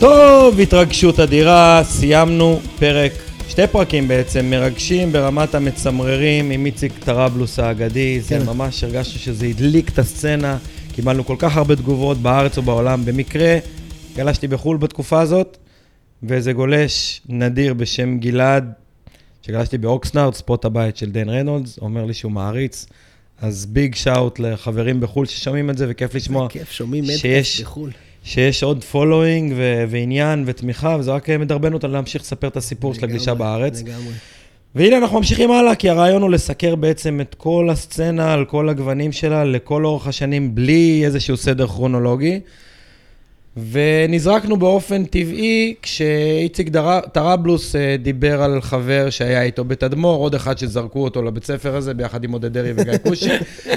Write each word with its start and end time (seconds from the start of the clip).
טוב, 0.00 0.60
התרגשות 0.60 1.20
אדירה, 1.20 1.80
סיימנו 1.84 2.60
פרק, 2.78 3.12
שתי 3.48 3.66
פרקים 3.66 4.08
בעצם, 4.08 4.46
מרגשים 4.50 5.12
ברמת 5.12 5.54
המצמררים 5.54 6.50
עם 6.50 6.66
איציק 6.66 6.92
טראבלוס 7.04 7.58
האגדי, 7.58 8.20
זה 8.20 8.38
כן. 8.38 8.46
ממש 8.46 8.84
הרגשנו 8.84 9.18
שזה 9.20 9.46
הדליק 9.46 9.88
את 9.88 9.98
הסצנה, 9.98 10.56
קיבלנו 10.94 11.24
כל 11.24 11.36
כך 11.38 11.56
הרבה 11.56 11.76
תגובות 11.76 12.18
בארץ 12.18 12.58
ובעולם. 12.58 13.04
במקרה, 13.04 13.58
גלשתי 14.16 14.48
בחו"ל 14.48 14.76
בתקופה 14.76 15.20
הזאת, 15.20 15.56
ואיזה 16.22 16.52
גולש 16.52 17.20
נדיר 17.28 17.74
בשם 17.74 18.18
גלעד, 18.18 18.72
שגלשתי 19.42 19.78
באוקסנארד, 19.78 20.34
spot 20.34 20.64
הבית 20.64 20.96
של 20.96 21.10
דן 21.10 21.28
רנולדס, 21.28 21.78
אומר 21.78 22.04
לי 22.04 22.14
שהוא 22.14 22.32
מעריץ. 22.32 22.86
אז 23.40 23.66
big 23.66 23.94
shout 23.94 24.38
לחברים 24.38 25.00
בחו"ל 25.00 25.26
ששומעים 25.26 25.70
את 25.70 25.78
זה, 25.78 25.86
וכיף 25.88 26.14
לשמוע. 26.14 26.48
כיף, 26.48 26.70
שומעים 26.70 27.04
שיש- 27.04 27.24
פודקאסט 27.26 27.60
בחו"ל. 27.60 27.90
שיש 28.24 28.62
עוד 28.62 28.84
following 28.84 29.52
ו- 29.56 29.84
ועניין 29.88 30.42
ותמיכה, 30.46 30.96
וזה 31.00 31.10
רק 31.10 31.30
מדרבן 31.30 31.72
אותנו 31.72 31.92
להמשיך 31.92 32.22
לספר 32.22 32.48
את 32.48 32.56
הסיפור 32.56 32.94
של 32.94 33.04
הגלישה 33.04 33.30
לגמרי, 33.30 33.38
בארץ. 33.48 33.82
לגמרי. 33.82 34.12
והנה 34.74 34.98
אנחנו 34.98 35.16
ממשיכים 35.18 35.50
הלאה, 35.50 35.74
כי 35.74 35.88
הרעיון 35.90 36.22
הוא 36.22 36.30
לסקר 36.30 36.74
בעצם 36.74 37.20
את 37.20 37.34
כל 37.38 37.68
הסצנה 37.70 38.32
על 38.32 38.44
כל 38.44 38.68
הגוונים 38.68 39.12
שלה, 39.12 39.44
לכל 39.44 39.84
אורך 39.84 40.06
השנים, 40.06 40.54
בלי 40.54 41.02
איזשהו 41.04 41.36
סדר 41.36 41.66
כרונולוגי. 41.66 42.40
ונזרקנו 43.56 44.56
באופן 44.56 45.04
טבעי 45.04 45.74
כשאיציק 45.82 46.68
דר- 46.68 47.00
טראבלוס 47.00 47.76
אה, 47.76 47.96
דיבר 48.02 48.42
על 48.42 48.60
חבר 48.60 49.10
שהיה 49.10 49.42
איתו 49.42 49.64
בתדמור, 49.64 50.22
עוד 50.22 50.34
אחד 50.34 50.58
שזרקו 50.58 51.04
אותו 51.04 51.22
לבית 51.22 51.44
ספר 51.44 51.76
הזה 51.76 51.94
ביחד 51.94 52.24
עם 52.24 52.32
עודד 52.32 52.52
דרעי 52.52 52.72
וגיא 52.76 52.98
כושי. 53.02 53.30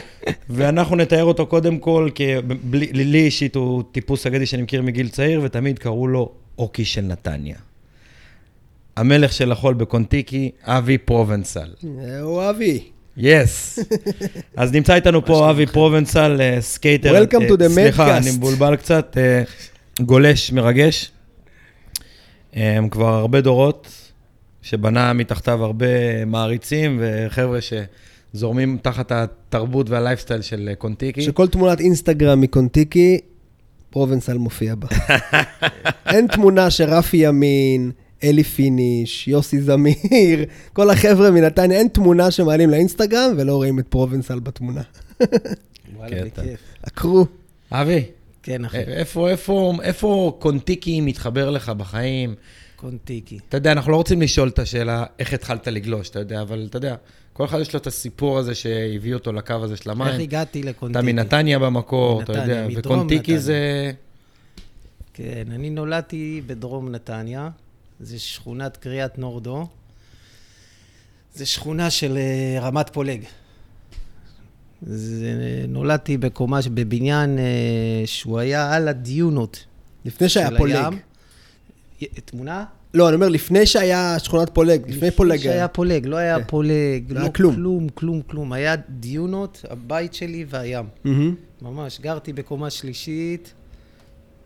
ואנחנו 0.50 0.96
נתאר 0.96 1.24
אותו 1.24 1.46
קודם 1.46 1.78
כל, 1.80 2.10
כי 2.16 2.28
בלי- 2.64 2.94
לי 2.94 3.24
אישית 3.26 3.56
הוא 3.56 3.84
טיפוס 3.92 4.28
אגדי 4.28 4.46
שאני 4.46 4.62
מכיר 4.62 4.82
מגיל 4.82 5.10
צעיר, 5.10 5.42
ותמיד 5.44 5.80
קראו 5.80 6.08
לו 6.08 6.32
אוקי 6.58 6.86
של 6.86 7.02
נתניה. 7.02 7.56
המלך 8.98 9.34
של 9.34 9.52
החול 9.52 9.74
בקונטיקי, 9.74 10.52
אבי 10.64 10.98
פרובנסל. 10.98 11.68
אה, 12.00 12.20
הוא 12.22 12.50
אבי. 12.50 12.84
yes. 13.18 13.80
אז 14.58 14.72
נמצא 14.72 14.96
איתנו 14.96 15.26
פה 15.26 15.50
אבי 15.50 15.66
פרובנסל, 15.66 16.38
אה, 16.40 16.62
skater. 16.62 17.24
Welcome 17.24 17.42
אה, 17.44 17.50
to 17.50 17.52
the 17.52 17.70
סליחה. 17.70 18.18
אני 18.18 18.32
מבולבל 18.32 18.76
קצת. 18.76 19.18
אה, 19.18 19.44
גולש 20.02 20.52
מרגש. 20.52 21.12
כבר 22.92 23.14
הרבה 23.14 23.42
דורות, 23.42 24.12
שבנה 24.62 25.14
מתחתיו 25.14 25.64
הרבה 25.64 26.26
מעריצים 26.26 27.02
וחבר'ה 27.02 27.60
שזורמים 28.34 28.78
תחת 28.82 29.12
התרבות 29.12 29.90
והלייפסטייל 29.90 30.42
של 30.42 30.70
קונטיקי. 30.78 31.22
שכל 31.22 31.48
תמונת 31.48 31.80
אינסטגרם 31.80 32.42
מקונטיקי, 32.42 33.20
פרובנסל 33.90 34.38
מופיע 34.38 34.76
בה. 34.76 34.88
אין 36.14 36.28
תמונה 36.28 36.70
שרפי 36.70 37.18
ימין, 37.18 37.92
אלי 38.24 38.44
פיניש, 38.44 39.28
יוסי 39.28 39.62
זמיר, 39.62 40.46
כל 40.74 40.90
החבר'ה 40.90 41.32
מנתניה, 41.32 41.78
אין 41.78 41.88
תמונה 41.88 42.32
שמעלים 42.32 42.70
לאינסטגרם 42.70 43.34
ולא 43.38 43.56
רואים 43.56 43.80
את 43.80 43.88
פרובנסל 43.88 44.40
בתמונה. 44.40 44.82
וואלה. 45.96 46.26
בכיף. 46.26 46.60
עקרו. 46.84 47.26
אבי, 47.72 48.04
כן, 48.44 48.66
אחי. 48.66 48.78
איפה, 48.78 49.30
איפה, 49.30 49.74
איפה 49.82 50.38
קונטיקי 50.40 51.02
מתחבר 51.02 51.50
לך 51.50 51.70
בחיים? 51.70 52.36
קונטיקי. 52.76 53.40
אתה 53.50 53.58
יודע, 53.58 53.72
אנחנו 53.72 53.92
לא 53.92 53.98
רוצים 53.98 54.22
לשאול 54.22 54.48
את 54.48 54.60
השאלה 54.60 55.06
איך 55.20 55.34
התחלת 55.34 55.68
לגלוש, 55.68 56.10
אתה 56.10 56.20
יודע, 56.20 56.42
אבל 56.42 56.66
אתה 56.70 56.78
יודע, 56.78 56.96
כל 57.34 57.46
אחד 57.46 57.60
יש 57.60 57.74
לו 57.74 57.80
את 57.80 57.88
הסיפור 57.88 58.38
הזה 58.38 58.56
שהביא 58.56 59.14
אותו 59.14 59.34
לקו 59.34 59.54
הזה 59.54 59.78
של 59.78 59.90
איך 59.90 60.02
המים. 60.02 60.22
הגעתי 60.22 60.60
אתה 60.60 60.70
לקונטיקי? 60.70 61.06
מנתניה 61.06 61.60
במקור, 61.60 62.22
אתה 62.22 62.34
מנתניה, 62.34 62.56
יודע, 62.58 62.78
מדרום 62.78 62.98
וקונטיקי 62.98 63.22
נתניה. 63.22 63.40
זה... 63.40 63.92
כן, 65.14 65.44
אני 65.52 65.70
נולדתי 65.70 66.42
בדרום 66.48 66.90
נתניה, 66.92 67.50
זה 68.00 68.20
שכונת 68.20 68.78
קריית 68.78 69.18
נורדו. 69.18 69.68
זה 71.34 71.46
שכונה 71.46 71.90
של 71.90 72.18
אה, 72.18 72.60
רמת 72.62 72.90
פולג. 72.90 73.22
זה, 74.82 75.32
נולדתי 75.68 76.18
בקומה, 76.18 76.60
בבניין 76.74 77.40
אה, 77.40 77.44
שהוא 78.06 78.40
היה 78.40 78.74
על 78.74 78.88
הדיונות 78.88 79.66
לפני 80.06 80.30
שהיה 80.30 80.50
פולג. 80.58 80.76
הים. 80.76 81.00
תמונה? 82.26 82.66
לא, 82.94 83.08
אני 83.08 83.16
אומר, 83.16 83.30
לפני 83.30 83.66
שהיה 83.66 84.20
שכונת 84.20 84.50
פולג, 84.50 84.92
לפני 84.92 85.12
פולג. 85.12 85.38
שהיה 85.38 85.68
פולג, 85.68 86.06
לא 86.06 86.18
היה 86.18 86.38
כן. 86.40 86.44
פולג, 86.48 87.04
לא 87.10 87.22
לא 87.22 87.28
כלום. 87.28 87.56
כלום, 87.56 87.90
כלום, 87.90 88.22
כלום. 88.22 88.54
היה 88.54 88.76
דיונות, 88.90 89.66
הבית 89.70 90.14
שלי 90.14 90.46
והים. 90.50 90.86
מהמם. 91.04 91.36
ממש, 91.62 92.00
גרתי 92.00 92.34
בקומה 92.34 92.70
שלישית, 92.70 93.54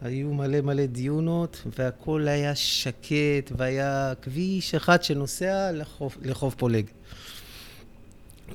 היו 0.02 0.34
מלא 0.34 0.62
מלא 0.62 0.86
דיונות, 0.86 1.62
והכל 1.78 2.28
היה 2.28 2.56
שקט, 2.56 3.52
והיה 3.58 4.14
כביש 4.22 4.76
אחד 4.76 5.04
שנוסע 5.04 5.72
לחוף, 5.72 6.18
לחוף 6.22 6.56
פולג. 6.56 6.86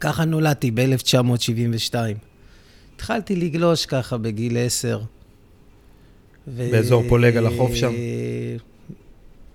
ככה 0.00 0.25
נולדתי 0.25 0.71
ב-1972. 0.71 1.94
התחלתי 2.97 3.37
לגלוש 3.37 3.87
ככה 3.87 4.19
בגיל 4.19 4.56
עשר. 4.59 5.00
ו... 6.49 6.69
באזור 6.72 7.04
פולג 7.09 7.37
על 7.37 7.47
החוף 7.47 7.75
שם? 7.75 7.93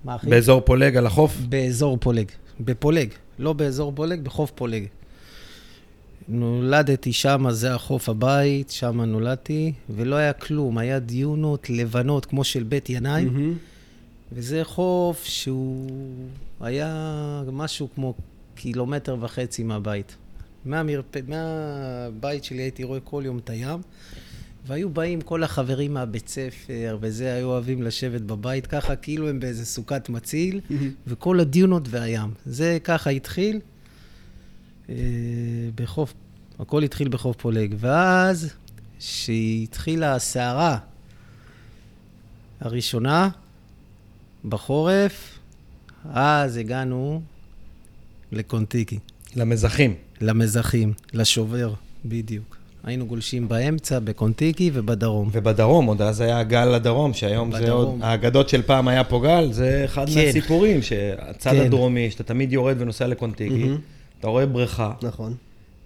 מה 0.04 0.16
אחי? 0.16 0.30
באזור 0.30 0.62
פולג 0.62 0.98
על 0.98 1.06
החוף? 1.06 1.38
באזור 1.50 1.98
פולג. 1.98 2.28
בפולג. 2.60 3.10
לא 3.40 3.54
באזור 3.54 3.94
פולג, 3.96 4.22
בחוף 4.22 4.52
פולג. 4.56 4.86
נולדתי 6.30 7.14
שם, 7.14 7.46
זה 7.50 7.76
החוף 7.76 8.10
הבית, 8.10 8.70
שם 8.70 9.02
נולדתי, 9.02 9.74
ולא 9.90 10.16
היה 10.16 10.34
כלום, 10.34 10.78
היה 10.78 11.00
דיונות 11.00 11.70
לבנות 11.70 12.26
כמו 12.26 12.44
של 12.44 12.64
בית 12.64 12.90
ינאי, 12.90 13.26
מהמם. 13.26 13.54
וזה 14.32 14.62
חוף 14.64 15.24
שהוא 15.24 15.90
היה 16.62 17.44
משהו 17.52 17.88
כמו 17.96 18.14
קילומטר 18.56 19.18
וחצי 19.20 19.64
מהבית. 19.64 20.16
מהמרפ... 20.66 21.06
מהבית 21.28 22.44
שלי 22.44 22.62
הייתי 22.62 22.84
רואה 22.84 23.00
כל 23.00 23.22
יום 23.26 23.38
את 23.38 23.50
הים, 23.50 23.80
והיו 24.68 24.90
באים 24.90 25.22
כל 25.22 25.44
החברים 25.44 25.94
מהבית 25.94 26.28
ספר, 26.28 26.98
וזה, 27.02 27.34
היו 27.34 27.48
אוהבים 27.48 27.84
לשבת 27.84 28.22
בבית 28.22 28.68
ככה, 28.68 28.96
כאילו 28.96 29.30
הם 29.30 29.40
באיזה 29.40 29.66
סוכת 29.66 30.10
מציל, 30.10 30.62
וכל 31.08 31.40
הדיונות 31.40 31.84
והים. 31.90 32.30
זה 32.46 32.78
ככה 32.84 33.10
התחיל 33.10 33.60
בחוף, 35.76 36.14
הכל 36.60 36.84
התחיל 36.84 37.10
בחוף 37.10 37.36
פולג. 37.36 37.76
ואז, 37.78 38.54
כשהתחילה 39.00 40.16
הסערה 40.16 40.78
הראשונה, 42.62 43.30
בחורף, 44.46 45.40
אז 46.14 46.58
הגענו 46.58 47.22
לקונטיקי, 48.32 49.00
למזחים. 49.36 49.94
למזחים, 50.22 50.94
לשובר, 51.14 51.74
בדיוק. 52.06 52.58
היינו 52.84 53.06
גולשים 53.06 53.48
באמצע, 53.48 54.00
בקונטיקי 54.00 54.72
ובדרום. 54.74 55.30
ובדרום, 55.32 55.86
עוד 55.86 56.02
אז 56.02 56.22
היה 56.22 56.44
גל 56.44 56.66
לדרום, 56.66 57.14
שהיום 57.14 57.52
זה 57.52 57.72
עוד... 57.72 57.88
בדרום. 57.88 58.04
האגדות 58.04 58.50
של 58.50 58.62
פעם 58.62 58.88
היה 58.88 59.04
פה 59.04 59.22
גל, 59.24 59.52
זה 59.52 59.82
אחד 59.86 60.10
כן. 60.10 60.26
מהסיפורים, 60.26 60.82
שהצד 60.82 61.52
כן. 61.52 61.62
הדרומי, 61.62 62.12
שאתה 62.12 62.24
תמיד 62.24 62.54
יורד 62.54 62.82
ונוסע 62.82 63.08
לקונטיקי, 63.08 63.64
מהמם. 63.64 63.78
אתה 64.20 64.28
רואה 64.28 64.46
בריכה, 64.46 64.92
נכון, 65.04 65.34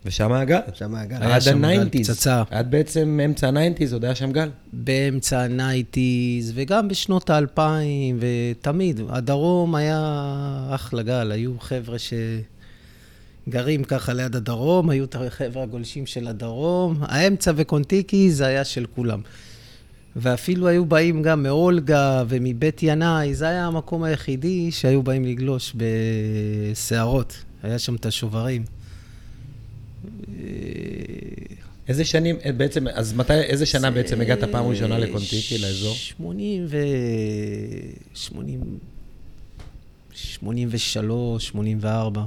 ושם 0.06 0.32
היה 0.32 0.46
גל. 0.46 0.60
שם 0.74 0.96
היה 0.96 1.06
גל. 1.06 1.18
היה 1.22 1.36
עד 1.36 1.48
ה 1.48 1.54
nineties. 1.54 2.10
פצצה. 2.10 2.44
עד 2.52 2.72
בעצם 2.72 3.20
אמצע 3.26 3.48
הניינטיז, 3.48 3.94
עוד 3.94 4.06
היה 4.06 4.16
שם 4.16 4.32
גל. 4.32 4.50
באמצע 4.74 5.42
ה 5.42 5.53
nineties, 5.53 6.52
וגם 6.56 6.88
בשנות 6.88 7.30
האלפיים, 7.30 8.20
ותמיד. 8.20 9.02
הדרום 9.10 9.76
היה 9.76 10.00
אחלה 10.70 11.04
גל, 11.04 11.32
היו 11.32 11.60
חבר'ה 11.60 11.98
שגרים 13.48 13.84
ככה 13.84 14.14
ליד 14.14 14.36
הדרום, 14.36 14.90
היו 14.90 15.04
את 15.04 15.16
החבר'ה 15.16 15.64
הגולשים 15.64 16.06
של 16.06 16.28
הדרום. 16.28 16.98
האמצע 17.02 17.52
וקונטיקי 17.56 18.32
זה 18.32 18.46
היה 18.46 18.64
של 18.64 18.86
כולם. 18.96 19.22
ואפילו 20.16 20.68
היו 20.68 20.86
באים 20.86 21.22
גם 21.22 21.44
מאולגה 21.44 22.24
ומבית 22.28 22.84
ינאי, 22.84 23.34
זה 23.36 23.48
היה 23.48 23.66
המקום 23.66 24.04
היחידי 24.04 24.72
שהיו 24.72 25.04
באים 25.04 25.26
לגלוש 25.26 25.76
בסערות. 26.72 27.44
היה 27.64 27.80
שם 27.80 27.96
את 27.96 28.06
השוברים. 28.06 28.64
איזה 31.88 32.06
שנים, 32.06 32.36
אה, 32.46 32.52
בעצם, 32.52 32.88
אז 32.88 33.14
מתי, 33.14 33.34
איזה 33.34 33.66
שנה 33.66 33.92
בעצם 33.92 34.22
הגעת 34.22 34.44
פעם 34.44 34.66
ראשונה 34.66 35.00
לקונטיקי, 35.00 35.58
לאזור? 35.58 35.96
80 35.96 36.66
ו... 36.70 36.78
80... 38.14 38.80
83, 40.14 41.48
84, 41.48 42.24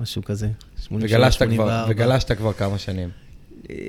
משהו 0.00 0.24
כזה. 0.24 0.48
83, 0.82 1.12
וגלשת 1.12 1.38
כבר, 1.38 1.46
84. 1.46 1.86
וגלשת 1.88 2.32
כבר 2.32 2.52
כמה 2.52 2.78
שנים. 2.78 3.08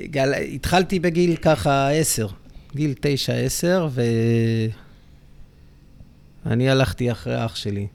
גל... 0.04 0.34
התחלתי 0.34 0.98
בגיל 0.98 1.36
ככה 1.36 1.90
10, 1.90 2.28
גיל 2.74 2.94
9-10, 3.00 3.66
ו... 3.90 4.02
אני 6.46 6.70
הלכתי 6.70 7.12
אחרי 7.12 7.44
אח 7.44 7.56
שלי. 7.56 7.86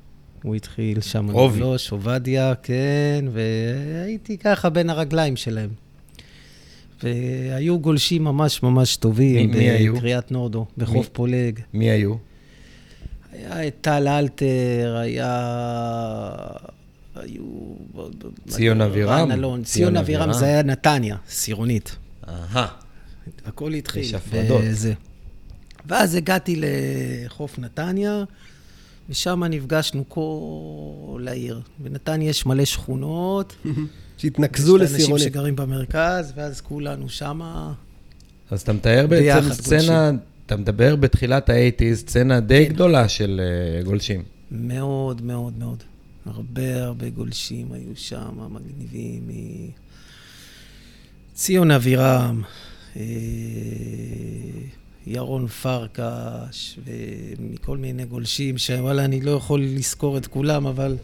הוא 0.44 0.56
התחיל 0.56 1.02
שם. 1.02 1.30
לגלוש, 1.30 1.92
עובדיה, 1.92 2.54
כן, 2.64 3.26
והייתי 3.32 4.38
ככה 4.38 4.70
בין 4.70 4.90
הרגליים 4.90 5.36
שלהם. 5.36 5.70
והיו 7.04 7.80
גולשים 7.80 8.24
ממש 8.24 8.64
ממש 8.64 8.96
טובים. 8.96 9.52
מי- 9.52 9.58
מי 9.58 9.70
היו? 9.70 9.96
בקריית 9.96 10.32
נורדו, 10.32 10.66
בחוף 10.78 10.96
מי? 11.08 11.14
פולג. 11.14 11.60
מי 11.74 11.90
היו? 11.90 12.16
היה 13.32 13.68
את 13.68 13.76
טל 13.82 14.08
אלתר, 14.08 14.96
היה... 15.02 15.30
היו... 17.16 17.44
ציון 18.48 18.82
אבירם? 18.82 19.12
רן 19.12 19.32
אלון. 19.32 19.64
ציון 19.64 19.64
ציון 19.64 19.98
אבירם 19.98 20.22
אבירם. 20.22 20.40
זה 20.40 20.46
היה 20.46 20.64
נתניה, 20.64 21.16
סירונית. 21.30 21.96
אהה. 22.28 22.68
הכל 23.46 23.74
התחיל. 23.74 24.02
יש 24.04 24.14
הפרדות. 24.14 24.62
ואז 25.86 26.16
הגעתי 26.16 26.62
לחוף 27.26 27.60
נתניה, 27.60 28.24
ושם 29.10 29.44
נפגשנו 29.44 30.04
כל 30.10 31.26
העיר. 31.28 31.62
בנתניה 31.80 32.30
יש 32.30 32.46
מלא 32.46 32.66
שכונות. 32.66 33.56
שהתנקזו 34.18 34.76
יש 34.76 34.82
את 34.82 34.82
האנשים 34.82 35.00
לסירונית. 35.00 35.24
שגרים 35.24 35.56
במרכז, 35.56 36.34
ואז 36.36 36.62
כולנו 36.62 37.10
שמה. 37.10 37.74
אז 38.52 38.62
אתה 38.62 38.74
מתאר 38.74 39.08
בעצם 39.08 39.54
סצנה, 39.54 40.12
אתה 40.46 40.58
מדבר 40.58 40.96
בתחילת 40.96 41.50
האייטיז, 41.50 42.00
סצנה 42.00 42.40
די 42.40 42.66
כן. 42.68 42.74
גדולה 42.74 43.08
של 43.08 43.42
אה, 43.44 43.84
גולשים. 43.84 44.24
מאוד, 44.52 45.22
מאוד, 45.22 45.54
מאוד. 45.60 45.84
הרבה 46.26 46.84
הרבה 46.84 47.10
גולשים 47.10 47.72
היו 47.72 47.92
שם, 47.96 48.40
מגניבים. 48.50 49.30
ציון 51.34 51.72
אבירם, 51.72 52.42
אה, 52.96 53.02
ירון 55.08 55.48
פרקש, 55.48 56.80
ומכל 56.86 57.78
מיני 57.78 58.06
גולשים, 58.06 58.58
שוואלה, 58.58 59.06
אני 59.06 59.22
לא 59.22 59.32
יכול 59.32 59.62
לזכור 59.62 60.18
את 60.18 60.28
כולם, 60.28 60.68
אבל 60.68 60.96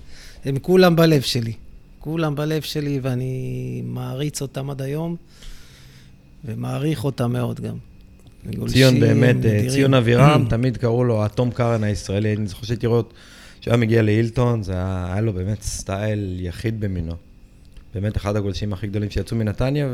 הם 0.45 0.59
כולם 0.59 0.95
בלב 0.95 1.21
שלי. 1.21 1.53
כולם 1.99 2.35
בלב 2.35 2.61
שלי, 2.61 2.99
ואני 3.03 3.81
מעריץ 3.85 4.41
אותם 4.41 4.69
עד 4.69 4.81
היום, 4.81 5.15
ומעריך 6.45 7.03
אותם 7.03 7.31
מאוד 7.33 7.59
גם. 7.59 7.77
ציון 8.67 8.99
באמת, 8.99 9.35
אה, 9.35 9.39
נדירים. 9.39 9.69
ציון 9.69 9.93
אבירם, 9.93 10.45
תמיד 10.49 10.77
קראו 10.77 11.03
לו 11.03 11.25
התום 11.25 11.51
קארן 11.51 11.83
הישראלי. 11.83 12.35
אני 12.35 12.47
זוכר 12.47 12.65
שהייתי 12.65 12.87
רואה, 12.87 13.01
כשהוא 13.61 13.71
היה 13.71 13.77
מגיע 13.77 14.01
להילטון, 14.01 14.63
זה 14.63 14.73
היה, 14.73 15.07
היה 15.11 15.21
לו 15.21 15.33
באמת 15.33 15.61
סטייל 15.61 16.37
יחיד 16.39 16.79
במינו. 16.79 17.13
באמת 17.93 18.17
אחד 18.17 18.35
הגולשים 18.35 18.73
הכי 18.73 18.87
גדולים 18.87 19.09
שיצאו 19.09 19.37
מנתניה, 19.37 19.87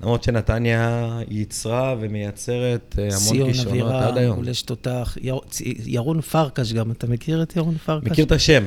ולמרות 0.00 0.22
שנתניה 0.22 1.08
ייצרה 1.30 1.94
ומייצרת 2.00 2.94
אה, 2.98 3.04
המון 3.04 3.18
ציון 3.18 3.52
כישרונות 3.52 3.92
עד 3.92 4.16
היום. 4.18 4.36
גולש 4.36 4.62
תותח. 4.62 5.16
יר- 5.20 5.38
צ- 5.50 5.60
ירון 5.86 6.20
פרקש 6.20 6.72
גם, 6.72 6.90
אתה 6.90 7.06
מכיר 7.06 7.42
את 7.42 7.56
ירון 7.56 7.74
פרקש? 7.78 8.10
מכיר 8.10 8.24
את 8.24 8.32
השם. 8.32 8.64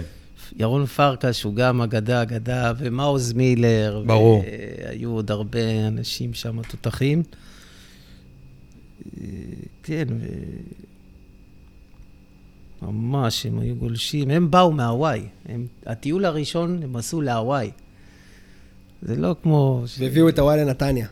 ירון 0.60 0.86
פרקש 0.86 1.44
הוא 1.44 1.56
גם 1.56 1.82
אגדה, 1.82 2.22
אגדה, 2.22 2.74
ומעוז 2.78 3.34
מילר. 3.34 4.04
ברור. 4.06 4.44
והיו 4.86 5.10
עוד 5.12 5.32
הרבה 5.32 5.60
אנשים 5.88 6.34
שם 6.34 6.62
תותחים. 6.62 7.24
אה, 9.22 9.26
כן, 9.84 10.06
ו... 10.10 10.26
ממש, 12.82 13.46
הם 13.46 13.60
היו 13.60 13.76
גולשים. 13.76 14.30
הם 14.30 14.52
באו 14.52 14.72
מהוואי. 14.72 15.22
הם... 15.50 15.66
הטיול 15.86 16.26
הראשון 16.26 16.80
הם 16.84 16.96
עשו 16.96 17.22
להוואי. 17.22 17.72
זה 19.02 19.16
לא 19.16 19.36
כמו... 19.44 19.84
ש- 19.88 20.00
והביאו 20.00 20.30
את 20.30 20.40
הוואי 20.40 20.58
לנתניה. 20.60 21.08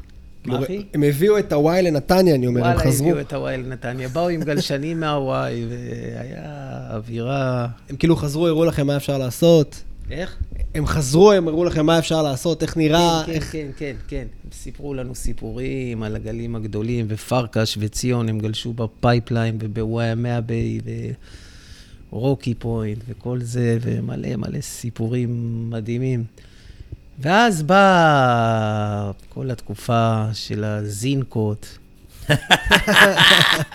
מה, 0.46 0.60
אחי? 0.64 0.84
הם 0.94 1.04
הביאו 1.04 1.40
את 1.40 1.54
הוואי 1.54 1.82
לנתניה, 1.82 2.36
אני 2.36 2.48
אומר, 2.48 2.66
הם 2.66 2.68
וואלה, 2.68 2.80
חזרו. 2.90 3.08
הביאו 3.08 3.22
את 3.22 3.34
הוואי 3.34 3.58
לנתניה. 3.58 4.10
באו 4.10 4.30
עם 4.30 4.44
גלשנים 4.44 5.00
מהוואי, 5.02 5.66
והיה 5.70 6.88
אווירה... 6.96 7.68
הם 7.90 7.96
כאילו 7.96 8.16
חזרו, 8.16 8.48
הראו 8.48 8.66
לכם 8.66 8.88
מה 8.88 8.98
אפשר 8.98 9.18
לעשות. 9.18 9.84
איך? 10.12 10.38
הם 10.76 10.86
חזרו, 10.86 11.32
הם 11.32 11.48
הראו 11.48 11.66
לכם 11.66 11.86
מה 11.86 12.00
אפשר 12.00 12.22
לעשות, 12.22 12.64
איך 12.64 12.78
נראה, 12.78 13.24
כן, 13.26 13.32
איך... 13.32 13.52
כן, 13.52 13.68
כן, 13.78 13.96
כן. 14.08 14.28
הם 14.44 14.52
סיפרו 14.52 14.94
לנו 14.94 15.16
סיפורים 15.16 16.04
על 16.04 16.16
הגלים 16.16 16.56
הגדולים, 16.56 17.06
ופרקש 17.10 17.78
וציון, 17.82 18.30
הם 18.30 18.40
גלשו 18.40 18.74
בפייפליין 18.74 19.58
ובוואימאה 19.62 20.42
ביי 20.42 20.80
ורוקי 22.14 22.54
פוינט 22.54 23.04
וכל 23.08 23.40
זה, 23.42 23.78
ומלא 23.82 24.36
מלא 24.36 24.62
סיפורים 24.62 25.70
מדהימים. 25.70 26.24
ואז 27.22 27.64
באה 27.64 29.12
כל 29.30 29.52
התקופה 29.52 30.26
של 30.34 30.64
הזינקות. 30.64 31.78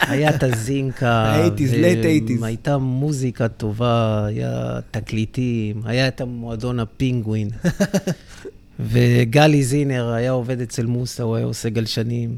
היה 0.01 0.31
את 0.37 0.43
הזינקה. 0.43 1.11
ה-80s, 1.13 1.73
late 1.73 2.05
80s. 2.41 2.45
הייתה 2.45 2.79
מוזיקה 2.79 3.49
טובה, 3.49 4.25
היה 4.27 4.79
תקליטים, 4.91 5.83
היה 5.85 6.09
את 6.09 6.21
המועדון 6.21 6.81
הפינגווין. 6.81 7.49
וגלי 8.91 9.65
זינר 9.65 10.13
היה 10.13 10.31
עובד 10.31 10.61
אצל 10.61 10.87
מוסא, 10.87 11.23
הוא 11.23 11.37
היה 11.37 11.47
עושה 11.47 11.69
גלשנים. 11.69 12.37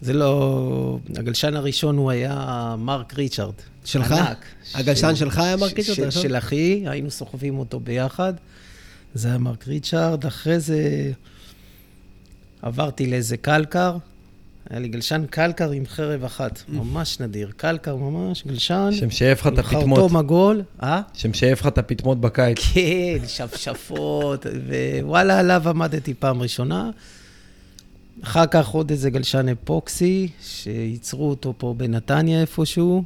זה 0.00 0.12
לא... 0.12 0.98
הגלשן 1.16 1.54
הראשון 1.56 1.96
הוא 1.96 2.10
היה 2.10 2.74
מרק 2.78 3.14
ריצ'ארד. 3.14 3.54
שלך? 3.84 4.12
ענק. 4.12 4.44
הגלשן 4.74 5.08
של- 5.14 5.24
שלך 5.24 5.38
היה 5.38 5.56
מרק 5.56 5.80
ש- 5.80 5.88
הראשון? 5.98 6.10
של 6.22 6.36
אחי, 6.36 6.84
היינו 6.86 7.10
סוחבים 7.10 7.58
אותו 7.58 7.80
ביחד. 7.80 8.32
זה 9.16 9.28
היה 9.28 9.38
מרק 9.38 9.68
ריצ'ארד. 9.68 10.26
אחרי 10.26 10.60
זה 10.60 11.12
עברתי 12.62 13.06
לאיזה 13.06 13.36
קלקר. 13.36 13.96
היה 14.70 14.80
לי 14.80 14.88
גלשן 14.88 15.24
קלקר 15.30 15.70
עם 15.70 15.86
חרב 15.86 16.24
אחת, 16.24 16.62
ממש 16.68 17.20
נדיר. 17.20 17.50
קלקר 17.56 17.96
ממש, 17.96 18.44
גלשן. 18.46 18.88
שמשייף 18.92 19.40
לך 19.40 19.46
את 19.46 19.52
עם 19.52 19.58
הפטמות. 19.58 19.98
חרטום 19.98 20.16
עגול. 20.16 20.62
אה? 20.82 21.00
שמשייף 21.14 21.60
לך 21.60 21.66
את 21.66 21.78
הפטמות 21.78 22.20
בקיץ. 22.20 22.58
כן, 22.74 23.28
שפשפות, 23.28 24.46
ווואלה, 25.02 25.38
עליו 25.38 25.68
עמדתי 25.68 26.14
פעם 26.14 26.42
ראשונה. 26.42 26.90
אחר 28.22 28.46
כך 28.46 28.68
עוד 28.68 28.90
איזה 28.90 29.10
גלשן 29.10 29.48
אפוקסי, 29.48 30.28
שייצרו 30.42 31.30
אותו 31.30 31.54
פה 31.58 31.74
בנתניה 31.76 32.40
איפשהו. 32.40 33.04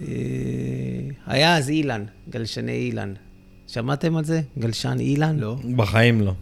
אה, 0.00 0.06
היה 1.26 1.56
אז 1.56 1.70
אילן, 1.70 2.04
גלשני 2.30 2.72
אילן. 2.72 3.12
שמעתם 3.72 4.16
על 4.16 4.24
זה? 4.24 4.40
גלשן 4.58 4.96
אילן? 5.00 5.38
לא. 5.38 5.56
בחיים 5.76 6.20
לא. 6.20 6.34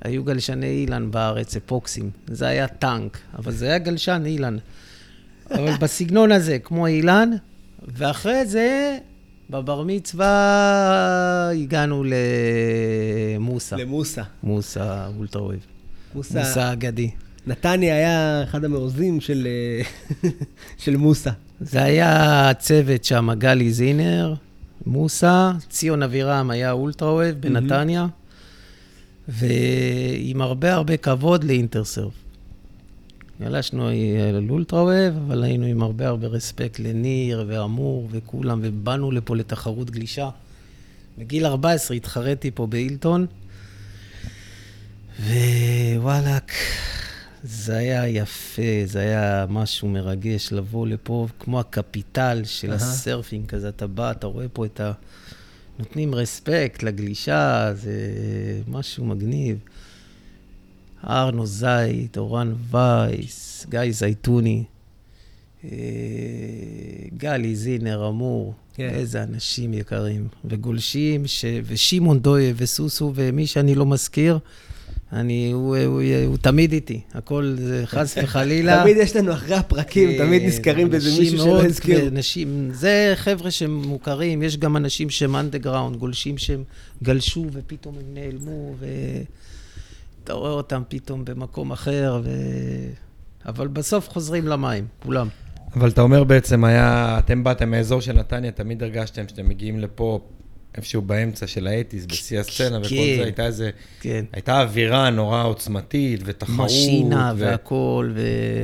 היו 0.00 0.24
גלשני 0.24 0.66
אילן 0.66 1.10
בארץ, 1.10 1.56
אפוקסים. 1.56 2.10
זה 2.26 2.46
היה 2.46 2.68
טנק, 2.68 3.18
אבל 3.38 3.52
זה 3.52 3.66
היה 3.66 3.78
גלשן 3.78 4.22
אילן. 4.26 4.56
אבל 5.50 5.72
בסגנון 5.82 6.32
הזה, 6.32 6.58
כמו 6.58 6.86
אילן, 6.86 7.30
ואחרי 7.88 8.46
זה, 8.46 8.98
בבר 9.50 9.82
מצווה 9.86 11.50
הגענו 11.62 12.04
למוסא. 12.04 13.74
למוסא. 13.74 14.22
מוסא 14.42 15.08
אולטרה 15.18 15.42
וויב. 15.42 15.66
מוסא. 16.14 16.38
מוסא 16.38 16.72
אגדי. 16.72 17.10
נתניה 17.46 17.94
היה 17.94 18.42
אחד 18.44 18.64
המעוזים 18.64 19.20
של, 19.20 19.48
של 20.82 20.96
מוסא. 20.96 21.30
זה 21.60 21.82
היה 21.82 22.50
הצוות 22.50 23.04
שם, 23.04 23.28
גלי 23.38 23.72
זינר, 23.72 24.34
מוסא, 24.86 25.52
ציון 25.68 26.02
אבירם 26.02 26.50
היה 26.50 26.72
אולטרה 26.72 27.12
וויב 27.12 27.36
בנתניה, 27.40 28.06
ועם 29.28 30.40
הרבה 30.40 30.74
הרבה 30.74 30.96
כבוד 30.96 31.44
לאינטרסרף. 31.44 32.12
גלשנו 33.40 33.88
על 34.28 34.50
אולטרה 34.50 34.82
וויב, 34.82 35.14
אבל 35.26 35.42
היינו 35.42 35.66
עם 35.66 35.82
הרבה 35.82 36.08
הרבה 36.08 36.26
רספקט 36.26 36.78
לניר 36.78 37.44
ואמור 37.46 38.08
וכולם, 38.10 38.60
ובאנו 38.62 39.10
לפה 39.10 39.36
לתחרות 39.36 39.90
גלישה. 39.90 40.30
בגיל 41.18 41.46
14 41.46 41.96
התחרתי 41.96 42.50
פה 42.50 42.66
בהילטון, 42.66 43.26
ווואלאק, 45.20 46.52
זה 47.46 47.76
היה 47.76 48.08
יפה, 48.08 48.62
זה 48.84 48.98
היה 48.98 49.46
משהו 49.48 49.88
מרגש 49.88 50.52
לבוא 50.52 50.86
לפה, 50.86 51.26
כמו 51.38 51.60
הקפיטל 51.60 52.42
של 52.44 52.68
אהה. 52.68 52.76
הסרפינג 52.76 53.46
כזה, 53.46 53.68
אתה 53.68 53.86
בא, 53.86 54.10
אתה 54.10 54.26
רואה 54.26 54.48
פה 54.48 54.64
את 54.64 54.80
ה... 54.80 54.92
נותנים 55.78 56.14
רספקט 56.14 56.82
לגלישה, 56.82 57.72
זה 57.74 57.92
משהו 58.68 59.04
מגניב. 59.04 59.58
ארנו 61.06 61.46
זית, 61.46 62.18
אורן 62.18 62.54
וייס, 62.70 63.66
גיא 63.68 63.80
זייתוני, 63.90 64.64
אה, 65.64 65.68
גלי 67.16 67.56
זינר, 67.56 68.08
אמור, 68.08 68.54
כן. 68.74 68.88
איזה 68.88 69.22
אנשים 69.22 69.74
יקרים. 69.74 70.28
וגולשים, 70.44 71.26
ש... 71.26 71.44
ושמעון 71.64 72.20
דויה 72.20 72.52
וסוסו, 72.56 73.12
ומי 73.14 73.46
שאני 73.46 73.74
לא 73.74 73.86
מזכיר, 73.86 74.38
אני, 75.14 75.50
הוא, 75.52 75.76
הוא, 75.76 75.86
הוא, 75.86 76.02
הוא 76.26 76.36
תמיד 76.36 76.72
איתי, 76.72 77.00
הכל 77.14 77.54
זה 77.58 77.82
חס 77.86 78.14
וחלילה. 78.22 78.82
תמיד 78.82 78.96
יש 78.96 79.16
לנו 79.16 79.32
אחרי 79.32 79.54
הפרקים, 79.54 80.18
תמיד 80.18 80.42
כן, 80.42 80.48
נזכרים 80.48 80.90
באיזה 80.90 81.08
אנשים 81.08 81.22
מישהו 81.22 81.38
שלא 81.38 81.46
מאוד 81.46 81.64
הזכירו. 81.64 82.08
אנשים, 82.08 82.70
זה 82.72 83.12
חבר'ה 83.16 83.50
שהם 83.50 83.82
מוכרים, 83.82 84.42
יש 84.42 84.56
גם 84.56 84.76
אנשים 84.76 85.10
שהם 85.10 85.36
אנדרגראונד, 85.36 85.96
גולשים 85.96 86.38
שהם 86.38 86.64
גלשו 87.02 87.46
ופתאום 87.52 87.94
הם 87.94 88.14
נעלמו, 88.14 88.74
ואתה 88.78 90.32
רואה 90.32 90.50
אותם 90.50 90.82
פתאום 90.88 91.24
במקום 91.24 91.72
אחר, 91.72 92.20
ו... 92.24 92.30
אבל 93.46 93.68
בסוף 93.68 94.08
חוזרים 94.08 94.46
למים, 94.46 94.86
כולם. 95.02 95.28
אבל 95.76 95.88
אתה 95.88 96.00
אומר 96.00 96.24
בעצם 96.24 96.64
היה, 96.64 97.18
אתם 97.18 97.44
באתם 97.44 97.70
מאזור 97.70 98.00
של 98.00 98.12
נתניה, 98.12 98.50
תמיד 98.50 98.82
הרגשתם 98.82 99.28
שאתם 99.28 99.48
מגיעים 99.48 99.80
לפה 99.80 100.20
איפשהו 100.76 101.02
באמצע 101.02 101.46
של 101.46 101.66
האטיס, 101.66 102.06
בשיא 102.06 102.40
הסצנה 102.40 102.78
וכל 102.78 102.88
כן. 102.88 103.16
זה, 103.16 103.22
הייתה 103.24 103.46
איזה, 103.46 103.70
כן. 104.00 104.24
הייתה 104.32 104.60
אווירה 104.60 105.10
נורא 105.10 105.42
עוצמתית 105.44 106.20
ותחרות. 106.24 106.66
משינה 106.66 107.32
ו- 107.36 107.40
והכול, 107.40 108.14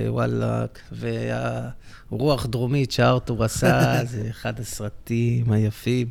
ווואלאק, 0.06 0.78
והרוח 0.92 2.46
דרומית 2.46 2.92
שארתור 2.92 3.44
עשה, 3.44 3.92
זה 4.04 4.22
אחד 4.30 4.60
הסרטים 4.60 5.52
היפים. 5.52 6.06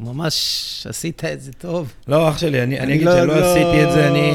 ממש 0.00 0.34
עשית 0.88 1.24
את 1.24 1.40
זה 1.40 1.52
טוב. 1.52 1.92
לא, 2.08 2.28
אח 2.28 2.38
שלי, 2.38 2.62
אני, 2.62 2.78
אני 2.78 2.84
אני 2.86 2.94
אגיד 2.94 3.06
לא- 3.06 3.12
שלא 3.12 3.26
לא- 3.40 3.52
עשיתי 3.52 3.84
את 3.84 3.92
זה, 3.92 4.08
אני, 4.08 4.30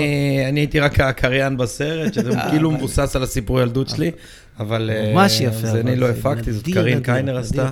אני 0.49 0.59
הייתי 0.59 0.79
רק 0.79 0.99
הקריין 0.99 1.57
בסרט, 1.57 2.13
שזה 2.13 2.29
אה, 2.31 2.49
כאילו 2.49 2.71
מבוסס 2.71 3.15
על 3.15 3.23
הסיפור 3.23 3.61
ילדות 3.61 3.89
שלי, 3.89 4.11
אבל... 4.59 4.89
אה, 4.93 5.13
ממש 5.13 5.41
יפה, 5.41 5.67
זה 5.67 5.79
אני 5.79 5.95
לא 5.95 6.09
הפקתי, 6.09 6.51
זאת 6.53 6.65
קרין 6.73 6.99
קיינר. 7.03 7.37
עשתה. 7.37 7.69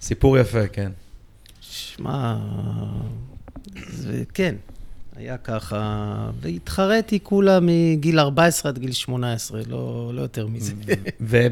סיפור 0.00 0.38
יפה, 0.38 0.66
כן. 0.66 0.90
שמע, 1.96 2.36
זה 3.88 4.22
כן, 4.34 4.54
היה 5.16 5.36
ככה, 5.36 6.30
והתחרתי 6.40 7.18
כולה 7.22 7.58
מגיל 7.62 8.18
14 8.18 8.72
עד 8.72 8.78
גיל 8.78 8.92
18, 8.92 9.60
לא, 9.68 10.10
לא 10.14 10.22
יותר 10.22 10.46
מזה. 10.46 10.72
ו- 11.20 11.46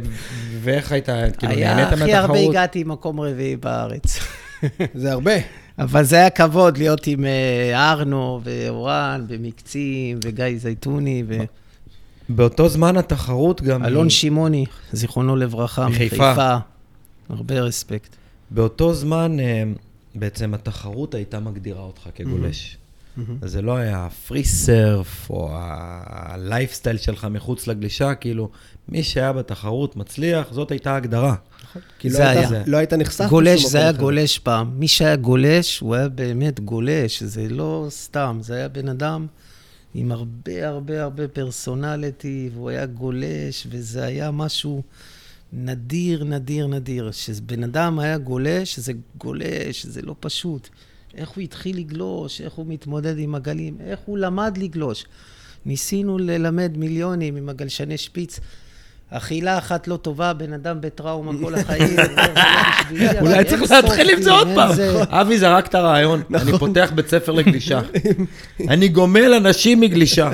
ואיך 0.61 0.93
היית, 0.93 1.09
כאילו, 1.39 1.55
נהנית 1.55 1.93
הכי 1.93 2.15
הרבה 2.15 2.33
מהתחרות? 2.33 2.51
הגעתי 2.51 2.85
מקום 2.85 3.21
רביעי 3.21 3.57
בארץ. 3.57 4.19
זה 4.95 5.13
הרבה. 5.13 5.33
אבל 5.79 6.05
זה 6.05 6.17
היה 6.17 6.31
כבוד 6.31 6.79
להיות 6.79 7.07
עם 7.07 7.25
אה, 7.25 7.91
ארנו 7.91 8.41
ואורן 8.45 9.25
ומקצים 9.29 10.19
וגיא 10.25 10.45
זייתוני 10.57 11.23
באותו 12.29 12.69
זמן 12.69 12.97
התחרות 12.97 13.63
גם... 13.63 13.83
ואלון 13.83 14.11
שמעוני, 14.11 14.65
זיכרונו 14.93 15.37
לברכה, 15.37 15.89
מחיפה. 15.89 16.33
מחיפה. 16.33 16.57
הרבה 17.29 17.61
רספקט. 17.61 18.17
באותו 18.51 18.95
זמן, 18.95 19.41
אה, 19.41 19.63
בעצם 20.15 20.55
התחרות 20.55 21.15
הייתה 21.15 21.41
מגדירה 21.41 21.83
אותך 21.83 22.09
כגולש. 22.15 22.77
אז 23.43 23.51
זה 23.51 23.63
לא 23.63 23.77
היה 23.77 24.09
פרי 24.29 24.45
סרף, 24.45 25.31
או 25.31 25.49
הלייפסטייל 26.07 26.97
שלך 26.97 27.25
מחוץ 27.31 27.67
לגלישה, 27.67 28.15
כאילו, 28.15 28.51
מי 28.89 29.03
שהיה 29.03 29.33
בתחרות 29.33 29.97
מצליח, 29.97 30.53
זאת 30.53 30.71
הייתה 30.71 30.93
ההגדרה. 30.93 31.35
כי 31.99 32.09
לא 32.09 32.15
זה 32.17 32.29
היית- 32.31 32.51
היה. 32.51 32.63
לא 32.67 32.77
היית 32.77 32.93
נחשף 32.93 33.25
גולש, 33.29 33.65
זה 33.65 33.79
היה 33.79 33.91
אחר. 33.91 33.99
גולש 33.99 34.39
פעם. 34.39 34.71
מי 34.79 34.89
שהיה 34.89 35.17
גולש, 35.17 35.79
הוא 35.81 35.95
היה 35.95 36.09
באמת 36.09 36.61
גולש, 36.61 37.23
זה 37.23 37.49
לא 37.49 37.87
סתם, 37.91 38.39
זה 38.43 38.55
היה 38.55 38.69
בן 38.69 38.89
אדם 38.89 39.27
עם 39.95 40.13
הרבה 40.13 40.69
הרבה 40.69 41.03
הרבה 41.03 41.29
פרסונליטי, 41.29 42.51
והוא 42.55 42.71
היה 42.71 42.87
גולש, 42.87 43.67
וזה 43.71 44.05
היה 44.05 44.31
משהו 44.31 44.83
נדיר, 45.53 46.25
נדיר, 46.25 46.67
נדיר. 46.67 47.11
שבן 47.11 47.65
אדם 47.65 47.99
היה 47.99 48.19
גולש, 48.19 48.79
זה 48.79 48.93
גולש, 49.19 49.87
זה 49.87 50.03
לא 50.03 50.15
פשוט. 50.21 50.69
איך 51.15 51.29
הוא 51.31 51.43
התחיל 51.43 51.77
לגלוש, 51.77 52.41
איך 52.41 52.53
הוא 52.53 52.67
מתמודד 52.67 53.19
עם 53.19 53.35
הגלים, 53.35 53.77
איך 53.81 54.01
הוא 54.07 54.19
למד 54.19 54.59
לגלוש. 54.59 55.05
ניסינו 55.67 56.19
ללמד 56.19 56.77
מיליונים 56.77 57.37
עם 57.37 57.49
הגלשני 57.49 57.99
שפיץ. 57.99 58.41
אכילה 59.11 59.59
אחת 59.59 59.89
לא 59.89 59.97
טובה, 59.97 60.33
בן 60.33 60.53
אדם 60.53 60.81
בטראומה 60.81 61.33
כל 61.43 61.55
החיים. 61.55 61.97
לא 63.01 63.21
אולי 63.21 63.45
צריך 63.45 63.71
להתחיל 63.71 64.11
עם 64.11 64.23
זה 64.23 64.31
עוד 64.31 64.49
פעם. 64.55 64.71
אבי 65.21 65.39
זרק 65.39 65.67
את 65.67 65.75
הרעיון, 65.75 66.23
אני 66.35 66.59
פותח 66.59 66.93
בית 66.95 67.09
ספר 67.09 67.33
לגלישה. 67.33 67.81
אני 68.69 68.89
גומל 68.89 69.35
אנשים 69.35 69.81
מגלישה. 69.81 70.31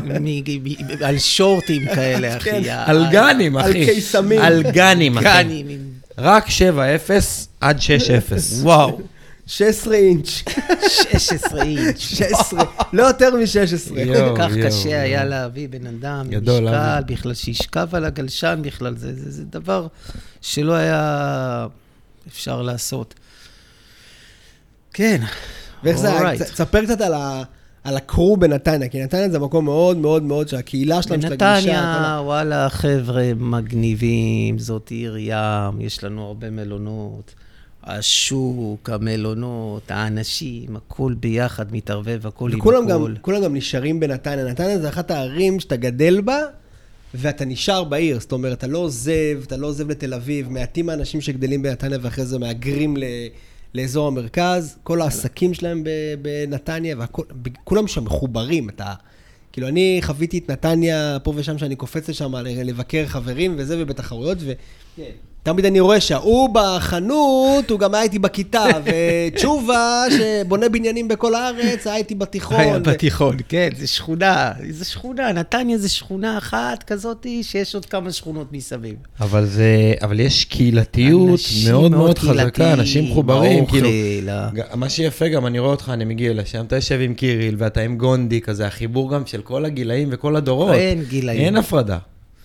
על 1.00 1.18
שורטים 1.18 1.87
כאלה, 1.95 2.37
אחי. 2.37 2.50
כן, 2.50 2.62
על 2.87 3.06
גנים, 3.11 3.56
על 3.56 3.71
אחי. 3.71 3.87
קיסמים. 3.87 4.40
על 4.40 4.62
גנים, 4.62 5.18
אחי. 5.18 5.64
רק 6.18 6.47
7-0 6.47 6.50
עד 7.61 7.78
6-0. 7.78 7.83
וואו, 8.62 9.00
16 9.47 9.95
אינץ'. 9.95 10.45
16 10.88 11.62
אינץ'. 11.62 11.99
16, 11.99 12.65
לא 12.93 13.03
יותר 13.03 13.37
מ-16. 13.37 13.99
יואו, 13.99 14.37
כל 14.37 14.43
כך 14.43 14.53
קשה. 14.67 15.00
היה 15.00 15.25
להביא 15.25 15.69
בן 15.69 15.87
אדם, 15.87 16.26
משקל. 16.29 17.03
בכלל, 17.07 17.35
שישכב 17.35 17.88
על 17.93 18.05
הגלשן 18.05 18.61
בכלל, 18.62 18.97
זה, 18.97 19.15
זה, 19.15 19.31
זה 19.31 19.45
דבר 19.45 19.87
שלא 20.41 20.73
היה 20.73 21.67
אפשר 22.29 22.62
לעשות. 22.62 23.15
כן, 24.93 25.23
ואיך 25.85 25.99
זה 25.99 26.19
היה? 26.19 26.38
תספר 26.38 26.85
קצת 26.85 27.00
על 27.00 27.15
ה... 27.15 27.43
על 27.85 27.97
הקרו 27.97 28.37
בנתניה, 28.37 28.88
כי 28.88 29.03
נתניה 29.03 29.31
זה 29.31 29.38
מקום 29.38 29.65
מאוד 29.65 29.97
מאוד 29.97 30.23
מאוד 30.23 30.49
שהקהילה 30.49 31.03
שלהם, 31.03 31.21
של 31.21 31.33
הגלישה, 31.33 31.50
כל 31.50 31.67
בנתניה, 31.67 32.21
וואלה, 32.23 32.69
חבר'ה 32.69 33.33
מגניבים, 33.37 34.59
זאת 34.59 34.91
עיר 34.91 35.17
ים, 35.19 35.81
יש 35.81 36.05
לנו 36.05 36.26
הרבה 36.26 36.50
מלונות. 36.50 37.35
השוק, 37.87 38.90
המלונות, 38.90 39.90
האנשים, 39.90 40.76
הכל 40.76 41.14
ביחד 41.21 41.73
מתערבב, 41.73 42.26
הכל 42.26 42.52
עם 42.52 42.59
וכולם 42.59 42.87
גם, 42.87 43.02
הכל. 43.02 43.14
כולם 43.21 43.43
גם 43.43 43.55
נשארים 43.55 44.00
בנתניה. 44.00 44.45
נתניה 44.45 44.78
זה 44.78 44.88
אחת 44.88 45.11
הערים 45.11 45.61
שאתה 45.61 45.76
גדל 45.76 46.21
בה, 46.21 46.38
ואתה 47.14 47.45
נשאר 47.45 47.85
בעיר. 47.85 48.21
זאת 48.21 48.33
אומרת, 48.33 48.59
אתה 48.59 48.66
לא 48.66 48.78
עוזב, 48.78 49.40
אתה 49.47 49.57
לא 49.57 49.66
עוזב 49.66 49.90
לתל 49.90 50.14
אביב. 50.14 50.49
מעטים 50.49 50.88
האנשים 50.88 51.21
שגדלים 51.21 51.62
בנתניה 51.62 51.99
ואחרי 52.02 52.25
זה 52.25 52.38
מהגרים 52.38 52.97
ל... 52.97 53.05
לאזור 53.75 54.09
המרכז. 54.09 54.76
כל 54.83 55.00
העסקים 55.00 55.55
שלהם 55.55 55.85
ב- 55.85 56.14
בנתניה, 56.23 56.97
וכולם 57.45 57.87
שם 57.87 58.05
מחוברים. 58.05 58.69
אתה... 58.69 58.95
כאילו, 59.52 59.69
אני 59.69 59.99
חוויתי 60.02 60.38
את 60.38 60.50
נתניה 60.50 61.19
פה 61.23 61.33
ושם, 61.37 61.59
שאני 61.59 61.76
קופץ 61.76 62.09
לשם 62.09 62.35
לבקר 62.64 63.07
חברים 63.07 63.55
וזה, 63.59 63.83
ובתחרויות, 63.83 64.38
ו... 64.40 64.52
תמיד 65.47 65.65
אני 65.67 65.81
רואה 65.81 66.00
שההוא 66.00 66.49
בחנות, 66.53 67.71
הוא 67.71 67.79
גם 67.81 67.95
היה 67.95 68.03
איתי 68.03 68.19
בכיתה, 68.19 68.65
ותשובה, 68.85 70.05
שבונה 70.11 70.69
בניינים 70.69 71.09
בכל 71.09 71.35
הארץ, 71.35 71.87
היה 71.87 71.97
איתי 71.97 72.15
בתיכון. 72.15 72.61
היה 72.61 72.79
בתיכון, 72.79 73.37
כן, 73.49 73.69
זה 73.79 73.87
שכונה, 73.87 74.53
זה 74.71 74.85
שכונה, 74.85 75.33
נתניה 75.33 75.79
זה 75.79 75.88
שכונה 75.88 76.38
אחת 76.38 76.83
כזאת, 76.83 77.26
שיש 77.43 77.75
עוד 77.75 77.85
כמה 77.85 78.12
שכונות 78.12 78.53
מסביב. 78.53 78.95
אבל 79.21 79.45
זה, 79.47 79.95
אבל 80.03 80.21
יש 80.21 80.45
קהילתיות 80.45 81.41
מאוד 81.71 81.91
מאוד 81.91 82.19
חזקה, 82.19 82.73
אנשים 82.73 83.05
מחוברים, 83.11 83.67
כאילו. 83.67 83.88
ה- 84.31 84.50
ג- 84.55 84.75
מה 84.75 84.88
שיפה 84.88 85.29
גם, 85.29 85.47
אני 85.47 85.59
רואה 85.59 85.71
אותך, 85.71 85.91
אני 85.95 86.05
מגיע 86.05 86.35
לשם, 86.35 86.65
אתה 86.65 86.76
יושב 86.76 86.99
עם 87.03 87.15
קיריל 87.15 87.55
ואתה 87.59 87.81
עם 87.81 87.97
גונדי, 87.99 88.41
כזה, 88.41 88.67
החיבור 88.67 89.11
גם 89.11 89.26
של 89.26 89.41
כל 89.43 89.65
הגילאים 89.65 90.09
וכל 90.12 90.37
הדורות. 90.37 90.75
אין 90.75 91.03
גילאים. 91.05 91.41
אין 91.41 91.57
הפרדה. 91.57 91.99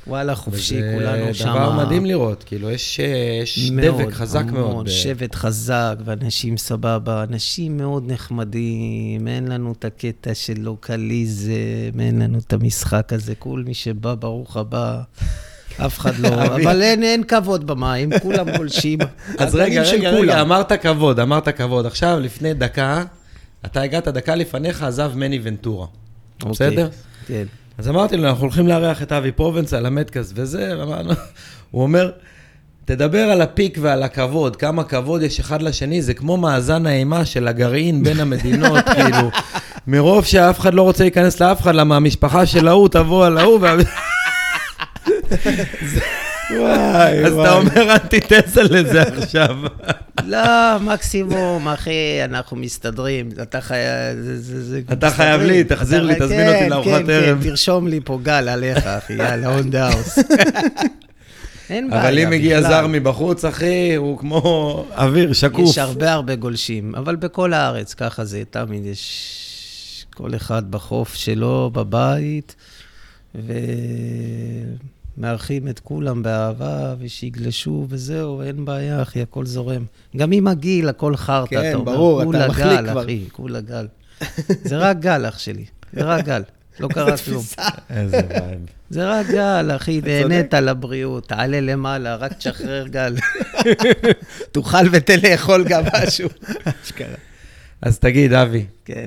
וואלה, 0.08 0.36
חופשי, 0.36 0.82
כולנו 0.94 1.34
שם. 1.34 1.46
דבר 1.50 1.72
מדהים 1.86 2.06
לראות, 2.06 2.44
כאילו, 2.44 2.70
יש 2.72 3.00
יש 3.44 3.72
דבק 3.72 4.14
חזק 4.14 4.44
מאוד. 4.52 4.86
ב- 4.86 4.90
שבט 4.90 5.36
חזק, 5.36 5.96
ואנשים 6.06 6.58
סבבה, 6.58 7.24
אנשים 7.24 7.78
מאוד 7.78 8.12
נחמדים, 8.12 9.28
אין 9.28 9.48
לנו 9.48 9.72
את 9.72 9.86
הקטע 9.86 10.34
של 10.34 10.54
לוקליזם, 10.58 12.00
אין 12.00 12.22
לנו 12.22 12.40
את 12.40 12.54
המשחק 12.54 13.14
הזה, 13.14 13.36
כל 13.36 13.64
מי 13.66 13.74
שבא, 13.74 14.16
ברוך 14.16 14.58
הבא. 14.58 15.02
אף 15.78 16.00
אחד 16.00 16.20
לא. 16.20 16.30
אבל 16.56 16.82
אין, 16.82 17.04
אין 17.04 17.24
כבוד 17.24 17.68
במים, 17.68 18.20
כולם 18.20 18.58
גולשים. 18.58 19.00
אז 19.40 19.56
רגע, 19.56 19.82
רגע. 19.82 20.10
רגע, 20.10 20.42
אמרת 20.42 20.72
כבוד, 20.72 21.20
אמרת 21.20 21.50
כבוד. 21.50 21.86
עכשיו, 21.86 22.20
לפני 22.20 22.54
דקה, 22.54 23.04
אתה 23.66 23.82
הגעת 23.82 24.08
דקה 24.08 24.36
לפניך, 24.36 24.84
עזב 24.84 25.12
מני 25.16 25.40
ונטורה. 25.44 25.88
אוקיי, 26.44 26.52
בסדר? 26.52 26.90
כן. 27.28 27.46
אז 27.82 27.90
אמרתי 27.90 28.18
לו, 28.18 28.30
אנחנו 28.30 28.44
הולכים 28.44 28.68
לארח 28.68 29.02
את 29.02 29.12
אבי 29.12 29.32
פרובנס 29.32 29.74
על 29.74 29.86
המטקאסט 29.86 30.32
וזה, 30.36 30.74
ואמרנו, 30.80 31.12
הוא 31.72 31.84
אומר, 31.84 32.12
תדבר 32.86 33.20
על 33.22 33.42
הפיק 33.42 33.78
ועל 33.82 34.04
הכבוד, 34.04 34.56
כמה 34.56 34.84
כבוד 34.84 35.22
יש 35.22 35.40
אחד 35.40 35.62
לשני, 35.62 36.02
זה 36.02 36.14
כמו 36.14 36.38
מאזן 36.38 36.86
האימה 36.86 37.26
של 37.26 37.48
הגרעין 37.48 38.04
בין 38.04 38.20
המדינות, 38.20 38.86
כאילו, 38.96 39.32
מרוב 39.88 40.26
שאף 40.26 40.60
אחד 40.60 40.74
לא 40.74 40.82
רוצה 40.82 41.04
להיכנס 41.04 41.40
לאף 41.40 41.62
אחד, 41.62 41.76
למה 41.76 41.96
המשפחה 41.96 42.46
של 42.46 42.68
ההוא 42.68 42.90
תבוא 42.90 43.26
על 43.26 43.38
ההוא, 43.38 43.60
וה... 43.62 43.76
וואי, 46.60 47.26
אז 47.26 47.34
אתה 47.34 47.54
אומר 47.54 47.96
אנטיתזה 47.96 48.64
לזה 48.64 49.02
עכשיו. 49.02 49.58
לא, 50.26 50.80
מקסימום, 50.82 51.68
אחי, 51.68 52.24
אנחנו 52.24 52.58
מסתדרים. 52.58 53.30
אתה 53.42 53.62
חייב... 53.62 54.18
אתה 54.92 55.10
חייב. 55.10 55.42
לי, 55.42 55.64
תחזיר 55.64 56.04
לי, 56.04 56.16
תזמין 56.16 56.30
כן, 56.30 56.54
אותי 56.54 56.70
לארוחת 56.70 57.06
כן, 57.06 57.10
ערב. 57.10 57.44
כן, 57.44 57.50
תרשום 57.50 57.88
לי 57.88 58.00
פה 58.04 58.20
גל 58.24 58.50
עליך, 58.50 58.88
אחי, 58.88 59.14
יאללה, 59.14 59.60
on 59.60 59.64
the 59.64 59.94
house. 59.94 60.20
אין 61.70 61.90
בעיה 61.90 62.02
אבל 62.02 62.20
אם 62.20 62.30
בכלל. 62.30 62.62
זר 62.62 62.88
מבחוץ, 62.88 63.46
אחי, 63.46 63.96
הוא 63.96 64.18
כמו 64.18 64.86
אוויר, 64.98 65.34
שקוף. 65.34 65.70
יש 65.70 65.78
הרבה 65.78 66.14
הרבה 66.14 66.36
גולשים, 66.36 66.96
אבל 66.96 67.16
בכל 67.16 67.54
הארץ, 67.54 67.94
ככה 67.94 68.26
זה, 68.26 68.44
תמיד 68.50 68.86
יש 68.86 70.06
כל 70.16 70.36
אחד 70.36 70.72
בחוף 70.72 71.16
שלו, 71.16 71.72
בבית, 71.74 72.56
ומארחים 75.18 75.68
את 75.68 75.80
כולם 75.80 76.24
באהבה, 76.24 76.96
ושיגלשו 77.00 77.86
וזהו, 77.90 78.42
אין 78.42 78.66
בעיה, 78.66 79.02
אחי, 79.02 79.22
הכל 79.22 79.46
זורם. 79.46 79.86
גם 80.18 80.32
עם 80.32 80.48
הגיל, 80.48 80.90
הכל 80.90 81.16
חרטא, 81.16 81.50
כן, 81.50 81.70
אתה 81.70 81.78
אומר, 81.78 81.92
ברור, 81.92 82.22
אתה 82.22 82.26
כולה 82.26 82.48
מחליק 82.48 82.68
גל, 82.68 82.92
כבר. 82.92 83.04
אחי, 83.04 83.26
כולה 83.32 83.62
גל. 83.62 83.88
זה 84.64 84.78
רק 84.78 85.00
גל, 85.00 85.26
אח 85.28 85.40
שלי, 85.40 85.66
זה 85.94 86.04
רק 86.04 86.26
גל. 86.26 86.42
לא 86.80 86.88
קרה 86.88 87.18
כלום. 87.18 87.44
איזה 87.90 88.22
vibe. 88.30 88.60
זה 88.90 89.10
רק 89.10 89.28
גל, 89.28 89.72
אחי, 89.76 90.02
נהנית 90.02 90.54
לבריאות, 90.54 91.28
תעלה 91.28 91.60
למעלה, 91.60 92.16
רק 92.16 92.34
תשחרר 92.34 92.88
גל. 92.88 93.16
תאכל 94.52 94.88
ותן 94.92 95.16
לאכול 95.24 95.66
גם 95.70 95.84
משהו. 95.94 96.30
אז 97.82 98.00
תגיד, 98.00 98.34
אבי, 98.34 98.66
כן. 98.86 99.06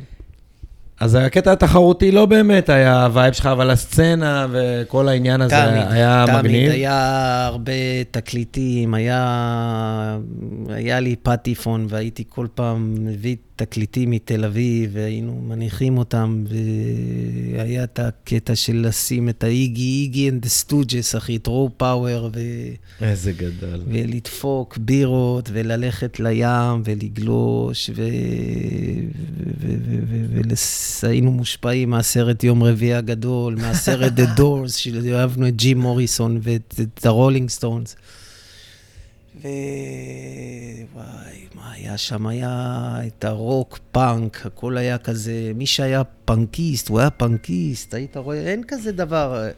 אז 1.05 1.15
הקטע 1.15 1.53
התחרותי 1.53 2.11
לא 2.11 2.27
באמת 2.27 2.69
היה 2.69 3.05
ה 3.05 3.11
vibe 3.11 3.35
שלך, 3.35 3.47
אבל 3.47 3.71
הסצנה 3.71 4.47
וכל 4.51 5.09
העניין 5.09 5.41
הזה 5.41 5.65
היה 5.93 6.25
תמיד 6.27 6.39
מגניב. 6.39 6.71
היה 6.71 7.47
הרבה 7.47 7.73
תקליטים, 8.11 8.95
היה, 8.95 10.19
היה 10.69 11.01
לי 11.01 11.17
פטיפון, 11.23 11.87
והייתי 11.89 12.25
כל 12.29 12.47
פעם 12.55 12.95
מביא 12.99 13.37
תקליטים 13.57 14.11
מתל 14.11 14.45
אביב, 14.45 14.91
והיינו 14.93 15.43
מניחים 15.49 15.99
אותם, 15.99 16.45
והיה 16.49 17.85
את 17.85 17.99
הקטע 17.99 18.57
של 18.57 18.87
לשים 18.87 19.29
את 19.29 19.45
האיגי, 19.45 19.83
Iggy 19.83 20.31
and 20.31 20.47
Stooges, 20.47 21.17
אחי, 21.17 21.37
את 21.37 21.47
Raw 21.47 21.71
Power, 21.77 22.31
ו... 22.35 22.41
איזה 23.01 23.33
גדול. 23.33 23.83
ולדפוק 23.89 24.79
בירות, 24.79 25.49
וללכת 25.53 26.21
לים, 26.21 26.83
ולגלוש, 26.85 27.91
ו... 27.95 28.03
והיינו 31.03 31.33
מושפעים 31.33 31.91
מהסרט 31.91 32.45
יום 32.45 32.63
רביעי 32.63 32.95
הגדול, 32.95 33.55
מהסרט 33.55 34.13
The 34.19 34.39
Doors, 34.39 34.73
שאהבנו 34.79 35.49
את 35.49 35.57
ג'ים 35.57 35.79
מוריסון 35.79 36.39
ואת 36.43 36.75
את 36.81 37.07
הרולינג 37.07 37.51
סטונס. 37.51 37.97
ווואי, 39.37 39.55
מה 41.55 41.73
היה 41.73 41.99
שם? 41.99 42.27
היה 42.27 42.97
את 43.07 43.25
הרוק, 43.25 43.79
פאנק, 43.93 44.47
הכל 44.47 44.77
היה 44.77 44.99
כזה, 44.99 45.53
מי 45.55 45.67
שהיה 45.67 46.03
פאנקיסט, 46.25 46.89
הוא 46.89 47.01
היה 47.01 47.11
פאנקיסט, 47.11 47.95
היית 47.95 48.17
רואה, 48.17 48.39
אין 48.39 48.63
כזה 48.69 48.93
דבר. 48.93 49.49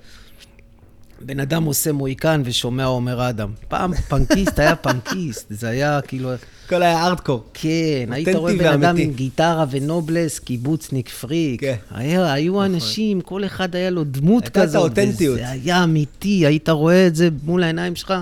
בן 1.20 1.40
אדם 1.40 1.64
עושה 1.64 1.92
מוהיקן 1.92 2.42
ושומע 2.44 2.84
עומר 2.84 3.30
אדם. 3.30 3.52
פעם 3.68 3.94
פאנקיסט 3.94 4.58
היה 4.58 4.76
פאנקיסט, 4.76 5.46
זה 5.50 5.68
היה 5.68 6.00
כאילו... 6.06 6.30
הכל 6.66 6.82
היה 6.82 7.06
ארדקור. 7.06 7.44
כן, 7.54 8.08
היית 8.10 8.28
רואה 8.28 8.56
בן 8.56 8.66
אדם 8.66 8.80
ואמיתי. 8.82 9.04
עם 9.04 9.12
גיטרה 9.12 9.64
ונובלס, 9.70 10.38
קיבוצניק 10.38 11.08
פריק. 11.08 11.60
כן. 11.60 11.76
היה, 11.90 12.32
היו 12.32 12.64
אנשים, 12.64 13.20
כל 13.20 13.44
אחד 13.44 13.76
היה 13.76 13.90
לו 13.90 14.04
דמות 14.04 14.42
הייתה 14.42 14.60
את 14.62 14.68
כזאת. 14.68 14.76
האותנטיות. 14.76 15.34
וזה 15.34 15.50
היה 15.50 15.84
אמיתי, 15.84 16.46
היית 16.46 16.68
רואה 16.68 17.06
את 17.06 17.16
זה 17.16 17.28
מול 17.44 17.62
העיניים 17.62 17.96
שלך, 17.96 18.14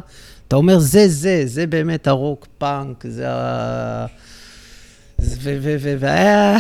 אתה 0.55 0.59
אומר, 0.59 0.79
זה 0.79 1.09
זה, 1.09 1.43
זה 1.47 1.67
באמת 1.67 2.07
הרוק 2.07 2.47
פאנק, 2.59 3.05
זה 3.09 3.31
ה... 3.31 4.07
והיה... 5.99 6.59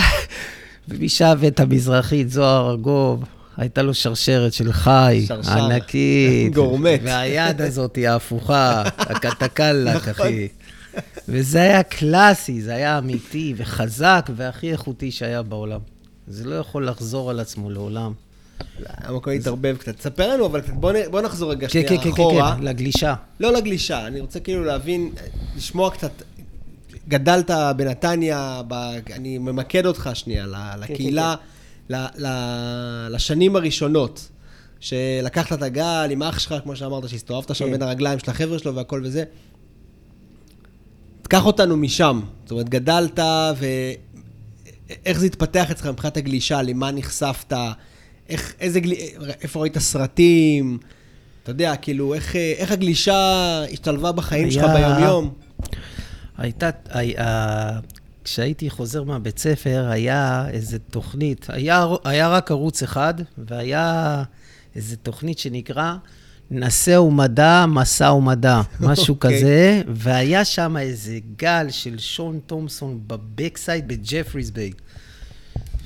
שאהב 1.08 1.44
את 1.44 1.60
המזרחית, 1.60 2.30
זוהר 2.30 2.70
ארגוב, 2.70 3.24
הייתה 3.56 3.82
לו 3.82 3.94
שרשרת 3.94 4.52
של 4.52 4.72
חי, 4.72 5.24
שרשר. 5.28 5.52
ענקית. 5.52 6.54
גורמט. 6.60 7.00
והיד 7.02 7.60
הזאת 7.60 7.96
היא 7.96 8.08
ההפוכה, 8.08 8.82
הקטקלק, 8.98 9.96
נכון. 9.96 10.10
אחי. 10.10 10.48
וזה 11.28 11.62
היה 11.62 11.82
קלאסי, 11.82 12.62
זה 12.62 12.74
היה 12.74 12.98
אמיתי 12.98 13.54
וחזק 13.56 14.30
והכי 14.36 14.72
איכותי 14.72 15.10
שהיה 15.10 15.42
בעולם. 15.42 15.80
זה 16.28 16.44
לא 16.44 16.54
יכול 16.54 16.88
לחזור 16.88 17.30
על 17.30 17.40
עצמו 17.40 17.70
לעולם. 17.70 18.12
המקום 18.86 19.32
התערבב 19.32 19.76
קצת. 19.76 20.00
ספר 20.00 20.34
לנו, 20.34 20.46
אבל 20.46 20.60
קצת, 20.60 20.72
בוא 21.10 21.20
נחזור 21.20 21.50
רגע 21.50 21.66
כן, 21.66 21.72
שנייה 21.72 21.88
כן, 21.88 22.00
כן, 22.04 22.10
אחורה. 22.10 22.56
כן, 22.56 22.62
לגלישה. 22.62 23.14
לא 23.40 23.52
לגלישה, 23.52 24.06
אני 24.06 24.20
רוצה 24.20 24.40
כאילו 24.40 24.64
להבין, 24.64 25.12
לשמוע 25.56 25.90
קצת, 25.90 26.22
גדלת 27.08 27.50
בנתניה, 27.76 28.62
ב, 28.68 28.74
אני 29.12 29.38
ממקד 29.38 29.86
אותך 29.86 30.10
שנייה 30.14 30.46
ל- 30.46 30.80
לקהילה, 30.80 31.34
ל, 31.90 31.96
ל, 31.96 32.26
לשנים 33.10 33.56
הראשונות, 33.56 34.28
שלקחת 34.80 35.52
את 35.52 35.62
הגל 35.62 36.08
עם 36.10 36.22
אח 36.22 36.38
שלך, 36.38 36.54
כמו 36.62 36.76
שאמרת, 36.76 37.08
שהסתובבת 37.08 37.54
שם 37.54 37.64
כן. 37.64 37.70
בין 37.70 37.82
הרגליים 37.82 38.18
של 38.18 38.30
החבר'ה 38.30 38.58
שלו 38.58 38.74
והכל 38.74 39.00
וזה. 39.04 39.24
קח 41.28 41.46
אותנו 41.46 41.76
משם, 41.76 42.20
זאת 42.42 42.50
אומרת, 42.50 42.68
גדלת, 42.68 43.18
ואיך 43.56 45.18
זה 45.18 45.26
התפתח 45.26 45.70
אצלך 45.70 45.86
מבחינת 45.86 46.16
הגלישה, 46.16 46.62
למה 46.62 46.90
נחשפת, 46.90 47.52
איך, 48.28 48.54
איזה 48.60 48.80
גל... 48.80 48.92
איפה 49.42 49.60
ראית 49.60 49.78
סרטים, 49.78 50.78
אתה 51.42 51.50
יודע, 51.50 51.76
כאילו, 51.76 52.14
איך, 52.14 52.36
איך 52.36 52.72
הגלישה 52.72 53.16
השתלבה 53.72 54.12
בחיים 54.12 54.50
שלך 54.50 54.64
היה- 54.64 54.88
ביום-יום? 54.94 55.34
הייתה, 56.38 56.70
היה, 56.90 57.80
כשהייתי 58.24 58.70
חוזר 58.70 59.02
מהבית 59.02 59.38
ספר, 59.38 59.86
היה 59.90 60.46
איזו 60.50 60.76
תוכנית, 60.90 61.46
היה, 61.48 61.86
היה 62.04 62.28
רק 62.28 62.50
ערוץ 62.50 62.82
אחד, 62.82 63.14
והיה 63.38 64.22
איזו 64.76 64.96
תוכנית 65.02 65.38
שנקרא 65.38 65.94
נשא 66.50 66.98
ומדע, 66.98 67.64
מסע 67.68 68.12
ומדע, 68.12 68.60
משהו 68.80 69.14
אוקיי. 69.14 69.38
כזה, 69.38 69.82
והיה 69.94 70.44
שם 70.44 70.76
איזה 70.76 71.18
גל 71.36 71.66
של 71.70 71.98
שון 71.98 72.40
תומסון 72.46 73.00
ב 73.06 73.15
backside 73.15 73.88
בג'פריס 73.88 74.50
ביי. 74.50 74.72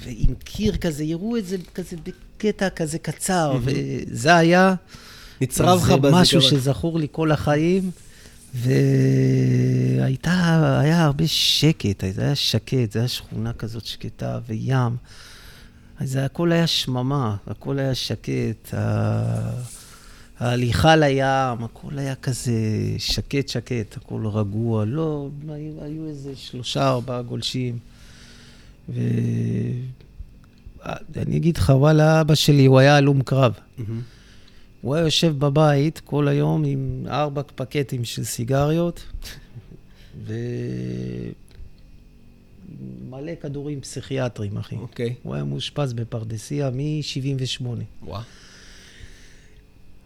ועם 0.04 0.34
קיר 0.44 0.76
כזה, 0.76 1.04
יראו 1.04 1.36
את 1.36 1.46
זה 1.46 1.56
כזה 1.74 1.96
בקטע 2.38 2.70
כזה 2.70 2.98
קצר, 2.98 3.58
וזה 3.62 4.36
היה... 4.36 4.74
נצרב 5.40 5.78
לך 5.78 5.90
בזיכרון. 5.90 6.20
משהו 6.20 6.42
שזכור 6.42 6.98
לי 6.98 7.06
כל 7.12 7.32
החיים, 7.32 7.90
והייתה, 9.98 10.30
היה 10.80 11.04
הרבה 11.04 11.26
שקט, 11.26 12.04
זה 12.14 12.22
היה 12.22 12.34
שקט, 12.34 12.92
זה 12.92 12.98
היה 12.98 13.08
שכונה 13.08 13.52
כזאת 13.52 13.84
שקטה 13.86 14.38
וים. 14.48 14.96
אז 16.00 16.18
הכל 16.22 16.52
היה 16.52 16.66
שממה, 16.66 17.36
הכל 17.46 17.78
היה 17.78 17.94
שקט. 17.94 18.74
ה- 18.74 19.60
ההליכה 20.40 20.96
לים, 20.96 21.24
הכל 21.64 21.98
היה 21.98 22.14
כזה 22.14 22.52
שקט 22.98 23.48
שקט, 23.48 23.96
הכל 23.96 24.26
רגוע. 24.26 24.84
לא, 24.84 25.28
היו, 25.48 25.72
היו 25.84 26.06
איזה 26.08 26.32
שלושה, 26.36 26.88
ארבעה 26.88 27.22
גולשים. 27.22 27.78
ואני 31.10 31.36
אגיד 31.36 31.56
לך, 31.56 31.72
וואלה, 31.74 32.20
אבא 32.20 32.34
שלי, 32.34 32.66
הוא 32.66 32.78
היה 32.78 32.96
הלום 32.96 33.22
קרב. 33.22 33.52
מהמם. 33.78 34.00
הוא 34.80 34.94
היה 34.94 35.04
יושב 35.04 35.38
בבית 35.38 36.00
כל 36.04 36.28
היום 36.28 36.64
עם 36.64 37.04
ארבע 37.08 37.42
פקטים 37.54 38.04
של 38.04 38.24
סיגריות, 38.24 39.04
ומלא 43.04 43.32
כדורים 43.40 43.80
פסיכיאטריים, 43.80 44.56
אחי. 44.56 44.76
אוקיי. 44.76 45.14
הוא 45.22 45.34
היה 45.34 45.44
מאושפז 45.44 45.92
בפרדסיה 45.92 46.70
מ-78. 46.70 47.66
וואו. 48.02 48.22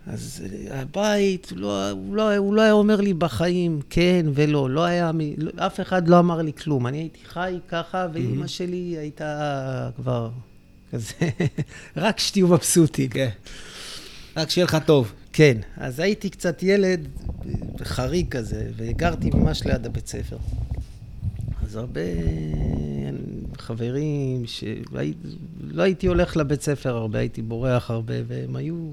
אז 0.07 0.45
אה, 0.71 0.81
הבית, 0.81 1.53
לא, 1.57 1.91
הוא, 1.91 2.17
לא, 2.17 2.37
הוא 2.37 2.55
לא 2.55 2.63
היה 2.63 2.73
אומר 2.73 3.01
לי 3.01 3.15
בחיים 3.15 3.81
כן 3.91 4.27
ולא, 4.35 4.71
לא 4.71 4.85
היה, 4.85 5.11
לא, 5.39 5.67
אף 5.67 5.81
אחד 5.81 6.09
לא 6.09 6.19
אמר 6.19 6.43
לי 6.43 6.53
כלום. 6.53 6.87
אני 6.87 6.99
הייתי 6.99 7.21
חי 7.25 7.59
ככה, 7.69 8.07
ואימא 8.13 8.47
שלי 8.47 8.97
הייתה 8.99 9.91
כבר 9.97 10.31
כזה, 10.93 11.13
רק 11.97 12.19
שתהיו 12.19 12.49
מבסוטים. 12.49 13.09
כן. 13.09 13.29
רק 14.37 14.51
שיהיה 14.51 14.65
לך 14.65 14.77
טוב. 14.87 15.13
כן, 15.33 15.57
אז 15.77 16.01
הייתי 16.01 16.31
קצת 16.31 16.63
ילד 16.63 17.09
חריג 17.83 18.29
כזה, 18.29 18.67
וגרתי 18.77 19.31
ממש 19.35 19.63
ליד 19.65 19.87
הבית 19.87 20.07
ספר. 20.07 20.37
אז 21.65 21.77
הרבה 21.77 22.01
חברים, 23.59 24.47
שלא 24.47 25.83
הייתי 25.83 26.07
הולך 26.07 26.37
לבית 26.37 26.63
ספר 26.63 26.97
הרבה, 26.97 27.19
הייתי 27.19 27.43
בורח 27.43 27.91
הרבה, 27.91 28.15
והם 28.29 28.57
היו... 28.57 28.93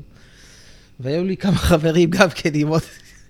והיו 0.99 1.23
לי 1.23 1.38
כמה 1.38 1.55
חברים 1.55 2.09
גם 2.09 2.29
כן 2.29 2.49
עם 2.53 2.67
עוד... 2.67 2.81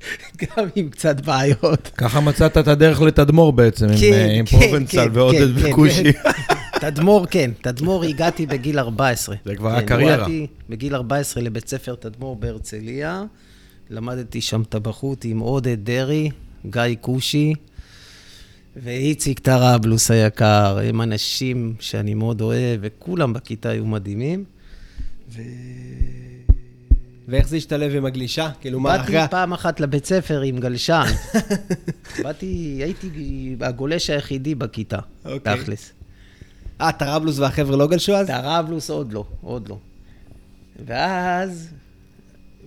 גם 0.42 0.66
עם 0.76 0.90
קצת 0.90 1.22
בעיות. 1.22 1.92
ככה 1.98 2.20
מצאת 2.20 2.58
את 2.58 2.68
הדרך 2.68 3.02
לתדמור 3.02 3.54
בעצם, 3.54 3.86
עם, 3.86 3.98
כן, 4.00 4.14
אה, 4.14 4.32
עם 4.32 4.46
כן, 4.46 4.60
פרובנצל 4.60 5.04
כן, 5.04 5.10
ועודד 5.14 5.56
כן, 5.56 5.62
כן, 5.62 5.72
וכושי. 5.72 6.14
כן. 6.14 6.56
תדמור, 6.82 7.26
כן. 7.26 7.52
תדמור 7.62 8.04
הגעתי 8.04 8.46
בגיל 8.46 8.80
14. 8.80 9.36
זה 9.46 9.56
כבר 9.56 9.70
כן, 9.70 9.76
היה 9.78 9.88
קריירה. 9.88 10.14
הגעתי 10.14 10.48
בגיל 10.70 10.96
14 10.96 11.44
לבית 11.44 11.68
ספר 11.68 11.96
תדמור 11.96 12.36
בהרצליה. 12.36 13.24
למדתי 13.90 14.42
שם 14.42 14.64
טבחות 14.70 15.26
עם 15.26 15.40
עודד 15.40 15.78
דרעי, 15.86 16.30
גיא 16.70 16.82
כושי 17.02 17.54
ואיציק 18.84 19.40
טראבלוס 19.40 20.12
היקר. 20.12 20.78
הם 20.84 21.02
אנשים 21.02 21.76
שאני 21.80 22.14
מאוד 22.14 22.42
אוהב, 22.42 22.80
וכולם 22.84 23.34
בכיתה 23.34 23.70
היו 23.70 23.86
מדהימים. 23.86 24.44
ו... 25.30 25.42
ואיך 27.28 27.48
זה 27.48 27.56
השתלב 27.58 27.96
עם 27.96 28.06
הגלישה? 28.06 28.50
כאילו, 28.62 28.80
מה, 28.80 28.90
באתי 28.90 29.04
אחרי... 29.04 29.18
ה- 29.18 29.28
פעם 29.28 29.54
אחת 29.54 29.80
לבית 29.80 30.06
ספר 30.06 30.42
עם 30.42 30.60
גלשן. 30.60 31.04
באתי, 32.24 32.46
הייתי 32.84 33.10
הגולש 33.62 34.10
היחידי 34.10 34.56
בכיתה, 34.56 35.00
אוקיי. 35.26 35.58
תכלס. 35.58 35.92
אה, 36.82 36.92
טראבלוס 36.92 37.40
והחבר'ה 37.40 37.78
לא 37.78 37.88
גלשו 37.88 38.16
אז? 38.16 38.28
טראבלוס 38.28 38.90
עוד 38.90 39.14
לא, 39.14 39.24
עוד 39.42 39.70
לא. 39.70 39.78
ואז 40.86 41.70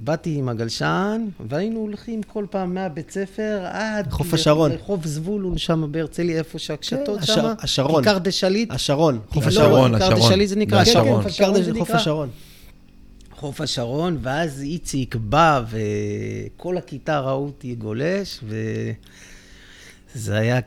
באתי 0.01 0.35
עם 0.39 0.49
הגלשן, 0.49 1.29
והיינו 1.49 1.81
הולכים 1.81 2.23
כל 2.23 2.47
פעם 2.51 2.75
מהבית 2.75 3.11
ספר 3.11 3.61
עד... 3.71 4.11
חוף 4.11 4.35
השרון. 4.35 4.73
לחוף 4.73 5.07
זבולון 5.07 5.59
שם 5.59 5.89
בהרצליה, 5.93 6.39
איפה 6.39 6.59
שהקשתות 6.59 7.21
כן, 7.21 7.27
שם. 7.27 7.33
השר- 7.33 7.53
השרון. 7.59 8.05
כיכר 8.05 8.19
דה 8.19 8.31
שליט. 8.33 8.71
השרון, 8.73 9.21
חוף 9.29 9.45
לא, 9.45 9.49
השרון. 9.49 9.65
השרון, 9.71 9.93
כיכר 9.95 10.09
דה 10.09 10.15
השרון. 10.15 10.33
שליט 10.33 10.49
זה 10.49 10.57
נקרא 10.57 10.85
זה. 10.85 10.93
חוף 10.93 11.23
קר 11.23 11.27
השרון 11.29 11.63
זה 11.63 11.73
דה- 11.73 11.79
חוף 11.79 11.89
נקרא. 11.89 11.97
השרון. 12.01 12.29
חוף 13.37 13.61
השרון, 13.61 14.19
ואז 14.23 14.63
איציק 14.63 15.15
בא, 15.17 15.63
וכל 15.71 16.77
הכיתה 16.77 17.21
ראו 17.21 17.45
אותי 17.45 17.75
גולש, 17.75 18.41
וזה 20.15 20.37
היה 20.39 20.61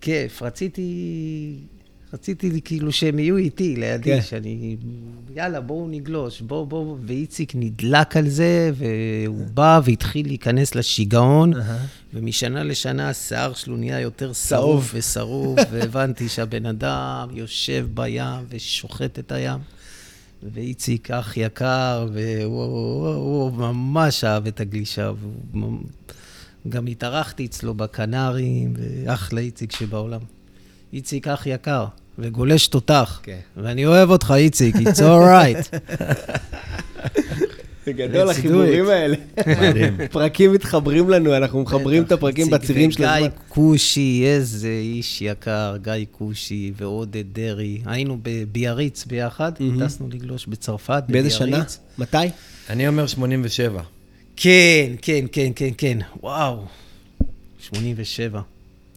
כיף. 0.00 0.42
רציתי, 0.42 1.56
רציתי 2.12 2.60
כאילו 2.64 2.92
שהם 2.92 3.18
יהיו 3.18 3.36
איתי, 3.36 3.76
לידי, 3.76 4.16
כן. 4.16 4.22
שאני, 4.22 4.76
יאללה, 5.36 5.60
בואו 5.60 5.88
נגלוש, 5.88 6.40
בואו, 6.40 6.66
בואו, 6.66 6.96
ואיציק 7.06 7.52
נדלק 7.54 8.16
על 8.16 8.28
זה, 8.28 8.70
והוא 8.74 9.46
בא 9.54 9.80
והתחיל 9.84 10.26
להיכנס 10.26 10.74
לשיגעון, 10.74 11.52
ומשנה 12.14 12.64
לשנה 12.64 13.08
השיער 13.08 13.54
שלו 13.54 13.76
נהיה 13.76 14.00
יותר 14.00 14.32
צהוב 14.32 14.90
ושרוף, 14.94 15.60
והבנתי 15.70 16.28
שהבן 16.28 16.66
אדם 16.66 17.28
יושב 17.32 17.86
בים 17.94 18.44
ושוחט 18.48 19.18
את 19.18 19.32
הים. 19.32 19.60
ואיציק 20.52 21.10
אח 21.10 21.36
יקר, 21.36 22.08
והוא 22.12 22.64
הוא, 22.64 23.08
הוא 23.08 23.52
ממש 23.52 24.24
אהב 24.24 24.46
את 24.46 24.60
הגלישה, 24.60 25.12
והוא 25.52 25.78
גם 26.68 26.86
התארחתי 26.86 27.46
אצלו 27.46 27.74
בקנרים, 27.74 28.74
ואחלה 28.76 29.40
איציק 29.40 29.72
שבעולם. 29.72 30.20
איציק 30.92 31.28
אח 31.28 31.46
יקר, 31.46 31.84
וגולש 32.18 32.66
תותח. 32.66 33.20
כן. 33.22 33.38
ואני 33.56 33.86
אוהב 33.86 34.10
אותך, 34.10 34.34
איציק, 34.36 34.74
it's 34.76 34.98
all 34.98 35.22
right. 35.24 35.76
זה 37.86 37.92
גדול, 37.92 38.30
החיבורים 38.30 38.86
it. 38.86 38.88
האלה. 38.88 39.16
מדהים. 39.46 39.96
פרקים 40.10 40.52
מתחברים 40.52 41.10
לנו, 41.10 41.36
אנחנו 41.36 41.62
מחברים 41.62 42.02
את 42.02 42.12
הפרקים 42.12 42.50
בצירים 42.50 42.90
של 42.90 43.04
הזמן. 43.04 43.16
וגיא 43.18 43.28
כושי, 43.48 44.24
איזה 44.26 44.68
איש 44.68 45.22
יקר, 45.22 45.76
גיא 45.82 45.92
כושי 46.10 46.72
ועודד 46.76 47.24
דרעי. 47.32 47.80
היינו 47.86 48.18
בביאריץ 48.22 49.04
ביחד. 49.04 49.52
טסנו 49.80 50.08
לגלוש 50.12 50.46
בצרפת, 50.46 51.02
באיזה 51.08 51.30
שנה? 51.30 51.46
בביאריץ. 51.46 51.78
מתי? 51.98 52.16
אני 52.70 52.88
אומר 52.88 53.06
87. 53.06 53.82
כן, 54.36 54.92
כן, 55.02 55.24
כן, 55.32 55.50
כן, 55.56 55.70
כן. 55.78 55.98
וואו. 56.22 56.64
87. 57.60 58.40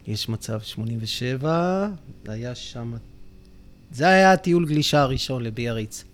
יש 0.06 0.28
מצב 0.28 0.60
87, 0.60 1.88
היה 2.28 2.54
שם... 2.54 2.92
זה 3.92 4.08
היה 4.08 4.32
הטיול 4.32 4.66
גלישה 4.66 5.00
הראשון 5.00 5.42
לביאריץ. 5.42 6.04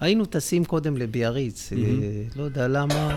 היינו 0.00 0.24
טסים 0.24 0.64
קודם 0.64 0.96
לביאריץ, 0.96 1.72
אה, 1.72 1.78
לא 2.36 2.42
יודע 2.42 2.68
למה. 2.68 3.16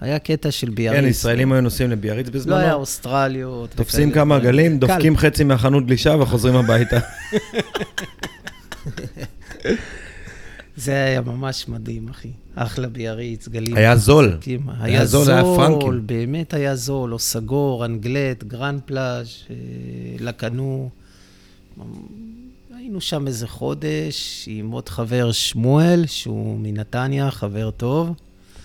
היה 0.00 0.18
קטע 0.18 0.50
של 0.50 0.70
ביאריץ. 0.70 1.00
כן, 1.00 1.08
ישראלים 1.08 1.52
היו 1.52 1.60
נוסעים 1.60 1.90
לביאריץ 1.90 2.26
לא 2.26 2.32
בזמנו. 2.32 2.56
היה 2.56 2.74
אוסטרליות. 2.74 3.70
תופסים. 3.70 4.10
כמה 4.10 4.36
עגלים, 4.36 4.80
קל. 4.80 4.86
דופקים 4.86 5.16
חצי 5.16 5.44
מהחנות 5.44 5.86
גלישה 5.86 6.16
וחוזרים 6.20 6.54
הביתה. 6.56 6.98
זה 10.76 11.04
היה 11.04 11.20
ממש 11.20 11.68
מדהים, 11.68 12.08
אחי. 12.08 12.28
אחלה 12.54 12.88
ביאריץ, 12.88 13.48
גלים. 13.48 13.76
היה 13.76 13.96
זול. 13.96 14.32
חזקים. 14.36 14.60
היה 14.80 15.06
זול, 15.06 15.30
היה 15.30 15.42
פרנקים. 15.42 16.06
באמת 16.06 16.54
היה 16.54 16.76
זול, 16.76 17.12
הוסגור, 17.12 17.84
אנגלט, 17.84 18.44
גרנד 18.44 18.80
פלאז', 18.86 19.28
אה, 19.50 19.56
לקנו. 20.20 20.90
היינו 22.76 23.00
שם 23.00 23.26
איזה 23.26 23.48
חודש 23.48 24.44
עם 24.46 24.70
עוד 24.70 24.88
חבר 24.88 25.32
שמואל, 25.32 26.04
שהוא 26.06 26.58
מנתניה, 26.60 27.30
חבר 27.30 27.70
טוב, 27.70 28.14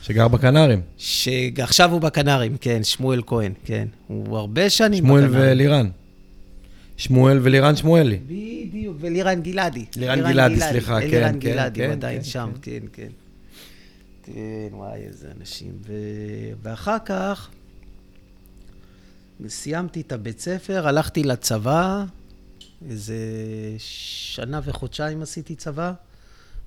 שגר 0.01 0.27
בקנרים. 0.27 0.81
שעכשיו 0.97 1.91
הוא 1.91 2.01
בקנרים, 2.01 2.57
כן, 2.61 2.83
שמואל 2.83 3.21
כהן, 3.27 3.51
כן. 3.65 3.87
הוא 4.07 4.37
הרבה 4.37 4.69
שנים 4.69 5.03
שמואל 5.03 5.27
בקנרים. 5.27 5.51
ולירן. 5.51 5.89
שמואל 6.97 7.39
ולירן 7.41 7.75
שמואלי. 7.75 8.19
בדיוק, 8.27 8.97
ולירן 8.99 9.41
גלעדי. 9.41 9.86
לירן 9.95 10.31
גלעדי, 10.31 10.60
סליחה, 10.60 11.01
כן, 11.01 11.07
לירן 11.07 11.33
כן, 11.33 11.39
גלעדי, 11.39 11.79
הוא 11.81 11.88
כן, 11.88 11.97
עדיין 11.97 12.17
כן, 12.17 12.23
שם, 12.23 12.49
כן. 12.62 12.71
כן, 12.71 12.88
כן. 12.93 13.12
כן, 14.23 14.69
וואי, 14.71 14.99
איזה 14.99 15.27
אנשים. 15.39 15.71
ו... 15.88 15.93
ואחר 16.62 16.97
כך 17.05 17.49
סיימתי 19.47 20.01
את 20.01 20.12
הבית 20.12 20.39
ספר, 20.39 20.88
הלכתי 20.88 21.23
לצבא, 21.23 22.05
איזה 22.89 23.15
שנה 23.77 24.60
וחודשיים 24.63 25.21
עשיתי 25.21 25.55
צבא. 25.55 25.93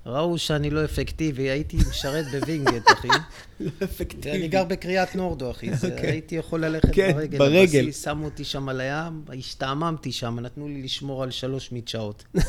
ראו 0.05 0.37
שאני 0.37 0.69
לא 0.69 0.85
אפקטיבי, 0.85 1.49
הייתי 1.49 1.77
משרת 1.89 2.25
בווינגייט, 2.31 2.83
אחי. 2.93 3.07
לא 3.59 3.71
אפקטיבי. 3.83 4.31
ואני 4.31 4.47
גר 4.47 4.63
בקריית 4.63 5.15
נורדו, 5.15 5.51
אחי. 5.51 5.69
אוקיי. 5.73 6.11
הייתי 6.11 6.35
יכול 6.35 6.65
ללכת 6.65 6.89
כן, 6.93 7.11
ברגל. 7.13 7.37
ברגל. 7.37 7.79
לבסיס, 7.79 8.03
שמו 8.05 8.25
אותי 8.25 8.43
שם 8.43 8.69
על 8.69 8.81
הים, 8.81 9.21
השתעממתי 9.39 10.11
שם, 10.11 10.39
נתנו 10.39 10.67
לי 10.67 10.81
לשמור 10.81 11.23
על 11.23 11.31
שלוש 11.31 11.71
מדשאות. 11.71 12.23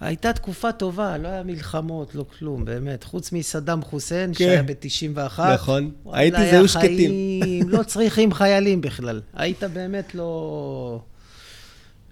הייתה 0.00 0.32
תקופה 0.32 0.72
טובה, 0.72 1.18
לא 1.18 1.28
היה 1.28 1.42
מלחמות, 1.42 2.14
לא 2.14 2.24
כלום, 2.38 2.64
באמת. 2.64 3.04
חוץ 3.04 3.32
מסדאם 3.32 3.82
חוסיין, 3.82 4.34
שהיה 4.34 4.62
ב-91. 4.62 5.40
נכון. 5.54 5.90
הייתי 6.12 6.50
זהו 6.50 6.68
שקטים. 6.68 7.68
לא 7.68 7.82
צריכים 7.82 8.32
חיילים 8.34 8.80
בכלל. 8.80 9.20
היית 9.34 9.64
באמת 9.64 10.14
לא... 10.14 11.00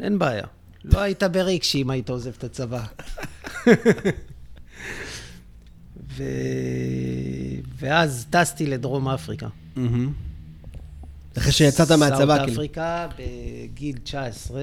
אין 0.00 0.18
בעיה. 0.18 0.44
לא 0.84 0.98
היית 1.00 1.22
בריקשי 1.22 1.82
אם 1.82 1.90
היית 1.90 2.10
עוזב 2.10 2.32
את 2.38 2.44
הצבא. 2.44 2.84
ו... 6.16 6.22
ואז 7.78 8.26
טסתי 8.30 8.66
לדרום 8.66 9.08
אפריקה. 9.08 9.48
מהמם. 9.76 10.12
אחרי 11.38 11.52
שיצאת 11.52 11.90
מהצבא, 11.90 12.16
South 12.16 12.38
כאילו. 12.40 12.52
Africa, 12.52 13.08
בגיל 13.18 13.96
19 14.04 14.60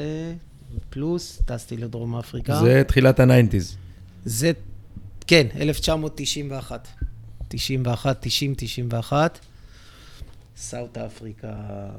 פלוס, 0.90 1.42
טסתי 1.46 1.78
לדרום 1.78 2.16
אפריקה. 2.16 2.60
זה 2.60 2.84
תחילת 2.88 3.20
ה 3.20 3.26
nineties. 3.26 3.78
זה, 4.26 4.52
כן, 5.28 5.48
1991. 5.56 6.88
91, 7.48 8.18
90, 8.20 8.54
91. 8.58 9.40
South 10.60 10.98
Africa, 10.98 11.54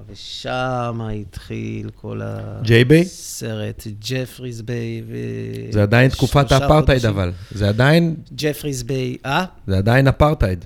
ושם 0.06 1.00
התחיל 1.20 1.90
כל? 1.94 2.20
הסרט, 2.22 3.86
ג'פריס 4.08 4.60
ביי 4.60 5.02
ו... 5.06 5.16
זה 5.72 5.82
עדיין 5.82 6.10
תקופת 6.10 6.52
האפרטהייד. 6.52 7.06
אבל. 7.06 7.32
זה 7.50 7.68
עדיין, 7.68 8.16
ג'פריס 8.36 8.82
ביי, 8.82 9.16
אה? 9.26 9.44
זה 9.66 9.78
עדיין 9.78 10.08
אפרטהייד. 10.08 10.64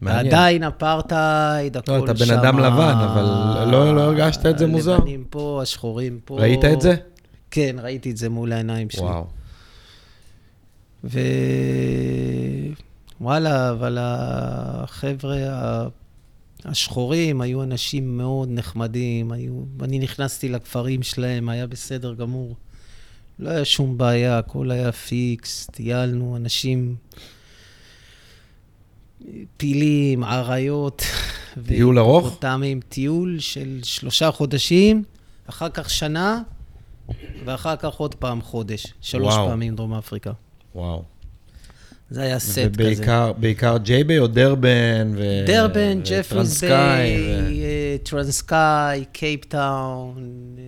מעניין. 0.00 0.26
עדיין 0.26 0.64
אפרטהייד, 0.64 1.76
הכל 1.76 1.98
שם. 1.98 2.04
אתה 2.04 2.12
בן 2.12 2.30
אדם 2.38 2.58
לבן, 2.58 2.94
אבל 2.98 3.22
לא- 3.70 3.96
לא 3.96 4.00
הרגשת 4.00 4.46
את 4.46 4.58
זה 4.58 4.66
מוזר? 4.66 4.94
הלבנים 4.94 5.24
פה, 5.30 5.60
השחורים 5.62 6.18
פה. 6.24 6.40
ראית 6.40 6.64
את 6.64 6.80
זה? 6.80 6.94
כן, 7.50 7.76
ראיתי 7.82 8.10
את 8.10 8.16
זה 8.16 8.28
מול 8.28 8.52
העיניים 8.52 8.90
שלי. 8.90 9.02
וואו. 9.02 9.26
ו... 11.04 11.20
וואלה, 13.20 13.70
אבל 13.70 13.98
החבר'ה 14.00 15.36
השחורים 16.64 17.40
היו 17.40 17.62
אנשים 17.62 18.18
מאוד 18.18 18.48
נחמדים, 18.50 19.32
היו... 19.32 19.62
אני 19.82 19.98
נכנסתי 19.98 20.48
לכפרים 20.48 21.02
שלהם, 21.02 21.48
היה 21.48 21.66
בסדר 21.66 22.14
גמור. 22.14 22.56
לא 23.38 23.50
היה 23.50 23.64
שום 23.64 23.98
בעיה, 23.98 24.38
הכל 24.38 24.70
היה 24.70 24.92
פיקס, 24.92 25.66
טיילנו, 25.66 26.36
אנשים 26.36 26.96
פעילים, 29.56 30.24
אריות. 30.24 31.02
טיול 31.66 31.98
ארוך? 31.98 32.24
והיפופוטמים. 32.24 32.80
טיול 32.80 33.38
של 33.38 33.80
שלושה 33.82 34.30
חודשים, 34.30 35.04
אחר 35.46 35.68
כך 35.68 35.90
שנה, 35.90 36.42
ואחר 37.44 37.76
כך 37.76 37.94
עוד 37.94 38.14
פעם 38.14 38.42
חודש. 38.42 38.86
שלוש 39.00 39.34
וואו. 39.34 39.48
פעמים 39.48 39.76
דרום 39.76 39.94
אפריקה. 39.94 40.32
וואו. 40.74 41.02
זה 42.10 42.22
היה 42.22 42.38
סט 42.38 42.58
כזה. 42.58 42.68
ובעיקר, 42.68 43.32
בעיקר 43.32 43.78
ג'יי 43.78 44.04
ביי 44.04 44.18
או 44.18 44.26
דרבן? 44.26 45.12
ו... 45.16 45.44
דרבן, 45.46 46.00
ג'פריס 46.04 46.64
ביי, 46.64 47.34
אה, 47.62 47.96
טרנסקאי, 48.02 49.04
קייפטאון, 49.12 50.16
אה, 50.58 50.62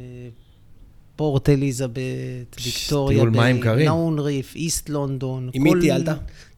פורט 1.17 1.49
אליזבת, 1.49 2.57
ויקטוריה 2.65 3.19
טיול 3.19 3.31
מים 3.31 3.61
קרים. 3.61 3.87
נאון 3.87 4.19
ריף, 4.19 4.55
איסט 4.57 4.89
לונדון. 4.89 5.51
עם 5.53 5.63
מי 5.63 5.71
טיילת? 5.81 6.09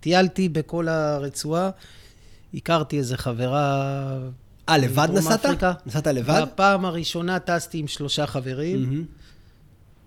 טיילתי 0.01 0.49
בכל 0.49 0.89
הרצועה. 0.89 1.71
הכרתי 2.55 2.99
איזה 2.99 3.17
חברה... 3.17 4.19
אה, 4.69 4.79
לבד 4.79 5.09
נסעת? 5.13 5.45
אפריקה. 5.45 5.73
נסעת 5.87 6.07
לבד? 6.07 6.43
בפעם 6.43 6.85
הראשונה 6.85 7.39
טסתי 7.39 7.79
עם 7.79 7.87
שלושה 7.87 8.27
חברים. 8.27 8.83
מהמם. 8.83 9.05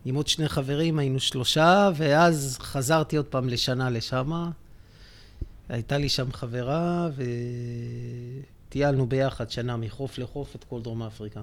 עם 0.05 0.15
עוד 0.15 0.27
שני 0.27 0.49
חברים, 0.49 0.99
היינו 0.99 1.19
שלושה, 1.19 1.89
ואז 1.95 2.57
חזרתי 2.61 3.17
עוד 3.17 3.25
פעם 3.25 3.49
לשנה 3.49 3.89
לשמה. 3.89 4.49
הייתה 5.69 5.97
לי 5.97 6.09
שם 6.09 6.31
חברה, 6.31 7.09
וטיילנו 8.67 9.07
ביחד 9.07 9.49
שנה 9.49 9.77
מחוף 9.77 10.17
לחוף 10.17 10.55
את 10.55 10.63
כל 10.63 10.81
דרום 10.81 11.03
אפריקה. 11.03 11.41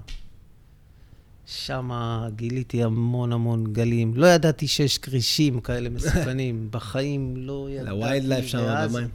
שם 1.46 1.90
גיליתי 2.36 2.82
המון 2.82 3.32
המון 3.32 3.72
גלים. 3.72 4.14
לא 4.14 4.26
ידעתי 4.26 4.68
שיש 4.68 4.98
כרישים 4.98 5.60
כאלה 5.60 5.88
מסוכנים. 5.88 6.68
בחיים 6.70 7.36
לא 7.36 7.68
ידעתי. 7.70 7.90
לוויילד 7.90 8.24
לייף 8.24 8.46
שם 8.46 8.86
במים. 8.92 9.08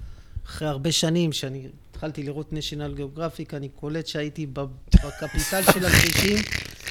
אחרי 0.46 0.68
הרבה 0.68 0.92
שנים 0.92 1.32
שאני 1.32 1.68
התחלתי 1.92 2.24
לראות 2.24 2.54
national 2.54 3.00
geographic, 3.00 3.56
אני 3.56 3.70
קולט 3.70 4.08
שהייתי 4.08 4.46
בקפיטל 4.46 5.62
של 5.74 5.86
הכבישים, 5.88 6.38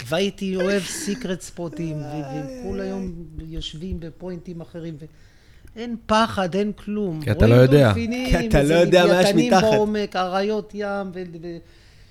והייתי 0.06 0.56
אוהב 0.56 0.82
secret 0.82 1.40
ספוטים, 1.40 1.96
וכל 1.96 2.80
היום 2.80 3.12
יושבים 3.38 4.00
בפוינטים 4.00 4.60
אחרים. 4.60 4.96
ו... 5.00 5.04
אין 5.76 5.96
פחד, 6.06 6.54
אין 6.54 6.72
כלום. 6.72 7.20
כי 7.22 7.30
אתה 7.30 7.46
לא 7.46 7.54
יודע. 7.54 7.86
דולפינים, 7.86 8.38
כי 8.38 8.48
אתה 8.48 8.62
לא 8.62 8.74
יודע 8.74 9.06
מה 9.06 9.22
יש 9.22 9.30
מתחת. 9.34 9.62
בעומק, 9.62 10.16
אריות 10.16 10.70
ים, 10.74 11.10
ו- 11.14 11.22
ו- 11.42 11.56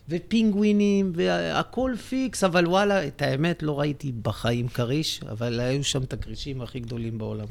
ופינגווינים, 0.10 1.12
והכל 1.16 1.94
פיקס, 2.10 2.44
אבל 2.44 2.68
וואלה, 2.68 3.08
את 3.08 3.22
האמת, 3.22 3.64
לא 3.64 3.80
ראיתי 3.80 4.12
בחיים 4.22 4.68
כריש, 4.68 5.22
אבל 5.30 5.60
היו 5.60 5.84
שם 5.84 6.04
את 6.04 6.14
הכרישים 6.14 6.62
הכי 6.62 6.80
גדולים 6.80 7.18
בעולם. 7.18 7.48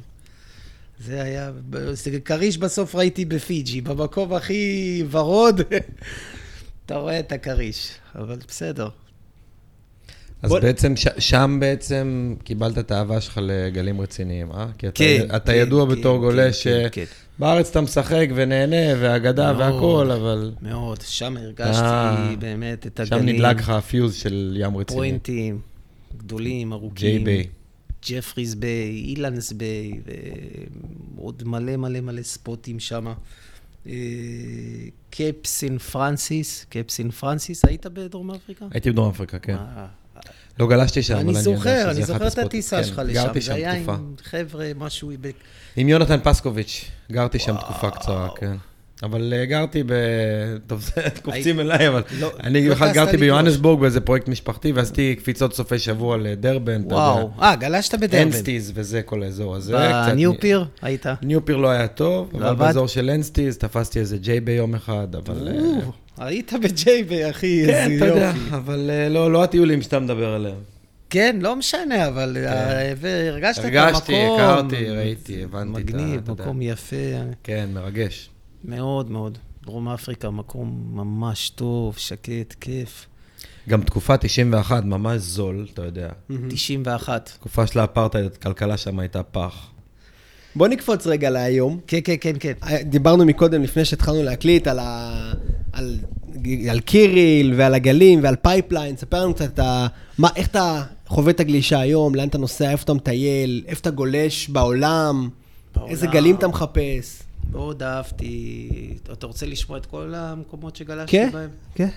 זה 1.01 1.23
היה, 1.23 1.53
כריש 2.25 2.59
בסוף 2.59 2.95
ראיתי 2.95 3.25
בפיג'י, 3.25 3.81
במקום 3.81 4.35
הכי 4.35 5.05
ורוד, 5.11 5.61
אתה 6.87 6.97
רואה 6.97 7.19
את 7.21 7.33
הכריש, 7.33 7.91
אבל 8.15 8.37
בסדר. 8.49 8.89
אז 10.45 10.51
בוא- 10.51 10.61
בעצם, 10.61 10.97
ש- 10.97 11.07
שם 11.19 11.57
בעצם 11.61 12.35
קיבלת 12.45 12.79
את 12.79 12.91
האהבה 12.91 13.21
שלך 13.21 13.41
לגלים 13.43 14.01
רציניים, 14.01 14.53
אה? 14.53 14.67
כי 14.79 14.89
אתה, 14.89 14.97
כן, 14.99 15.27
אתה 15.37 15.53
כן, 15.53 15.59
ידוע 15.59 15.87
כן, 15.87 15.93
בתור 16.01 16.17
כן, 16.17 16.23
גולש 16.23 16.67
כן, 16.69 16.87
כן. 16.93 17.05
שבארץ 17.39 17.71
אתה 17.71 17.81
משחק 17.81 18.27
ונהנה, 18.35 18.77
והגדה 19.01 19.53
מאוד. 19.53 19.75
והכול, 19.75 20.11
אבל 20.13 20.53
מאוד, 20.63 21.01
שם 21.01 21.37
הרגשתי 21.37 21.83
אה, 21.85 22.35
באמת 22.39 22.87
את 22.87 23.01
שם 23.05 23.17
הגלים. 23.17 23.37
נדלק 23.37 23.57
לך 23.57 23.69
הפיוז 23.69 24.15
של 24.15 24.57
ים 24.61 24.77
רציני. 24.77 24.97
פוינטים, 24.99 25.59
גדולים, 26.17 26.69
ג'יי 26.69 26.79
ארוכים. 26.79 27.25
ביי. 27.25 27.47
ג'פריס 28.09 28.55
ביי, 28.55 28.91
אילנדס 29.07 29.53
ביי, 29.53 30.01
ועוד 31.17 31.43
מלא 31.47 31.77
מלא 31.77 32.01
מלא 32.01 32.23
ספוטים 32.23 32.81
שם. 32.81 33.07
קייפ 35.11 35.47
סיינט 35.47 35.79
פרנסיס, 35.79 36.65
קייפ 36.69 36.91
סיינט 36.91 37.11
פרנסיס, 37.11 37.65
היית 37.65 37.87
בדרום 37.87 38.31
אפריקה? 38.31 38.65
הייתי 38.71 38.91
בדרום 38.91 39.09
אפריקה, 39.11 39.39
כן. 39.39 39.57
לא 40.59 40.67
גלשתי 40.69 41.03
שם, 41.03 41.15
אבל 41.15 41.23
אני 41.23 41.31
אני 41.31 41.39
יודע 41.39 41.57
זוכר, 41.57 41.81
שזה 41.81 41.91
אני 41.91 42.01
אחד 42.01 42.07
זוכר 42.07 42.23
את 42.23 42.27
הספוטים. 42.27 42.47
הטיסה 42.47 42.77
כן, 42.77 42.85
שלך 42.85 43.03
לשם. 43.05 43.15
גרתי 43.15 43.41
זה 43.41 43.47
שם 43.47 43.53
היה 43.55 43.75
תקופה. 43.77 43.93
עם 43.93 44.15
חבר'ה, 44.25 44.71
משהו... 44.77 45.11
עם 45.77 45.89
יונתן 45.89 46.19
פסקוביץ', 46.23 46.85
גרתי 47.13 47.39
שם 47.39 47.57
תקופה 47.57 47.91
קצרה, 47.91 48.29
כן. 48.37 48.57
אבל 49.03 49.35
אה, 49.37 49.45
גרתי 49.45 49.83
ב... 49.83 49.93
טוב, 50.67 50.81
זה 50.81 51.03
קופצים 51.23 51.61
אליי, 51.61 51.89
אבל 51.89 52.03
לא- 52.21 52.31
אני 52.43 52.69
לא 52.69 52.75
בכלל 52.75 52.93
גרתי. 52.93 53.17
ביוהנסבורג 53.17 53.81
באיזה 53.81 54.01
פרויקט 54.01 54.29
משפחתי, 54.29 54.73
ועשיתי 54.73 55.17
קפיצות 55.19 55.55
סופי 55.55 55.79
שבוע 55.79 56.17
לדרבן. 56.17 56.83
וואו. 56.85 57.31
אה, 57.43 57.57
גלשת 57.57 57.95
בדרבן. 57.95 58.23
אנסטיז 58.23 58.73
וזה, 58.75 59.03
כל 59.03 59.23
האזור 59.23 59.57
הזה. 59.57 59.73
בניו 60.07 60.41
פיר 60.41 60.65
היית? 60.83 61.07
ניו 61.23 61.45
פיר 61.45 61.57
לא 61.57 61.69
היה 61.69 61.89
טוב, 61.89 62.31
לא 62.35 62.51
אבל? 62.51 62.55
באזור 62.67 62.89
של 62.89 63.11
אנסטיז 63.11 63.59
תפסתי 63.59 63.99
איזה 63.99 64.19
ג'יי 64.19 64.41
ביום 64.41 64.75
אחד, 64.75 65.09
אבל... 65.15 65.49
אה, 66.21 66.27
היית 66.27 66.53
בג'יי 66.63 67.00
ביי, 67.00 67.31
אחי, 67.31 67.63
כן, 67.67 67.91
איזה 67.91 67.97
אתה 67.97 68.15
יודע, 68.15 68.33
יופי. 68.37 68.55
אבל 68.57 68.91
אה, 68.91 69.09
לא 69.09 69.33
לא 69.33 69.45
הטיולים 69.45 69.83
שאתה 69.83 69.99
מדבר 70.01 70.29
עליהם. 70.35 70.57
כן, 71.11 71.37
לא 71.41 71.57
משנה, 71.57 72.09
אבל 72.09 72.37
אה, 72.47 72.93
והרגשת 72.97 73.59
את 73.61 73.65
המקום. 73.65 73.79
הרגשתי, 73.83 74.15
הכרתי, 74.37 74.91
ראיתי, 74.91 75.43
הבנתי 75.45 75.71
את 75.71 75.77
ה- 75.77 75.81
מגניב. 75.97 76.31
מקום 76.31 76.63
יפה. 76.63 76.97
כן, 77.43 77.69
מרגש. 77.75 78.31
מאוד 78.65 79.11
מאוד. 79.11 79.39
דרום 79.65 79.89
אפריקה, 79.89 80.31
מקום 80.31 80.91
ממש 80.93 81.51
טוב, 81.51 81.95
שקט, 81.99 82.55
כיף. 82.61 83.07
גם 83.69 83.83
תקופה 83.83 84.17
91, 84.17 84.85
ממש 84.85 85.21
זול, 85.21 85.67
אתה 85.73 85.83
יודע. 85.85 86.09
91. 86.49 87.31
תקופה 87.39 87.67
של 87.67 87.79
האפרטהייד, 87.79 88.27
הכלכלה 88.27 88.77
שם 88.77 88.99
הייתה 88.99 89.23
פח. 89.23 89.67
בוא 90.57 90.69
נקפוץ 90.69 91.07
רגע 91.07 91.31
להיום. 91.31 91.81
כן, 91.87 91.99
כן, 92.05 92.15
כן, 92.21 92.33
כן. 92.41 92.53
דיברנו 92.85 93.25
מקודם, 93.25 93.63
לפני 93.63 93.85
שהתחלנו 93.85 94.23
להקליט, 94.23 94.67
על, 94.67 94.79
ה... 94.79 95.33
על... 95.75 95.99
על 96.71 96.81
קיריל 96.81 97.55
ועל 97.57 97.75
הגלים 97.75 98.21
ועל 98.23 98.37
פייפליין. 98.37 98.97
ספר 98.97 99.23
לנו 99.23 99.35
קצת 99.35 99.59
ה... 99.59 99.87
מה, 100.19 100.29
איך 100.37 100.47
אתה 100.49 100.83
חווה 101.07 101.31
את 101.31 101.41
הגלישה 101.41 101.81
היום, 101.81 102.15
לאן 102.15 102.29
אתה 102.29 102.39
נוסע, 102.39 102.71
איפה 102.71 102.85
אתה 102.85 102.95
מטייל, 102.95 103.65
איפה 103.67 103.81
אתה 103.81 103.91
גולש 103.91 104.49
בעולם, 104.49 105.29
בעולם. 105.75 105.91
איזה 105.91 106.07
גלים 106.07 106.37
אתה 106.37 106.49
מחפש. 106.49 107.23
מאוד 107.51 107.83
אהבתי. 107.83 108.69
אתה 109.13 109.27
רוצה 109.27 109.47
לשמוע 109.47 109.79
את 109.79 109.87
כל 109.87 110.15
המקומות 110.15 110.77
שגלשתי 110.77 111.13
כן, 111.13 111.31
בהם? 111.33 111.51
כן. 111.75 111.89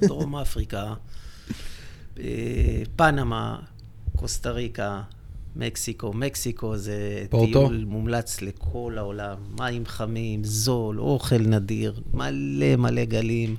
דרום 0.00 0.36
אפריקה, 0.36 0.94
אה, 2.18 2.24
פנמה, 2.96 3.58
קוסטה 4.16 4.50
ריקה, 4.50 5.02
מקסיקו. 5.56 6.12
מקסיקו 6.12 6.76
זה 6.76 7.26
פורטו? 7.30 7.52
טיול 7.68 7.84
מומלץ 7.84 8.42
לכל 8.42 8.94
העולם. 8.98 9.36
מים 9.58 9.86
חמים, 9.86 10.44
זול, 10.44 11.00
אוכל 11.00 11.38
נדיר, 11.38 12.00
מלא 12.14 12.76
מלא 12.76 13.04
גלים, 13.04 13.56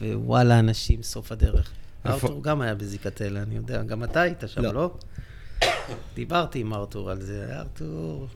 ווואלה, 0.00 0.58
אנשים 0.58 1.02
סוף 1.02 1.32
הדרך. 1.32 1.72
איפה- 2.04 2.26
ארתור 2.26 2.42
גם 2.42 2.60
היה 2.60 2.74
בזיקתלה, 2.74 3.42
אני 3.42 3.54
יודע. 3.56 3.82
גם 3.82 4.04
אתה 4.04 4.20
היית 4.20 4.42
שם, 4.46 4.62
לא. 4.62 4.72
לא? 4.74 4.94
דיברתי 6.14 6.58
עם 6.60 6.74
ארתור 6.74 7.10
על 7.10 7.20
זה. 7.22 7.56
ארתור, 7.58 8.26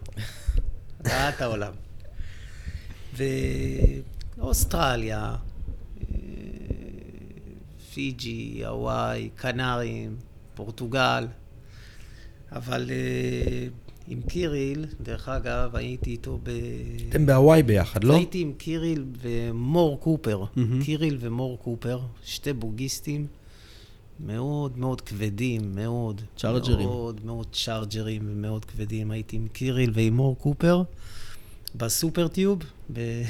ראה 1.07 1.29
את 1.29 1.41
העולם. 1.41 1.73
ואוסטרליה, 4.39 5.35
אה, 6.01 6.17
פיג'י, 7.95 8.63
הוואי, 8.67 9.29
קנרים, 9.37 10.17
פורטוגל. 10.55 11.27
אבל 12.55 12.91
אה, 12.91 13.67
עם 14.09 14.23
קיריל, 14.23 14.87
דרך 15.01 15.29
אגב, 15.29 15.77
הייתי 15.77 16.11
איתו 16.11 16.39
ב... 16.43 16.51
אתם 17.09 17.27
בהוואי 17.27 17.63
ביחד, 17.63 18.05
לא? 18.05 18.15
הייתי 18.15 18.41
עם 18.41 18.53
קיריל 18.53 19.05
ומור 19.23 20.01
קופר. 20.01 20.45
קיריל 20.85 21.17
ומור 21.21 21.59
קופר, 21.59 22.01
שתי 22.25 22.53
בוגיסטים 22.53 23.27
מאוד 24.21 24.79
מאוד 24.79 25.01
כבדים, 25.01 25.75
מאוד. 25.75 26.21
צ'ארג'רים. 26.37 26.89
מאוד 26.89 27.21
מאוד 27.25 27.47
צ'ארג'רים 27.53 28.23
ומאוד 28.27 28.65
כבדים. 28.65 29.11
הייתי 29.11 29.37
עם 29.37 29.49
קיריל 29.49 29.91
ועם 29.95 30.17
מור 30.17 30.39
קופר 30.39 30.83
בסופר 31.75 32.29
טיוב 32.29 32.59
ב... 32.93 33.01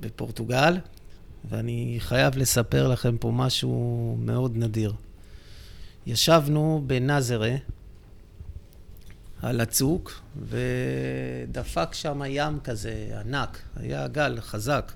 בפורטוגל, 0.00 0.76
ואני 1.50 1.96
חייב 1.98 2.36
לספר 2.36 2.88
לכם 2.88 3.16
פה 3.18 3.30
משהו 3.34 4.16
מאוד 4.20 4.56
נדיר. 4.56 4.92
ישבנו 6.06 6.82
בנזרה, 6.86 7.56
על 9.42 9.60
הצוק, 9.60 10.22
ודפק 10.42 11.94
שם 11.94 12.22
ים 12.26 12.60
כזה 12.60 13.18
ענק, 13.20 13.62
היה 13.76 14.08
גל 14.08 14.40
חזק. 14.40 14.92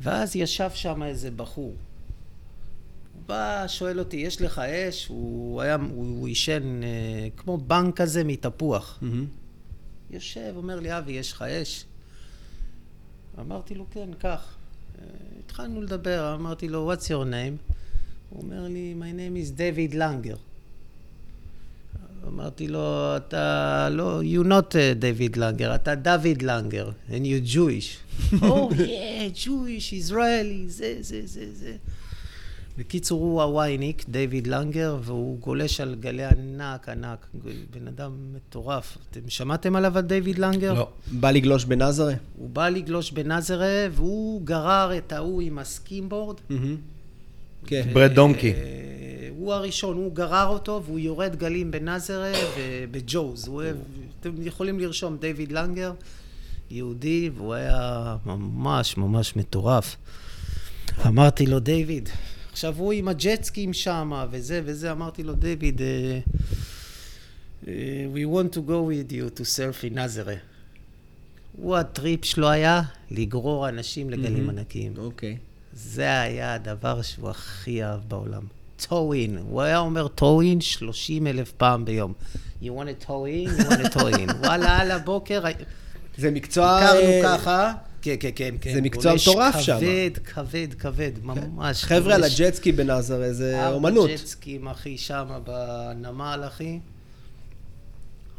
ואז 0.00 0.36
ישב 0.36 0.70
שם 0.74 1.02
איזה 1.02 1.30
בחור. 1.30 1.74
הוא 3.14 3.22
בא, 3.26 3.64
שואל 3.68 3.98
אותי, 3.98 4.16
יש 4.16 4.42
לך 4.42 4.58
אש? 4.58 5.06
הוא 5.06 5.62
היה, 5.62 5.74
הוא, 5.74 6.18
הוא 6.18 6.28
עישן 6.28 6.82
אה, 6.82 6.88
כמו 7.36 7.58
בנק 7.58 7.96
כזה 7.96 8.24
מתפוח. 8.24 9.00
יושב, 10.10 10.52
אומר 10.56 10.80
לי, 10.80 10.98
אבי, 10.98 11.12
יש 11.12 11.32
לך 11.32 11.42
אש? 11.42 11.84
אמרתי 13.40 13.74
לו, 13.74 13.86
כן, 13.90 14.08
קח. 14.18 14.56
אה, 14.98 15.04
התחלנו 15.44 15.82
לדבר, 15.82 16.34
אמרתי 16.34 16.68
לו, 16.68 16.92
what's 16.92 17.04
your 17.04 17.24
name? 17.30 17.75
הוא 18.30 18.42
אומר 18.42 18.68
לי, 18.68 18.94
my 18.98 19.12
name 19.12 19.36
is 19.36 19.58
David 19.58 19.94
Langer. 19.94 20.38
אמרתי 22.28 22.68
לו, 22.68 23.16
אתה 23.16 23.88
לא, 23.90 24.22
you 24.22 24.46
not 24.46 24.72
uh, 24.72 25.02
David 25.02 25.36
Langer, 25.36 25.74
אתה 25.74 25.94
דוד 25.94 26.42
לנגר, 26.42 26.90
and 27.08 27.12
you 27.12 27.54
Jewish. 27.54 27.96
oh, 28.32 28.72
yeah, 28.72 29.44
Jewish, 29.44 29.92
Israeli, 29.92 30.68
זה, 30.68 30.96
זה, 31.00 31.20
זה, 31.24 31.44
זה. 31.52 31.76
בקיצור, 32.78 33.20
הוא 33.20 33.42
הווייניק, 33.42 34.04
דיוויד 34.08 34.46
לנגר, 34.46 34.98
והוא 35.02 35.38
גולש 35.38 35.80
על 35.80 35.94
גלי 36.00 36.24
ענק 36.24 36.88
ענק. 36.88 37.26
בן 37.70 37.88
אדם 37.88 38.12
מטורף. 38.34 38.98
אתם 39.10 39.20
שמעתם 39.28 39.76
עליו, 39.76 39.98
על 39.98 40.04
דיוויד 40.04 40.38
לנגר? 40.38 40.74
לא. 40.74 40.88
בא 41.12 41.30
לגלוש 41.30 41.64
בנזרה? 41.64 42.14
הוא 42.36 42.50
בא 42.50 42.68
לגלוש 42.68 43.10
בנזרה, 43.10 43.86
והוא 43.92 44.42
גרר 44.42 44.98
את 44.98 45.12
ההוא 45.12 45.42
עם 45.42 45.58
ה 45.58 45.65
skimboard. 45.65 46.36
כן. 47.66 47.88
ברד 47.92 48.12
דומקי. 48.12 48.52
אה, 48.52 49.28
הוא 49.38 49.54
הראשון, 49.54 49.96
הוא 49.96 50.14
גרר 50.14 50.46
אותו, 50.46 50.82
והוא 50.86 50.98
יורד 50.98 51.36
גלים 51.36 51.70
בנזרה 51.70 52.32
ובג'וז. 52.58 53.48
הוא 53.48 53.56
אוהב, 53.56 53.76
אתם 54.20 54.30
יכולים 54.42 54.80
לרשום 54.80 55.16
דיוויד 55.16 55.52
לנגר, 55.52 55.92
יהודי, 56.70 57.30
והוא 57.36 57.54
היה 57.54 58.16
ממש 58.26 58.96
ממש 58.96 59.36
מטורף. 59.36 59.96
אמרתי 61.06 61.46
לו, 61.46 61.58
דיוויד, 61.60 62.08
עכשיו 62.52 62.74
הוא 62.78 62.92
עם 62.92 63.08
הג'טסקים 63.08 63.72
שם, 63.72 64.26
וזה 64.30 64.60
וזה, 64.64 64.92
אמרתי 64.92 65.22
לו, 65.22 65.34
דיוויד, 65.34 65.82
אה, 65.82 66.18
אה, 67.68 68.06
we 68.14 68.36
want 68.36 68.54
to 68.54 68.58
go 68.58 68.90
with 68.90 69.12
you 69.12 69.38
to 69.38 69.42
surf 69.42 69.90
in 69.90 69.94
נזרה. 69.94 70.34
הוא 71.56 71.76
הטריפ 71.76 72.24
שלו 72.24 72.48
היה 72.48 72.82
לגרור 73.10 73.68
אנשים 73.68 74.10
לגלים 74.10 74.50
ענקיים. 74.50 74.92
אוקיי. 74.98 75.36
זה 75.76 76.20
היה 76.20 76.54
הדבר 76.54 77.02
שהוא 77.02 77.30
הכי 77.30 77.84
אהב 77.84 78.00
בעולם. 78.08 78.42
טואין. 78.88 79.38
הוא 79.48 79.62
היה 79.62 79.78
אומר 79.78 80.08
טואין 80.08 80.60
30 80.60 81.26
אלף 81.26 81.52
פעם 81.52 81.84
ביום. 81.84 82.12
You 82.62 82.66
want 82.66 83.04
to 83.04 83.08
in? 83.08 83.60
You 83.60 83.70
want 83.70 83.94
to 83.94 83.98
in. 83.98 84.34
וואלה, 84.44 84.78
על 84.78 84.90
הבוקר... 84.90 85.42
זה 86.16 86.30
מקצוע... 86.30 86.78
הכרנו 86.78 87.00
אה, 87.00 87.20
ככה. 87.24 87.72
כן, 88.02 88.14
כן, 88.20 88.30
כן, 88.34 88.54
כן. 88.60 88.74
זה 88.74 88.80
מקצוע 88.80 89.14
מטורף 89.14 89.60
שם. 89.60 89.78
כבד, 89.80 90.10
כבד, 90.24 90.74
כבד, 90.78 91.12
ממש. 91.22 91.84
חבר'ה 91.84 92.14
על. 92.14 92.24
הג'טסקי 92.24 92.72
בנאזר, 92.72 93.32
זה 93.32 93.68
אומנות. 93.68 94.10
ג'טסקים, 94.10 94.68
אחי, 94.68 94.98
שם 94.98 95.40
בנמל, 95.44 96.44
אחי. 96.46 96.78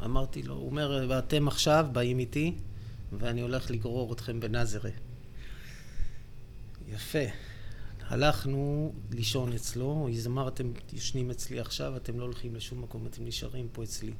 אמרתי 0.06 0.44
לו, 0.44 0.54
הוא 0.54 0.70
אומר, 0.70 1.06
ואתם 1.10 1.48
עכשיו 1.48 1.86
באים 1.92 2.20
איתי, 2.20 2.54
ואני 3.20 3.42
הולך 3.42 3.72
לגרור 3.72 4.14
אתכם 4.14 4.40
בנזרה. 4.40 4.90
יפה. 6.94 7.20
הלכנו 8.10 8.94
לישון 9.12 9.54
אצלו, 9.54 10.10
אז 10.14 10.28
אמר, 10.28 10.48
אתם 10.48 10.72
ישנים 10.94 11.32
אצלי 11.32 11.60
עכשיו, 11.60 11.96
אתם 11.98 12.20
לא 12.20 12.24
הולכים 12.24 12.56
לשום 12.56 12.82
מקום, 12.82 13.06
אתם 13.06 13.26
נשארים 13.26 13.68
פה 13.72 13.84
אצלי. 13.84 14.12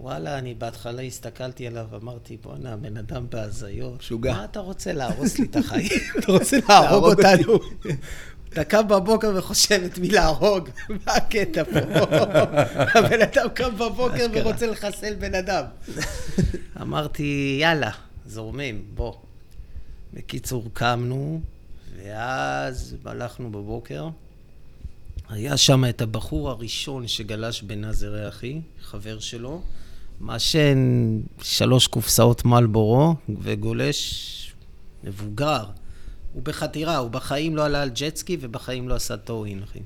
וואלה, 0.00 0.38
אני 0.38 0.54
בהתחלה 0.54 1.02
הסתכלתי 1.02 1.66
עליו, 1.66 1.86
אמרתי, 2.02 2.36
בואנה, 2.36 2.76
בן 2.76 2.96
אדם 2.96 3.26
בהזיות. 3.30 3.98
משוגע. 3.98 4.32
מה 4.32 4.44
אתה 4.44 4.60
רוצה 4.60 4.92
להרוס 4.92 5.38
לי 5.38 5.44
את 5.44 5.56
החיים? 5.56 6.00
אתה 6.18 6.32
רוצה 6.32 6.56
להרוג. 6.68 7.04
אותנו? 7.04 7.58
אתה 8.52 8.64
קם 8.64 8.88
בבוקר 8.88 9.32
וחושב 9.36 9.82
את 9.86 9.98
מי 9.98 10.08
להרוג, 10.08 10.68
מה 10.88 11.12
הקטע 11.12 11.64
פה? 11.64 11.78
הבן 12.98 13.22
אדם 13.22 13.48
קם 13.54 13.76
בבוקר. 13.76 14.26
ורוצה 14.32 14.66
לחסל 14.66 15.14
בן 15.14 15.34
אדם. 15.34 15.64
אמרתי, 16.80 17.58
יאללה, 17.60 17.90
זורמים, 18.26 18.84
בוא. 18.94 19.14
בקיצור, 20.14 20.70
קמנו, 20.72 21.40
ואז 21.96 22.96
הלכנו 23.04 23.50
בבוקר. 23.52 24.08
היה 25.28 25.56
שם 25.56 25.84
את 25.88 26.02
הבחור 26.02 26.50
הראשון 26.50 27.08
שגלש 27.08 27.62
בנאזרי 27.62 28.28
אחי, 28.28 28.60
חבר 28.82 29.20
שלו, 29.20 29.62
מעשן 30.20 30.78
שלוש 31.42 31.86
קופסאות 31.86 32.44
מלבורו 32.44 33.14
וגולש 33.42 34.52
מבוגר. 35.04 35.64
הוא 36.32 36.42
בחתירה, 36.42 36.96
הוא 36.96 37.10
בחיים 37.10 37.56
לא 37.56 37.64
עלה 37.64 37.82
על 37.82 37.90
ג'טסקי 37.90 38.36
ובחיים 38.40 38.88
לא 38.88 38.94
עשה 38.94 39.16
טואין, 39.16 39.62
אחי. 39.62 39.80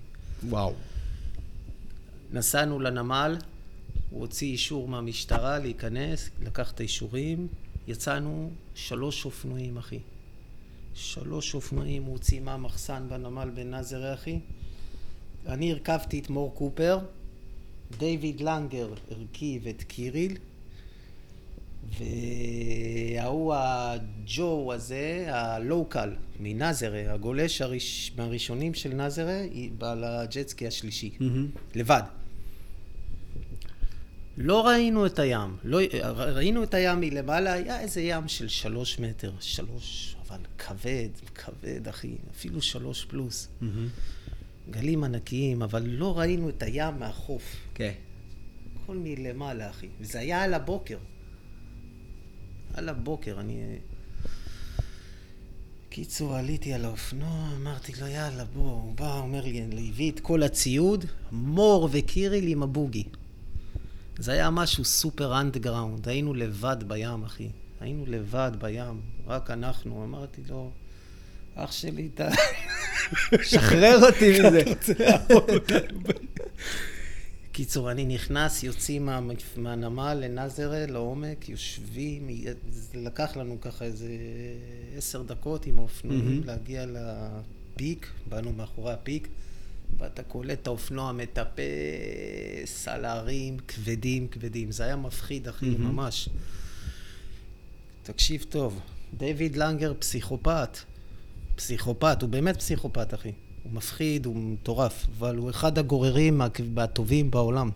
וואו. 0.49 0.75
נסענו 2.33 2.81
לנמל, 2.81 3.37
הוא 4.11 4.21
הוציא 4.21 4.53
אישור 4.53 4.89
מהמשטרה 4.89 5.59
להיכנס, 5.59 6.31
לקח 6.43 6.73
את 6.73 6.81
האישורים, 6.81 7.49
יצאנו 7.89 8.51
שלוש 8.75 9.25
אופנועים, 9.25 9.77
אחי. 9.77 9.99
שלוש 10.97 11.55
אופנועים 11.55 12.03
הוציא 12.03 12.41
מהמחסן 12.41 13.07
בנמל 13.09 13.51
בנאזר, 13.55 14.15
אחי. 14.15 14.39
אני 15.47 15.73
הרכבתי 15.73 16.19
את 16.19 16.31
מור 16.31 16.55
קופר, 16.55 16.99
דיוויד 17.99 18.41
לנגר 18.41 18.89
הרכיב 19.11 19.69
את 19.69 19.83
קיריל, 19.83 20.37
וההוא 21.99 23.55
הג'ו 23.57 24.73
הזה, 24.75 25.27
הלוקל 25.29 26.11
מנאזרה, 26.41 27.13
הגולש 27.13 27.63
הראש, 27.63 28.13
מהראשונים 28.17 28.75
של 28.75 28.95
נאזרה, 28.95 29.41
בעל 29.79 30.05
הג'טסקי 30.05 30.67
השלישי, 30.67 31.11
לבד. 31.75 32.03
לא 34.37 34.67
ראינו 34.67 35.07
את 35.07 35.19
הים, 35.19 35.57
לא, 35.65 35.79
ראינו 36.17 36.63
את 36.63 36.75
הים 36.75 37.01
מלמעלה, 37.01 37.53
היה 37.53 37.81
איזה 37.81 38.01
ים 38.01 38.29
של 38.29 38.49
שלוש 38.49 38.99
מטר, 38.99 39.33
שלוש, 39.41 40.16
אבל 40.29 40.41
כבד, 40.59 41.09
כבד, 41.35 41.89
אחי, 41.89 42.17
אפילו 42.31 42.63
שלוש 42.63 43.05
פלוס. 43.05 43.49
גלים 44.71 45.05
ענקיים, 45.05 45.63
אבל 45.63 45.83
לא 45.87 46.19
ראינו 46.19 46.49
את 46.49 46.63
הים 46.63 46.99
מהחוף. 46.99 47.57
כן. 47.75 47.93
הכל 48.83 48.97
מלמעלה, 48.97 49.71
אחי. 49.71 49.89
וזה 50.01 50.19
היה 50.19 50.43
על 50.43 50.55
הבוקר. 50.55 50.99
על 52.75 52.89
הבוקר, 52.89 53.41
אני... 53.41 53.79
קיצור, 55.89 56.37
עליתי 56.37 56.73
על 56.73 56.85
האופנוע, 56.85 57.51
אמרתי 57.57 57.93
לו, 58.01 58.07
יאללה, 58.07 58.45
בוא. 58.45 58.71
הוא 58.71 58.95
בא, 58.95 59.19
אומר 59.19 59.45
לי, 59.45 59.89
הביא 59.89 60.13
את 60.13 60.21
כל 60.21 60.43
הציוד, 60.43 61.05
מור 61.33 61.89
וקיריל 61.93 62.49
עם 62.49 62.63
הבוגי. 62.63 63.05
זה 64.19 64.33
היה 64.33 64.51
משהו 64.51 64.85
סופר 64.85 65.41
underground, 65.41 66.09
היינו 66.09 66.35
לבד 66.35 66.77
בים, 66.87 67.25
אחי. 67.25 67.49
היינו 67.81 68.05
לבד 68.07 68.51
בים, 68.59 69.01
רק 69.27 69.51
אנחנו. 69.51 70.05
אמרתי 70.05 70.43
לו, 70.49 70.71
אח 71.55 71.73
שלי, 71.73 72.09
אתה... 72.15 72.29
שחרר 73.51 73.99
אותי 74.07 74.39
מזה. 74.41 74.63
קיצור, 77.53 77.91
אני 77.91 78.05
נכנס, 78.05 78.63
יוצאים 78.63 79.07
מה, 79.07 79.21
מהנמל 79.57 80.15
לנאזרה, 80.15 80.87
לעומק, 80.87 81.49
יושבים, 81.49 82.29
זה 82.69 82.99
לקח 82.99 83.37
לנו 83.37 83.61
ככה 83.61 83.85
איזה 83.85 84.09
עשר 84.97 85.23
דקות 85.23 85.67
עם 85.67 85.79
האופנועים 85.79 86.25
מהמם. 86.25 86.45
להגיע 86.45 86.87
ל 86.87 87.08
peak, 87.08 88.11
באנו 88.29 88.53
מאחורי 88.53 88.93
ה 88.93 88.99
peak, 88.99 89.29
ואתה 89.99 90.23
קולט 90.23 90.63
את 90.63 90.67
האופנוע 90.67 91.13
מטפס 91.13 92.89
על 92.89 93.05
ההרים 93.05 93.57
כבדים 93.69 94.29
כבדים. 94.29 94.73
זה 94.73 94.85
היה 94.85 94.97
מפחיד, 94.97 95.49
אחי, 95.49 95.71
מהמם. 95.71 95.97
ממש. 95.97 96.29
תקשיב 98.07 98.45
טוב, 98.49 98.81
דיוויד 99.17 99.57
לנגר 99.57 99.93
פסיכופת. 99.99 100.79
פסיכופת, 101.57 102.23
הוא 102.23 102.31
באמת 102.31 102.57
פסיכופת, 102.57 103.15
אחי. 103.15 103.33
הוא 103.63 103.73
מפחיד, 103.73 104.27
הוא 104.27 104.37
מטורף, 104.37 105.07
אבל 105.19 105.37
הוא 105.37 105.51
אחד 105.51 105.79
הגוררים 105.79 106.41
הטובים 106.77 107.31
בעולם. 107.31 107.71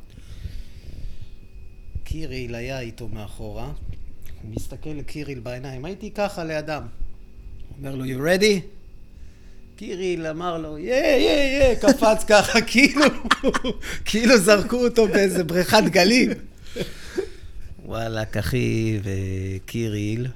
קיריל 2.05 2.55
היה 2.55 2.81
איתו 2.81 3.09
מאחורה, 3.09 3.73
הוא 4.43 4.51
מסתכל 4.57 4.91
לקיריל 4.91 5.41
בעיניים, 5.41 5.85
הייתי 5.85 6.11
ככה 6.11 6.45
לידם. 6.45 6.83
אומר 7.79 7.95
לו, 7.95 8.05
you 8.05 8.19
ready? 8.19 8.61
קיריל 9.77 10.27
אמר 10.27 10.59
לו, 10.59 10.79
יא, 10.79 10.95
יא, 10.95 11.63
יא, 11.63 11.75
קפץ 11.75 12.25
ככה, 12.25 12.61
כאילו, 12.71 13.05
כאילו 14.05 14.39
זרקו 14.39 14.85
אותו 14.85 15.09
באיזה 15.09 15.45
בריכת 15.45 15.83
גלים. 15.85 16.31
וואלכ, 17.91 18.37
אחי, 18.37 19.01
וקיריל, 19.03 20.27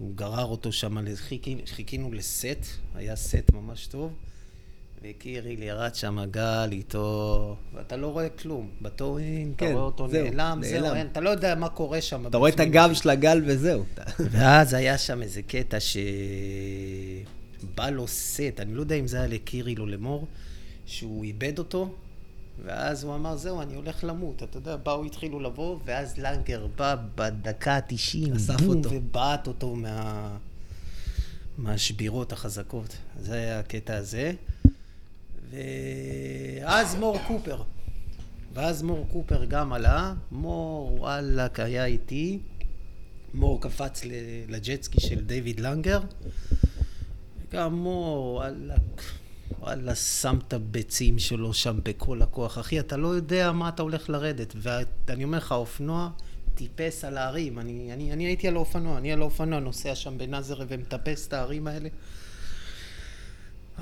הוא 0.00 0.14
גרר 0.14 0.44
אותו 0.44 0.72
שם, 0.72 1.16
חיכי, 1.16 1.56
חיכינו 1.66 2.12
לסט, 2.12 2.64
היה 2.94 3.16
סט 3.16 3.50
ממש 3.52 3.86
טוב, 3.86 4.12
וקיריל 5.02 5.62
ירד 5.62 5.94
שם 5.94 6.18
גל 6.30 6.68
איתו, 6.72 7.56
ואתה 7.74 7.96
לא 7.96 8.06
רואה 8.06 8.28
כלום. 8.28 8.70
בטורין, 8.82 9.52
אתה 9.56 9.66
כן, 9.66 9.72
רואה 9.72 9.84
אותו 9.84 10.08
זהו, 10.08 10.24
נעלם, 10.24 10.60
זהו, 10.64 10.82
נעלם. 10.82 10.96
אין, 10.96 11.06
אתה 11.06 11.20
לא 11.20 11.30
יודע 11.30 11.54
מה 11.54 11.68
קורה 11.68 12.00
שם. 12.00 12.26
אתה 12.26 12.36
רואה 12.36 12.50
את. 12.50 12.60
הגב 12.60 12.90
של 12.94 13.10
הגל 13.10 13.42
וזהו. 13.46 13.84
ואז 14.18 14.74
היה 14.74 14.98
שם 14.98 15.22
איזה 15.22 15.42
קטע 15.42 15.78
שבא 15.80 16.00
לו 17.90 18.08
סט, 18.08 18.40
אני 18.58 18.74
לא 18.74 18.80
יודע 18.80 18.94
אם 18.94 19.06
זה 19.06 19.16
היה 19.16 19.26
לקיריל 19.26 19.80
או 19.80 19.86
למור, 19.86 20.26
שהוא 20.86 21.24
איבד 21.24 21.58
אותו, 21.58 21.94
ואז 22.64 23.04
הוא 23.04 23.14
אמר, 23.14 23.36
זהו, 23.36 23.62
אני 23.62 23.74
הולך 23.74 24.04
למות. 24.04 24.42
אתה 24.42 24.58
יודע, 24.58 24.76
באו, 24.76 25.04
התחילו 25.04 25.40
לבוא, 25.40 25.78
ואז 25.84 26.18
לנגר 26.18 26.66
בא 26.76 26.96
בדקה 27.14 27.76
ה-90, 27.76 28.36
אסף 28.36 28.62
אותו. 28.66 28.88
ובעט 28.92 29.46
אותו 29.46 29.76
מה... 29.76 30.36
מהשבירות 31.58 32.32
החזקות. 32.32 32.96
זה 33.20 33.34
היה 33.34 33.58
הקטע 33.58 33.96
הזה. 33.96 34.32
ואז 35.50 36.94
מור 36.94 37.18
קופר. 37.26 37.62
ואז 38.52 38.82
מור 38.82 39.06
קופר 39.12 39.44
גם 39.44 39.72
עלה. 39.72 40.14
מור, 40.30 40.94
וואלכ, 41.00 41.60
היה 41.60 41.84
איתי. 41.84 42.38
מור 43.34 43.60
קפץ 43.60 44.02
לג'טסקי 44.48 45.00
של 45.00 45.24
דיוויד 45.24 45.60
לנגר. 45.60 46.00
וגם 47.50 47.74
מור, 47.74 48.34
וואלכ, 48.34 49.12
וואלה, 49.60 49.94
שם 49.94 50.38
את 50.48 50.52
הביצים 50.52 51.18
שלו 51.18 51.54
שם 51.54 51.78
בכל 51.82 52.22
הכוח. 52.22 52.58
אחי, 52.58 52.80
אתה 52.80 52.96
לא 52.96 53.08
יודע 53.08 53.52
מה 53.52 53.68
אתה 53.68 53.82
הולך 53.82 54.10
לרדת. 54.10 54.54
ואני 54.56 55.24
אומר 55.24 55.38
לך, 55.38 55.52
האופנוע 55.52 56.10
טיפס 56.54 57.04
על 57.04 57.18
ההרים. 57.18 57.58
אני, 57.58 57.90
אני, 57.92 58.12
אני 58.12 58.26
הייתי 58.26 58.48
על 58.48 58.56
האופנוע, 58.56 58.98
אני 58.98 59.12
על 59.12 59.20
האופנוע 59.20 59.60
נוסע 59.60 59.94
שם 59.94 60.18
בנאזרה 60.18 60.64
ומטפס 60.68 61.26
את 61.28 61.32
ההרים 61.32 61.66
האלה. 61.66 61.88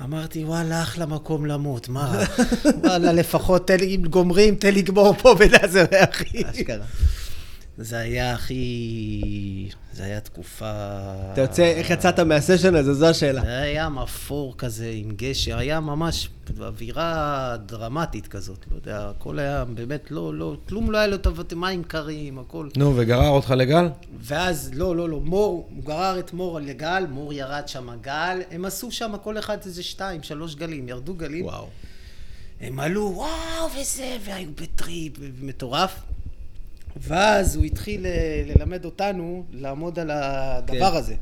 אמרתי, 0.03 0.43
וואלה, 0.43 0.83
אחלה 0.83 1.05
מקום 1.05 1.45
למות, 1.45 1.89
מה? 1.89 2.23
וואלה, 2.83 3.13
לפחות 3.13 3.67
תן 3.67 3.79
לי, 3.79 3.95
אם 3.95 4.01
גומרים, 4.09 4.55
תן 4.55 4.73
לי 4.73 4.81
לגמור 4.81 5.13
פה 5.13 5.35
בנאזרה, 5.35 6.03
אחי. 6.11 6.41
אשכרה. 6.51 6.85
זה 7.77 7.97
היה 7.97 8.33
הכי... 8.33 9.69
זה 9.93 10.03
היה 10.03 10.19
תקופה... 10.19 10.71
אתה 11.33 11.41
יוצא, 11.41 11.63
איך 11.63 11.89
יצאת 11.89 12.19
מהסשן 12.19 12.75
הזה? 12.75 12.93
זו 12.93 13.07
השאלה. 13.07 13.41
זה 13.41 13.59
היה 13.59 13.89
מפור 13.89 14.57
כזה 14.57 14.91
עם 14.93 15.11
גשר, 15.15 15.57
היה 15.57 15.79
ממש 15.79 16.29
אווירה 16.59 17.55
דרמטית 17.65 18.27
כזאת, 18.27 18.65
לא 18.71 18.75
יודע, 18.75 19.09
הכל 19.09 19.39
היה 19.39 19.65
באמת, 19.65 20.11
לא, 20.11 20.33
לא, 20.33 20.57
כלום 20.69 20.91
לא 20.91 20.97
היה 20.97 21.07
לו 21.07 21.17
טוב, 21.17 21.41
מים 21.55 21.83
קרים, 21.83 22.39
הכל. 22.39 22.69
נו, 22.77 22.93
וגרר 22.95 23.29
אותך 23.29 23.51
לגל? 23.57 23.89
ואז, 24.19 24.71
לא, 24.73 24.95
לא, 24.95 25.09
לא, 25.09 25.19
מור, 25.19 25.69
הוא 25.75 25.83
גרר 25.83 26.19
את 26.19 26.33
מור 26.33 26.59
לגל, 26.59 27.05
מור 27.09 27.33
ירד 27.33 27.63
שם 27.67 27.89
גל, 28.01 28.41
הם 28.51 28.65
עשו 28.65 28.91
שם 28.91 29.13
כל 29.23 29.37
אחד 29.37 29.57
איזה 29.65 29.83
שתיים, 29.83 30.23
שלוש 30.23 30.55
גלים, 30.55 30.89
ירדו 30.89 31.13
גלים. 31.13 31.45
וואו. 31.45 31.67
הם 32.61 32.79
עלו, 32.79 33.11
וואו, 33.15 33.69
וזה, 33.81 34.17
והיו 34.25 34.49
בטריפ, 34.55 35.13
מטורף. 35.41 35.99
ואז 36.99 37.55
הוא 37.55 37.65
התחיל 37.65 38.05
אה, 38.05 38.43
ללמד 38.45 38.85
אותנו 38.85 39.45
לעמוד 39.51 39.99
על 39.99 40.11
הדבר 40.11 40.91
כן. 40.91 40.97
הזה. 40.97 41.15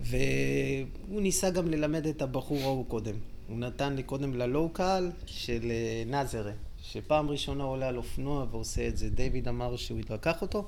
והוא 0.00 1.20
ניסה 1.20 1.50
גם 1.50 1.68
ללמד 1.68 2.06
את 2.06 2.22
הבחור 2.22 2.62
ההוא 2.62 2.86
קודם. 2.88 3.14
הוא 3.48 3.58
נתן 3.58 3.94
לי 3.94 4.02
קודם 4.02 4.34
ללוקל 4.34 5.10
של 5.26 5.70
אה, 5.70 6.02
נאזרה, 6.06 6.52
שפעם 6.82 7.28
ראשונה 7.28 7.64
עולה 7.64 7.88
על 7.88 7.96
אופנוע 7.96 8.46
ועושה 8.50 8.88
את 8.88 8.96
זה. 8.96 9.10
דיוויד 9.10 9.48
אמר 9.48 9.76
שהוא 9.76 10.00
לקח 10.10 10.42
אותו, 10.42 10.66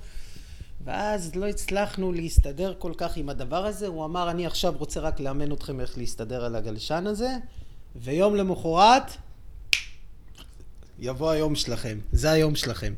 ואז 0.85 1.35
לא 1.35 1.47
הצלחנו 1.47 2.13
להסתדר 2.13 2.75
כל 2.79 2.93
כך 2.97 3.17
עם 3.17 3.29
הדבר 3.29 3.67
הזה. 3.67 3.87
הוא 3.87 4.05
אמר, 4.05 4.31
אני 4.31 4.47
עכשיו 4.47 4.75
רוצה 4.79 5.01
רק 5.01 5.21
לאמן 5.21 5.53
אתכם 5.53 5.81
איך 5.81 5.99
להסתדר 5.99 6.45
על 6.45 6.57
הגלשן 6.57 7.07
הזה, 7.07 7.31
ויום 7.97 8.37
למחרת 8.37 9.11
יבוא 10.99 11.31
היום 11.31 11.55
שלכם. 11.55 11.99
זה 12.13 12.31
היום 12.31 12.57
שלכם. 12.57 12.95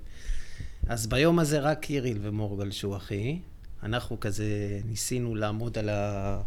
אז 0.88 1.06
ביום 1.06 1.38
הזה 1.38 1.60
רק 1.60 1.80
קיריל 1.80 2.18
ומור 2.22 2.58
גלשו, 2.58 2.96
אחי. 2.96 3.38
אנחנו 3.82 4.20
כזה 4.20 4.80
ניסינו 4.84 5.34
לעמוד 5.34 5.78
על, 5.78 5.88
ה... 5.88 6.40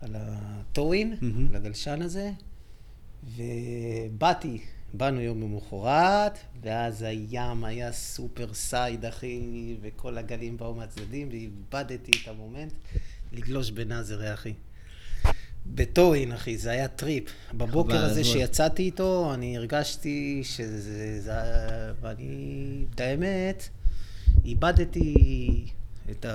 על 0.00 0.10
ה 0.14 0.27
tow-in, 0.27 1.16
מהמם. 1.20 1.46
על 1.50 1.56
הגלשן 1.56 2.02
הזה, 2.02 2.30
ובאתי, 3.36 4.58
באנו 4.94 5.20
יום 5.20 5.42
למחרת, 5.42 6.38
ואז 6.62 7.02
הים 7.02 7.64
היה 7.64 7.92
סופר 7.92 8.54
side, 8.54 9.04
אחי, 9.04 9.76
וכל 9.80 10.18
הגלים 10.18 10.56
באו 10.56 10.74
מהצדדים, 10.74 11.28
ואיבדתי 11.28 12.12
את 12.22 12.28
המומנט 12.28 12.72
לגלוש 13.32 13.70
בנאזרה, 13.70 14.34
אחי. 14.34 14.52
ב 15.74 15.81
tow-in, 15.81 16.32
אחי, 16.32 16.58
זה 16.58 16.70
היה 16.70 16.88
טריפ. 16.88 17.24
בבוקר 17.54 18.04
הזה. 18.04 18.24
שיצאתי 18.24 18.82
איתו, 18.82 19.34
אני 19.34 19.56
הרגשתי 19.56 20.40
שזה... 20.44 21.20
זה, 21.20 21.32
ואני, 22.00 22.84
את 22.94 23.00
האמת, 23.00 23.68
איבדתי 24.44 25.14
את 26.10 26.26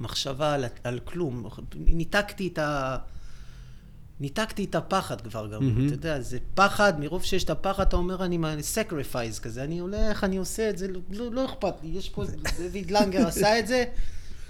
המחשבה 0.00 0.54
על, 0.54 0.64
על 0.84 0.98
כלום. 1.04 1.48
ניתקתי 1.74 2.48
את 2.52 2.58
ה... 2.58 2.98
ניתקתי 4.20 4.64
את 4.64 4.74
הפחד 4.74 5.20
כבר 5.20 5.46
גם, 5.46 5.66
מהמם. 5.66 5.86
אתה 5.86 5.94
יודע, 5.94 6.20
זה 6.20 6.38
פחד, 6.54 7.00
מרוב 7.00 7.24
שיש 7.24 7.44
את 7.44 7.50
הפחד, 7.50 7.86
אתה 7.86 7.96
אומר, 7.96 8.24
אני 8.24 8.62
sacrifice 8.62 9.38
כזה, 9.38 9.64
אני 9.64 9.78
הולך, 9.78 10.24
אני 10.24 10.36
עושה 10.36 10.70
את 10.70 10.78
זה, 10.78 10.88
לא, 10.88 11.00
לא, 11.10 11.32
לא 11.32 11.44
אכפת 11.44 11.74
לי, 11.82 11.98
יש 11.98 12.08
פה, 12.08 12.24
דוד 12.56 12.90
לנגר 12.90 13.26
עשה 13.26 13.58
את 13.58 13.66
זה, 13.66 13.84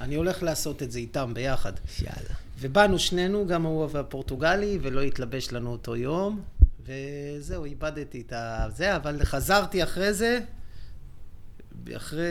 אני 0.00 0.14
הולך 0.14 0.42
לעשות 0.42 0.82
את 0.82 0.92
זה 0.92 0.98
איתם 0.98 1.34
ביחד. 1.34 1.72
יאללה. 2.02 2.34
ובאנו 2.60 2.98
שנינו, 2.98 3.46
גם 3.46 3.62
הוא 3.62 3.88
והפורטוגלי, 3.90 4.78
ולא 4.82 5.00
התלבש 5.02 5.52
לנו 5.52 5.72
אותו 5.72 5.96
יום, 5.96 6.40
וזהו, 6.86 7.64
איבדתי 7.64 8.20
את. 8.26 8.32
זה, 8.76 8.96
אבל 8.96 9.24
חזרתי 9.24 9.82
אחרי 9.82 10.12
זה, 10.12 10.40
אחרי 11.96 12.28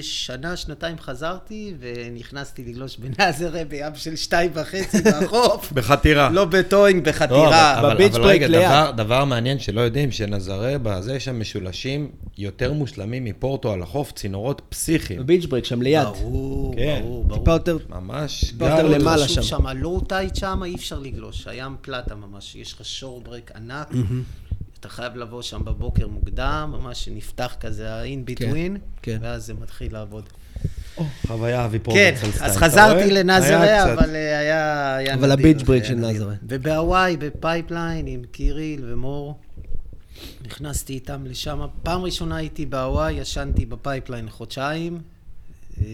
שנה, 0.00 0.56
שנתיים 0.56 0.98
חזרתי, 0.98 1.74
ונכנסתי 1.80 2.64
לגלוש 2.64 2.96
בנאזרה 2.96 3.64
בים 3.64 3.94
של 3.94 4.16
שתיים 4.16 4.50
וחצי 4.54 4.98
בחוף. 5.02 5.72
בחתירה. 5.76 6.30
לא 6.30 6.44
ב 6.44 6.52
towing, 6.52 7.06
לא, 7.06 7.12
בחתירה. 7.12 7.78
אבל, 7.80 7.94
ב 7.94 7.97
beach 7.97 8.14
אבל 8.14 8.22
break 8.22 8.42
רגע, 8.42 8.48
ליד. 8.48 8.66
דבר, 8.66 8.90
דבר 8.96 9.24
מעניין 9.24 9.58
שלא 9.58 9.80
יודעים, 9.80 10.10
שנזרה, 10.10 10.78
בזה 10.82 11.14
יש 11.14 11.24
שם 11.24 11.40
משולשים 11.40 12.10
יותר 12.38 12.72
מושלמים 12.72 13.24
מפורטו 13.24 13.72
על 13.72 13.82
החוף, 13.82 14.12
צינורות 14.12 14.62
פסיכיים. 14.68 15.20
ב 15.20 15.24
beach 15.24 15.46
break 15.46 15.64
שם 15.64 15.82
ליד. 15.82 16.04
ברור, 16.04 16.74
כן. 16.76 16.98
ברור, 17.02 17.24
ברור. 17.24 17.38
טיפה 17.38 17.52
יותר... 17.52 17.78
ממש, 17.88 18.44
טיפה 18.44 18.68
יותר 18.68 18.88
למעלה 18.88 19.28
שם. 19.28 19.42
שם, 19.42 19.66
ה 19.66 19.74
low 19.74 20.00
tide 20.00 20.36
שם, 20.36 20.62
אי 20.64 20.74
אפשר 20.74 20.98
לגלוש. 20.98 21.46
הים 21.46 21.76
פלטה 21.80 22.14
ממש, 22.14 22.56
יש 22.56 22.72
לך 22.72 22.84
shore 22.84 23.20
break 23.20 23.52
ענק. 23.56 23.88
אתה 24.80 24.88
חייב 24.88 25.16
לבוא 25.16 25.42
שם 25.42 25.64
בבוקר 25.64 26.08
מוקדם, 26.08 26.74
ממש 26.78 27.04
שנפתח 27.04 27.56
כזה 27.60 27.94
ה-in 27.94 28.30
between, 28.30 28.78
כן. 29.02 29.18
ואז 29.22 29.46
זה 29.46 29.54
מתחיל 29.54 29.92
לעבוד. 29.92 30.24
חוויה 31.26 31.64
אבי 31.64 31.78
כן, 31.78 31.84
פרובנצל 31.84 32.30
סטייל. 32.30 32.50
אז 32.50 32.56
חזרתי 32.56 33.10
קצת. 33.84 33.98
אבל 33.98 34.16
אה, 34.16 34.38
היה... 34.38 34.96
היה 34.96 35.14
אבל 35.14 35.30
ה 35.30 35.35
beach 35.35 35.62
break 35.62 35.84
של 35.84 35.94
נדיר. 35.94 36.08
נזרה. 36.10 36.34
ובהוואי, 36.42 37.16
בפייפליין, 37.16 38.06
עם 38.06 38.22
קיריל 38.32 38.80
ומור, 38.84 39.38
נכנסתי 40.46 40.92
איתם 40.92 41.26
לשם. 41.26 41.60
פעם 41.82 42.02
ראשונה 42.02 42.36
הייתי 42.36 42.66
בהוואי, 42.66 43.12
ישנתי 43.12 43.66
בפייפליין 43.66 44.30
חודשיים, 44.30 44.98
אה, 45.80 45.84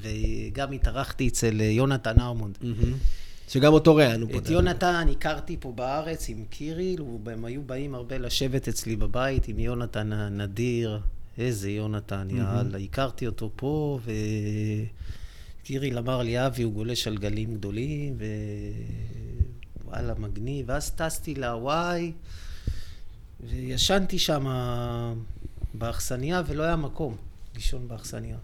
וגם 0.00 0.72
התארחתי 0.72 1.28
אצל 1.28 1.60
אה, 1.60 1.66
יונתן 1.66 2.20
ארמונד. 2.20 2.58
מהמם. 2.62 2.94
שגם 3.54 3.72
אותו 3.72 3.94
ראיינו 3.96 4.28
פה. 4.28 4.38
את 4.38 4.48
יונתן 4.48 5.06
הכרתי 5.12 5.56
פה 5.60 5.72
בארץ 5.72 6.28
עם 6.28 6.44
קיריל, 6.50 7.02
הם 7.26 7.44
היו 7.44 7.62
באים 7.62 7.94
הרבה 7.94 8.18
לשבת 8.18 8.68
אצלי 8.68 8.96
בבית 8.96 9.48
עם 9.48 9.58
יונתן 9.58 10.12
הנדיר. 10.12 11.00
איזה 11.38 11.70
יונתן, 11.70 12.28
יאללה, 12.30 12.78
הכרתי 12.78 13.26
אותו 13.26 13.50
פה, 13.56 13.98
וקיריל 15.62 15.98
אמר 15.98 16.22
לי, 16.22 16.46
אבי, 16.46 16.62
הוא 16.62 16.72
גולש 16.72 17.06
על 17.06 17.18
גלים 17.18 17.54
גדולים, 17.54 18.18
ווואלה, 19.84 20.14
מגניב. 20.18 20.66
ואז 20.68 20.90
טסתי 20.90 21.34
להוואי, 21.34 22.12
וישנתי 23.40 24.18
שם 24.18 24.46
באכסניה, 25.74 26.42
ולא 26.46 26.62
היה 26.62 26.76
מקום 26.76 27.16
לישון 27.54 27.88
באכסניה. 27.88 28.36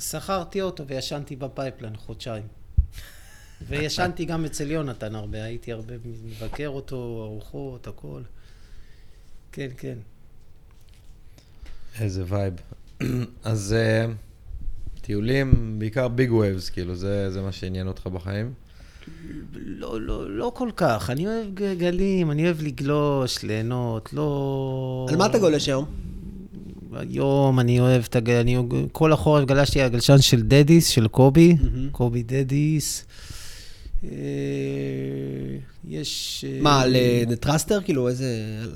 אז 0.00 0.10
שכרתי 0.10 0.60
אוטו 0.60 0.86
וישנתי 0.86 1.36
בפייפליין 1.36 1.96
חודשיים. 1.96 2.42
וישנתי 3.68 4.24
גם 4.24 4.44
אצל 4.44 4.70
יונתן 4.70 5.14
הרבה, 5.14 5.44
הייתי 5.44 5.72
הרבה 5.72 5.94
מבקר 6.04 6.68
אותו, 6.68 7.22
ארוחות, 7.24 7.86
הכל. 7.86 8.22
כן, 9.52 9.68
כן. 9.78 9.98
איזה 12.00 12.24
vibe. 12.26 12.54
אז 13.44 13.72
אה, 13.72 14.06
טיולים, 15.00 15.78
בעיקר 15.78 16.08
big 16.08 16.32
waves, 16.32 16.70
כאילו, 16.70 16.94
זה 16.94 17.30
זה 17.30 17.42
מה 17.42 17.52
שעניין 17.52 17.88
אותך 17.88 18.06
בחיים? 18.06 18.52
לא, 19.52 20.00
לא, 20.00 20.30
לא 20.30 20.52
כל 20.54 20.70
כך. 20.76 21.10
אני 21.10 21.26
אוהב 21.26 21.54
גלים, 21.78 22.30
אני 22.30 22.44
אוהב 22.44 22.62
לגלוש, 22.62 23.42
ליהנות, 23.42 24.12
לא... 24.12 25.06
על 25.08 25.16
מה 25.16 25.26
אתה 25.26 25.38
גולש 25.38 25.68
היום? 25.68 26.09
היום 26.92 27.60
אני 27.60 27.80
אוהב 27.80 28.02
את 28.08 28.16
הגל... 28.16 28.34
אני 28.34 28.56
כל 28.92 29.12
החורף 29.12 29.44
גלשתי 29.44 29.80
על 29.80 29.86
הגלשן 29.86 30.20
של 30.20 30.42
דדיס, 30.42 30.88
של 30.88 31.08
קובי, 31.08 31.56
מהמם. 31.62 31.90
קובי 31.90 32.22
דדיס. 32.22 33.04
אה, 34.04 34.08
יש... 35.88 36.44
אה, 36.48 36.58
מה, 36.62 36.80
על 36.80 36.96
אה, 36.96 37.24
thruster? 37.40 37.80
כאילו, 37.80 38.08
איזה... 38.08 38.26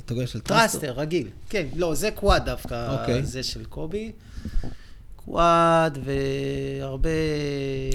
אתה 0.04 0.14
גולש 0.14 0.34
על 0.34 0.40
thruster? 0.40 0.78
טרסטר, 0.78 1.00
רגיל. 1.00 1.28
כן, 1.48 1.66
לא, 1.76 1.94
זה 1.94 2.10
quad 2.10 2.44
דווקא, 2.44 3.00
אוקיי. 3.00 3.22
זה 3.22 3.42
של 3.42 3.64
קובי. 3.64 4.12
קוואד 5.16 5.98
והרבה... 6.04 7.10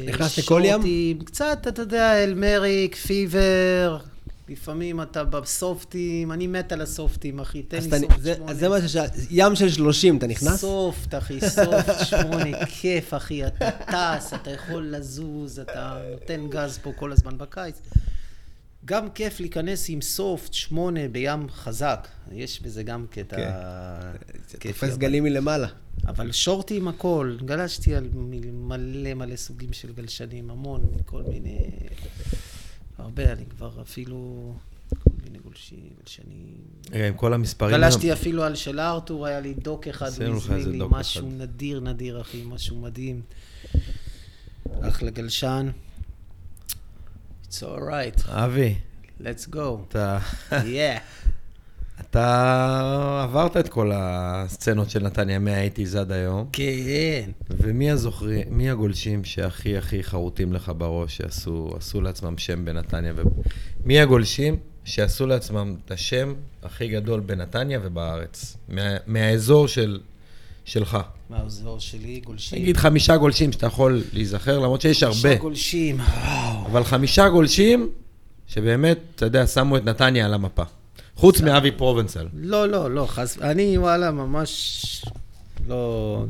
נכנס 0.06 0.40
לכל 0.40 0.62
ים? 0.66 1.20
קצת, 1.26 1.66
אתה 1.68 1.82
יודע, 1.82 2.24
אלמריק, 2.24 2.96
פיבר, 2.96 3.98
לפעמים 4.50 5.02
אתה 5.02 5.24
בסופטים, 5.24 6.32
אני 6.32 6.47
מת 6.47 6.72
על 6.72 6.82
הסופטים, 6.82 7.39
אחי, 7.39 7.64
תן 7.64 7.78
לי 7.78 8.00
סופט 8.00 8.26
שמונה. 8.36 8.52
אז 8.52 8.60
זה 8.60 8.70
מה 8.70 8.82
ששאלתי. 8.82 9.18
ים 9.30 9.56
של 9.56 9.70
30, 9.70 10.18
אתה 10.18 10.28
נכנס? 10.28 10.62
סופט, 10.62 11.16
אחי, 11.16 11.39
סופט 11.50 12.06
שמונה, 12.06 12.66
כיף, 12.80 13.14
אחי, 13.14 13.47
אתה 13.47 13.72
טס, 13.72 14.34
אתה 14.34 14.52
יכול 14.52 14.95
לזוז, 14.95 15.60
אתה 15.60 15.97
נותן 16.12 16.47
גז 16.50 16.78
פה 16.78 16.91
כל 16.95 17.12
הזמן 17.12 17.38
בקיץ. 17.38 17.76
גם 18.86 19.10
כיף 19.10 19.39
להיכנס 19.39 19.86
עם 19.89 20.02
סופט 20.02 20.54
שמונה 20.54 21.08
בים 21.12 21.50
חזק, 21.50 22.08
יש 22.32 22.62
בזה 22.62 22.84
גם 22.84 23.06
קטע 23.10 23.36
כן. 23.36 23.52
כיפי. 24.60 24.88
תופס 24.88 24.97
גלים 24.97 25.24
מלמעלה. 25.24 25.68
אבל 26.08 26.32
שורטי 26.32 26.78
עם 26.78 26.88
הכל, 26.88 27.38
גלשתי 27.45 27.95
על 27.95 28.10
מלא 28.14 29.14
מלא 29.14 29.36
סוגים 29.36 29.74
של 29.74 29.93
גלשנים, 29.93 30.50
המון, 30.50 30.86
כל 31.06 31.24
מיני... 31.24 31.58
הרבה, 33.00 33.32
אני 33.32 33.45
כבר 33.45 33.82
אפילו... 33.82 34.54
כל 34.89 35.10
מיני 35.24 35.39
גולשים, 35.39 35.89
גלשנים. 36.04 36.58
רגע, 36.91 37.08
עם 37.08 37.14
כל 37.14 37.34
המספרים... 37.34 37.78
גלשתי 37.78 38.14
אפילו 38.14 38.43
על 38.43 38.56
של 38.56 38.80
ארתור, 38.80 39.26
היה 39.26 39.39
לי 39.39 39.54
דוק 39.54 39.88
אחד, 39.88 40.22
הוא 40.22 40.36
הזמין 40.36 40.72
לי 40.72 40.80
משהו. 40.89 41.30
נדיר 41.38 41.80
נדיר, 41.80 42.22
אחי, 42.22 42.43
משהו 42.47 42.82
מדהים. 42.82 43.22
אחלה 44.82 45.12
גלשן. 45.12 45.70
It's 47.50 47.56
all 47.62 47.80
right, 47.89 48.30
אבי, 48.32 48.76
let's 49.22 49.54
go. 49.54 49.58
אתה... 49.88 50.20
Yeah. 50.52 51.29
אתה 52.10 53.22
עברת 53.24 53.57
את 53.57 53.70
כל 53.70 53.91
הסצנות 53.93 54.89
של 54.89 55.03
נתניה 55.03 55.39
מה-80's 55.39 55.97
עד 55.99 56.12
היום, 56.12 56.47
כן. 56.53 57.32
ומי 57.49 57.91
הזוכרים, 57.91 58.43
מי 58.49 58.70
הגולשים 58.70 59.24
שהכי 59.24 59.78
הכי 59.78 60.03
חרוטים 60.03 60.53
לך 60.53 60.72
בראש, 60.78 61.18
שעשו 61.18 61.74
עשו 61.78 62.01
לעצמם 62.01 62.38
שם 62.38 62.66
בנתניה, 62.66 63.14
ומי 63.84 63.99
הגולשים 63.99 64.57
שעשו 64.84 65.28
לעצמם 65.28 65.76
את 65.86 65.91
השם 65.91 66.34
הכי 66.64 66.88
גדול 66.88 67.20
בנתניה 67.20 67.80
ובארץ, 67.84 68.57
מה, 68.70 68.97
מהאזור 69.07 69.68
של, 69.68 69.99
שלך? 70.66 70.97
מהאזור 71.30 71.80
שלי, 71.80 72.20
גולשים. 72.26 72.62
נגיד 72.62 72.78
חמישה 72.78 73.18
גולשים 73.18 73.51
שאתה 73.51 73.68
יכול 73.68 74.03
להיזכר, 74.14 74.60
למרות 74.60 74.82
שיש 74.82 75.03
הרבה, 75.03 75.16
שישה 75.16 75.36
גולשים, 75.36 75.99
וואו. 75.99 76.66
אבל 76.66 76.84
חמישה 76.84 77.30
גולשים 77.30 77.89
שבאמת, 78.47 78.97
אתה 79.16 79.26
יודע, 79.26 79.47
שמו 79.47 79.78
את 79.78 79.86
נתניה 79.86 80.26
על 80.26 80.34
המפה. 80.34 80.64
חוץ 81.20 81.42
מאבי 81.42 81.72
פרובנסל. 81.72 82.28
לא, 82.34 82.70
לא, 82.70 82.92
לא, 82.92 83.06
חס... 83.06 83.40
אני, 83.42 83.78
וואלה, 83.78 84.12
ממש 84.12 85.06
לא... 85.68 86.26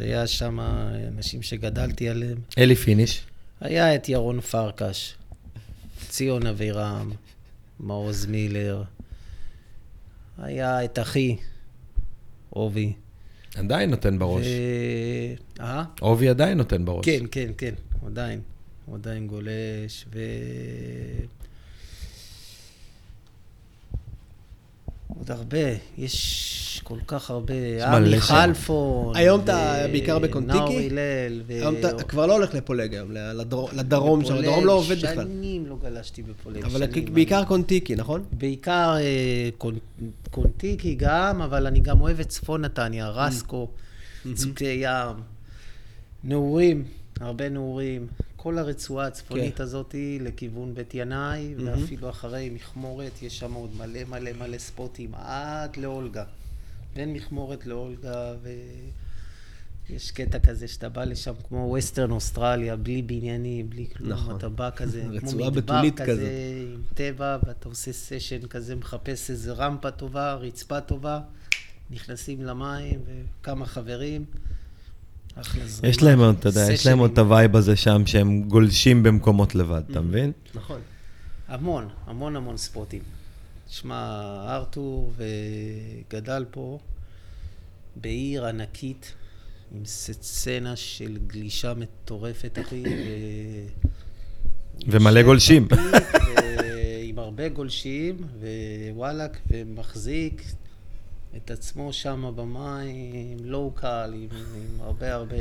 היה 0.00 0.26
שם 0.26 0.60
אנשים 1.08 1.42
שגדלתי 1.42 2.08
עליהם. 2.08 2.38
אלי 2.58 2.74
פיניש. 2.74 3.22
היה 3.60 3.94
את 3.94 4.08
ירון 4.08 4.40
פרקש, 4.40 5.14
ציון 6.08 6.46
אבירם, 6.46 7.10
מעוז 7.80 8.26
מילר. 8.26 8.82
היה 10.38 10.84
את 10.84 10.98
אחי, 10.98 11.36
עובי. 12.50 12.92
עדיין 13.54 13.90
נותן 13.90 14.18
בראש. 14.18 14.46
ו... 14.46 15.62
אה? 15.62 15.84
עובי 16.00 16.28
עדיין 16.28 16.58
נותן 16.58 16.84
בראש. 16.84 17.04
כן, 17.04 17.24
כן, 17.30 17.50
כן, 17.58 17.74
עדיין. 18.06 18.40
הוא 18.86 18.94
עדיין 18.94 19.26
גולש, 19.26 20.04
ו... 20.12 20.18
עוד 25.18 25.30
הרבה, 25.30 25.58
יש 25.98 26.80
כל 26.84 26.98
כך 27.06 27.30
הרבה. 27.30 27.54
עמי. 27.96 28.20
חלפון. 28.20 29.16
היום 29.16 29.40
אתה 29.40 29.76
בעיקר 29.92 30.18
בקונטיקי? 30.18 30.58
נאור 30.58 30.78
הלל. 30.78 31.42
ו- 31.46 31.52
היום 31.52 31.74
אתה 31.80 32.02
כבר 32.02 32.26
לא 32.26 32.32
הולך 32.32 32.54
לפולג 32.54 32.94
היום, 32.94 33.08
לדר- 33.12 33.72
לדרום 33.76 34.24
שם, 34.24 34.34
הדרום 34.34 34.64
לא 34.66 34.72
עובד 34.72 34.96
בכלל. 34.98 35.14
שנים 35.24 35.66
לא 35.66 35.76
גלשתי 35.82 36.22
בפולג. 36.22 36.64
אבל. 36.64 36.86
בעיקר 37.12 37.44
קונטיקי, 37.44 37.94
נכון? 37.94 38.24
בעיקר 38.32 38.94
אה, 39.00 39.04
קונ... 39.58 39.74
קונטיקי 40.30 40.94
גם, 40.94 41.42
אבל 41.42 41.66
אני 41.66 41.80
גם 41.80 42.00
אוהב 42.00 42.20
את 42.20 42.28
צפון 42.28 42.64
נתניה, 42.64 43.08
רסקו, 43.08 43.68
צוקי 44.34 44.64
ים, 44.82 45.16
נעורים, 46.24 46.84
הרבה 47.20 47.48
נעורים. 47.48 48.06
כל 48.46 48.58
הרצועה 48.58 49.06
הצפונית 49.06 49.56
כן. 49.56 49.62
הזאת 49.62 49.94
לכיוון 50.20 50.74
בית 50.74 50.94
ינאי, 50.94 51.54
ואפילו 51.64 52.10
אחרי 52.10 52.50
מכמורת, 52.50 53.22
יש 53.22 53.38
שם 53.38 53.52
עוד 53.52 53.70
מלא 53.76 54.04
מלא 54.04 54.30
מלא 54.32 54.58
ספוטים, 54.58 55.14
עד 55.14 55.76
לאולגה. 55.76 56.24
בין 56.94 57.12
מכמורת 57.12 57.66
לאולגה, 57.66 58.34
ויש 59.88 60.10
קטע 60.10 60.38
כזה 60.38 60.68
שאתה 60.68 60.88
בא 60.88 61.04
לשם 61.04 61.32
כמו 61.48 61.56
ווסטרן 61.56 62.10
אוסטרליה, 62.10 62.76
בלי 62.76 63.02
בניינים, 63.02 63.70
בלי 63.70 63.86
כלום, 63.96 64.12
נכון. 64.12 64.36
אתה 64.36 64.48
בא 64.48 64.70
כזה, 64.70 65.04
כמו 65.20 65.32
מדבר 65.32 65.90
כזה, 65.90 66.04
כזה. 66.04 66.62
עם 66.74 66.82
טבע, 66.94 67.38
ואתה 67.46 67.68
עושה 67.68 67.92
סשן 67.92 68.46
כזה, 68.46 68.74
מחפש 68.74 69.30
איזה 69.30 69.52
רמפה 69.52 69.90
טובה, 69.90 70.34
רצפה 70.34 70.80
טובה, 70.80 71.20
נכנסים 71.90 72.44
למים, 72.44 73.00
וכמה 73.06 73.66
חברים. 73.66 74.24
יש 75.82 76.02
להם 76.02 76.20
עוד, 76.20 76.36
אתה 76.38 76.48
יודע, 76.48 76.72
יש 76.72 76.86
להם 76.86 76.98
עוד 76.98 77.10
את. 77.12 77.18
ה 77.18 77.26
vibe 77.26 77.56
הזה 77.56 77.76
שם, 77.76 78.06
שהם 78.06 78.42
גולשים 78.42 79.02
במקומות 79.02 79.54
לבד, 79.54 79.82
אתה 79.90 80.00
מבין? 80.00 80.32
נכון. 80.54 80.80
המון, 81.48 81.88
המון 82.06 82.36
המון 82.36 82.56
ספוטים. 82.56 83.02
שמע, 83.68 84.20
ארתור 84.48 85.12
וגדל 85.16 86.44
פה 86.50 86.78
בעיר 87.96 88.46
ענקית, 88.46 89.12
עם 89.74 89.84
סצנה 89.84 90.76
של 90.76 91.18
גלישה 91.26 91.74
מטורפת, 91.74 92.58
אחי. 92.60 92.82
ומלא 94.86 95.22
גולשים. 95.22 95.68
עם 97.02 97.18
הרבה 97.18 97.48
גולשים, 97.48 98.16
ווואלאק, 98.90 99.38
ומחזיק 99.50 100.42
את 101.36 101.50
עצמו 101.50 101.92
שם 101.92 102.32
במים, 102.36 103.36
לואו-קל, 103.44 104.12
עם, 104.14 104.28
עם 104.56 104.80
הרבה 104.80 105.14
הרבה... 105.14 105.36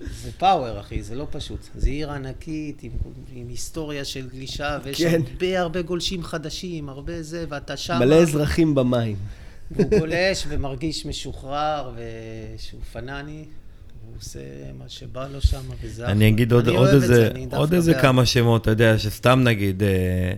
זה 0.00 0.32
פאוור, 0.38 0.80
אחי, 0.80 1.02
זה 1.02 1.14
לא 1.14 1.26
פשוט. 1.30 1.60
זו 1.76 1.86
עיר 1.86 2.10
ענקית, 2.10 2.82
עם, 2.82 2.90
עם 3.34 3.48
היסטוריה 3.48 4.04
של 4.04 4.28
גלישה, 4.28 4.78
ויש 4.84 5.02
כן. 5.02 5.20
הרבה 5.30 5.60
הרבה 5.60 5.82
גולשים 5.82 6.22
חדשים, 6.22 6.88
הרבה 6.88 7.22
זה, 7.22 7.44
ואתה 7.48 7.76
שם... 7.76 7.98
מלא 7.98 8.22
אזרחים 8.22 8.74
במים. 8.74 9.16
והוא 9.70 9.90
גולש 9.98 10.44
ומרגיש 10.48 11.06
משוחרר, 11.06 11.92
ושהוא 11.94 12.80
פנאני, 12.92 13.44
והוא 14.02 14.16
עושה 14.18 14.40
מה 14.78 14.88
שבא 14.88 15.28
לו 15.32 15.40
שם, 15.40 15.62
וזה. 15.82 16.06
אני 16.06 16.28
אגיד 16.28 16.52
עוד 16.52 16.68
אני 16.68 16.76
עוד 16.76 16.88
זה, 16.88 16.94
איזה, 16.94 17.30
אני 17.30 17.46
עוד 17.56 17.74
איזה. 17.74 17.94
כמה 17.94 18.26
שמות, 18.26 18.62
אתה 18.62 18.70
יודע, 18.70 18.98
שסתם 18.98 19.40
נגיד, 19.44 19.82
אה, 19.82 20.32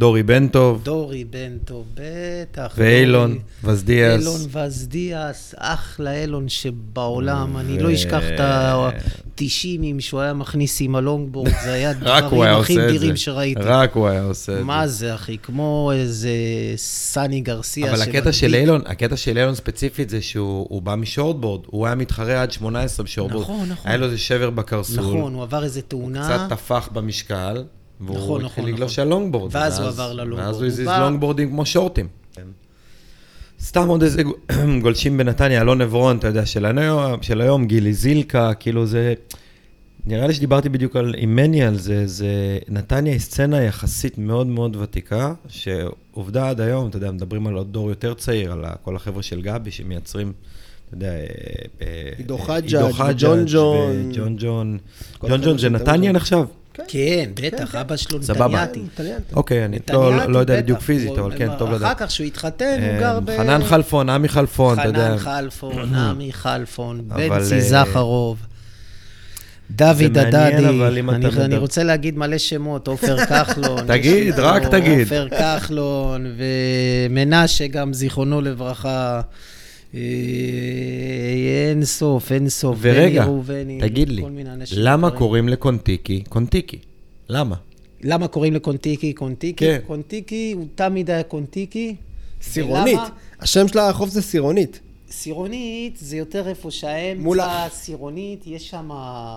דורי 0.00 0.22
בן 0.22 0.48
טוב, 0.48 0.82
דורי 0.84 1.24
בן 1.24 1.58
טוב, 1.64 1.86
בטח. 1.94 2.72
ואילון. 2.76 3.38
וזדיאס. 3.64 4.20
אילון 4.20 4.40
וזדיאס, 4.52 5.54
אחלה 5.58 6.20
אילון 6.22 6.48
שבעולם, 6.48 7.56
אני 7.56 7.78
ו- 7.78 7.82
לא 7.82 7.94
אשכח 7.94 8.22
את 8.34 8.40
ה-90 8.40 9.40
שהוא 9.98 10.20
היה 10.20 10.34
מכניס 10.34 10.80
עם 10.80 10.96
הלונגבורד, 10.96 11.50
זה 11.64 11.72
היה 11.72 11.92
דברים 12.00 12.42
הכי 12.42 12.76
נדירים 12.76 13.10
זה. 13.10 13.16
שראיתי. 13.16 13.60
רק 13.64 13.92
הוא 13.94 14.08
היה 14.08 14.22
עושה 14.22 14.52
את 14.52 14.58
זה. 14.58 14.64
מה 14.64 14.86
זה, 14.86 15.14
אחי? 15.14 15.36
כמו 15.42 15.90
איזה 15.94 16.30
סני 16.76 17.40
גרסיה 17.40 17.92
אבל 17.92 18.02
הקטע. 18.02 18.32
של 18.32 18.54
אילון, 18.54 18.82
הקטע 18.86 19.16
של 19.16 19.38
אילון 19.38 19.54
ספציפית 19.54 20.10
זה 20.10 20.22
שהוא 20.22 20.66
הוא 20.70 20.82
בא 20.82 20.94
משורטבורד, 20.94 21.60
הוא 21.66 21.86
היה 21.86 21.94
מתחרה 21.94 22.42
עד 22.42 22.52
18 22.52 23.04
בשורטבורד. 23.04 23.42
נכון, 23.44 23.68
נכון. 23.68 23.88
היה 23.90 23.96
לו 23.96 24.06
איזה 24.06 24.18
שבר 24.18 24.50
בקרסול. 24.50 25.04
נכון, 25.04 25.34
הוא 25.34 25.42
עבר 25.42 25.64
איזה 25.64 25.82
תאונה. 25.82 26.24
קצת 26.24 26.56
טפח 26.56 26.88
במשקל, 26.92 27.62
והוא 28.00 28.16
נכון, 28.18 28.44
התחיל 28.44 28.62
נכון, 28.64 28.74
לגלוש 28.74 28.92
נכון. 28.98 29.02
על 29.12 29.18
לונגבורד. 29.18 29.50
ואז 29.56 29.78
הוא 29.78 29.88
עבר 29.88 30.12
ללונגבורד. 30.12 30.44
ואז 30.46 30.56
הוא 30.56 30.66
הזיז 30.66 30.86
בא- 30.86 30.98
לונגבורדים 31.00 31.48
כמו 31.50 31.66
שורטים. 31.66 32.08
סתם 33.60 33.88
עוד 33.88 34.02
איזה 34.02 34.22
גולשים 34.82 35.16
בנתניה, 35.18 35.60
אלון 35.60 35.80
עברון, 35.80 36.16
אתה 36.16 36.26
יודע, 36.26 36.46
של 36.46 36.78
היום, 36.78 37.22
של 37.22 37.40
היום, 37.40 37.66
גילי 37.66 37.92
זילקה, 37.92 38.54
כאילו 38.54 38.86
זה... 38.86 39.14
נראה 40.06 40.26
לי 40.26 40.34
שדיברתי 40.34 40.68
בדיוק 40.68 40.96
על, 40.96 41.14
עם 41.18 41.36
מני 41.36 41.62
על 41.64 41.78
זה, 41.78 42.06
זה... 42.06 42.58
נתניה 42.68 43.12
היא 43.12 43.20
סצנה 43.20 43.62
יחסית 43.62 44.18
מאוד 44.18 44.46
מאוד 44.46 44.76
ותיקה, 44.76 45.34
שעובדה 45.48 46.48
עד 46.50 46.60
היום, 46.60 46.88
אתה 46.88 46.96
יודע, 46.96 47.10
מדברים 47.10 47.46
על 47.46 47.54
עוד 47.54 47.72
דור 47.72 47.88
יותר 47.88 48.14
צעיר, 48.14 48.52
על 48.52 48.64
כל 48.82 48.96
החבר'ה 48.96 49.22
של 49.22 49.42
גבי 49.42 49.70
שמייצרים, 49.70 50.32
אתה 50.88 50.94
יודע... 50.94 51.12
אה, 51.12 51.24
אה, 51.82 52.10
עידו 52.18 52.38
חג'אג' 52.38 53.14
ג'ון. 53.18 53.44
ג'ון. 54.38 54.78
כל 55.18 55.28
ג'ון 55.28 55.34
החבר'ה 55.34 55.36
ג'ון 55.46 55.58
זה 55.58 55.68
נתניה 55.68 56.10
ג'ון. 56.10 56.16
נחשב? 56.16 56.44
כן, 56.88 57.30
בטח, 57.34 57.74
אבא 57.74 57.96
שלו 57.96 58.22
סבבה. 58.22 58.46
נתניאתי. 58.46 58.80
טליאנטי. 58.94 59.34
אוקיי, 59.34 59.64
אני 59.64 59.76
נתניאתי, 59.76 60.04
לא, 60.04 60.26
לא 60.26 60.38
יודע. 60.38 60.56
בדיוק 60.60 60.80
פיזית, 60.80 61.18
אבל 61.18 61.38
כן, 61.38 61.48
טוב 61.58 61.68
אחר 61.68 61.76
לדעת. 61.76 61.98
כך, 61.98 62.06
כשהוא 62.06 62.26
התחתן, 62.26 62.78
הוא 62.80 62.88
אה, 62.88 63.00
גר 63.00 63.20
ב... 63.20 63.36
חנן 63.36 63.64
חלפון, 63.64 64.08
עמי 64.08 64.28
חלפון, 64.28 64.78
אתה 64.78 64.88
יודע. 64.88 65.08
חנן 65.08 65.18
חלפון, 65.18 65.94
עמי 66.10 66.32
חלפון, 66.32 67.02
בנצי 67.08 67.54
אה, 67.54 67.60
זכרוב, 67.60 68.38
דוד 69.70 70.18
הדדי, 70.18 70.36
אני 70.36 71.00
אתה 71.28 71.44
אני 71.44 71.56
רוצה 71.56 71.82
להגיד 71.82 72.18
מלא 72.18 72.38
שמות, 72.38 72.88
עופר 72.88 73.24
כחלון. 73.30 73.86
תגיד, 73.86 74.38
רק 74.38 74.62
תגיד. 74.66 75.00
עופר 75.00 75.28
כחלון 75.28 76.26
ומנשה 76.36 77.66
גם, 77.66 77.92
זיכרונו 77.92 78.40
לברכה. 78.40 79.20
אה, 79.94 80.00
אין 81.70 81.84
סוף, 81.84 82.32
אין 82.32 82.48
סוף. 82.48 82.78
ורגע, 82.80 83.24
ראובני, 83.24 83.78
תגיד 83.80 84.08
לי, 84.08 84.22
למה. 84.72 85.10
קוראים 85.10 85.48
לקונטיקי 85.48 86.22
קונטיקי? 86.28 86.78
למה? 87.28 87.56
למה 88.02 88.28
קוראים 88.28 88.54
לקונטיקי 88.54 89.12
קונטיקי? 89.12 89.64
כן. 89.66 89.78
קונטיקי, 89.86 90.52
הוא 90.56 90.66
תמיד 90.74 91.10
היה 91.10 91.22
קונטיקי. 91.22 91.94
סירונית. 92.42 92.98
ולמה? 92.98 93.08
השם 93.40 93.68
של 93.68 93.78
החוף 93.78 94.10
זה 94.10 94.22
סירונית. 94.22 94.80
סירונית 95.10 95.96
זה 96.00 96.16
יותר 96.16 96.48
איפה 96.48 96.70
שהאמצע 96.70 97.22
מול 97.22 97.40
סירונית, 97.72 98.46
יש 98.46 98.70
שם 98.70 98.90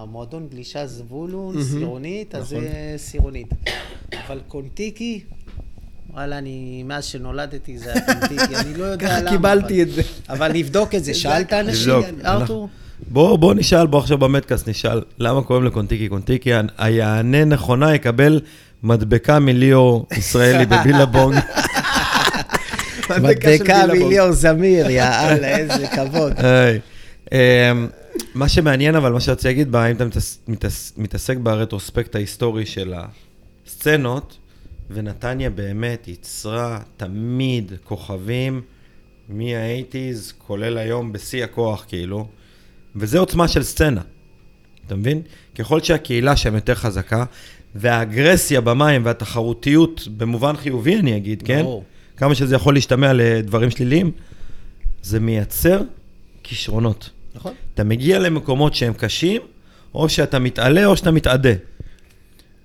מועדון 0.08 0.48
גלישה 0.52 0.88
זבולון, 0.88 1.64
סירונית, 1.64 2.36
אז 2.36 2.48
זה 2.48 2.94
סירונית. 2.98 3.48
אבל 4.28 4.40
קונטיקי, 4.48 5.22
וואלה, 6.10 6.38
אני, 6.38 6.84
מאז 6.88 7.06
שנולדתי 7.06 7.78
זה 7.78 7.94
קונטיקי, 8.06 8.56
אני 8.56 8.74
לא 8.78 8.84
יודע 8.84 9.08
ככה 9.08 9.20
למה. 9.22 9.30
קיבלתי 9.32 9.74
אבל- 9.84 9.90
את 9.90 9.96
זה. 9.96 10.02
אבל 10.30 10.52
נבדוק 10.52 10.96
את 10.96 11.04
זה, 11.04 11.14
שאלת 11.22 11.54
אנשים. 11.54 11.94
ארתור? 12.26 12.70
בוא, 13.08 13.38
בוא 13.38 13.54
נשאל, 13.54 13.88
בוא 13.88 14.00
עכשיו 14.00 14.18
במדקאסט 14.18 14.70
נשאל, 14.70 15.02
למה 15.20 15.42
קוראים 15.44 15.66
לקונטיקי 15.66 16.10
קונטיקי? 16.10 16.50
היענה 16.78 17.46
נכונה 17.46 17.96
יקבל 17.96 18.42
מדבקה 18.84 19.40
מליאור 19.40 20.08
ישראלי 20.18 20.66
בבילבונג. 20.66 21.40
מדבקה 23.10 23.88
מיליאור 23.94 24.32
זמיר, 24.32 24.90
יאללה, 24.90 25.58
איזה 25.58 25.88
כבוד. 25.88 26.34
אמ, 27.34 27.38
מה 28.36 28.48
שמעניין, 28.50 28.96
אבל 28.96 29.12
מה 29.12 29.20
שרציתי 29.20 29.48
להגיד 29.48 29.72
בה, 29.72 29.86
אם 29.86 29.96
אתה 29.96 30.06
מתעס- 30.06 30.38
מתעס- 30.48 30.94
מתעסק 30.98 31.38
ברטרוספקט 31.38 32.16
ההיסטורי 32.16 32.66
של 32.66 32.94
הסצנות, 33.66 34.38
ונתניה 34.94 35.50
באמת 35.50 36.08
ייצרה 36.08 36.80
תמיד 36.98 37.72
כוכבים 37.84 38.62
מה-80's, 39.30 40.34
כולל 40.38 40.78
היום 40.78 41.14
בשיא 41.14 41.44
הכוח, 41.44 41.86
כאילו, 41.88 42.28
וזה 42.96 43.20
עוצמה 43.20 43.48
של 43.48 43.64
סצנה, 43.64 44.02
אתה 44.88 44.96
מבין? 44.96 45.22
ככל 45.56 45.82
שהקהילה 45.82 46.36
שם 46.36 46.56
יותר 46.56 46.76
חזקה, 46.76 47.26
והאגרסיה 47.76 48.62
במים 48.62 49.06
והתחרותיות, 49.06 50.08
במובן 50.18 50.56
חיובי 50.56 51.00
אני 51.00 51.18
אגיד, 51.18 51.44
כן? 51.46 51.62
ברור. 51.62 51.84
כמה 52.18 52.36
שזה 52.36 52.56
יכול 52.56 52.74
להשתמע 52.74 53.14
לדברים 53.14 53.72
שליליים, 53.72 54.12
זה 55.02 55.20
מייצר 55.20 55.82
כישרונות. 56.44 57.10
נכון. 57.36 57.54
אתה 57.74 57.84
מגיע 57.84 58.20
למקומות 58.20 58.76
שהם 58.76 58.94
קשים, 58.94 59.42
או 59.96 60.10
שאתה 60.10 60.40
מתעלה 60.40 60.86
או 60.86 60.98
שאתה 60.98 61.12
מתאדה. 61.12 61.54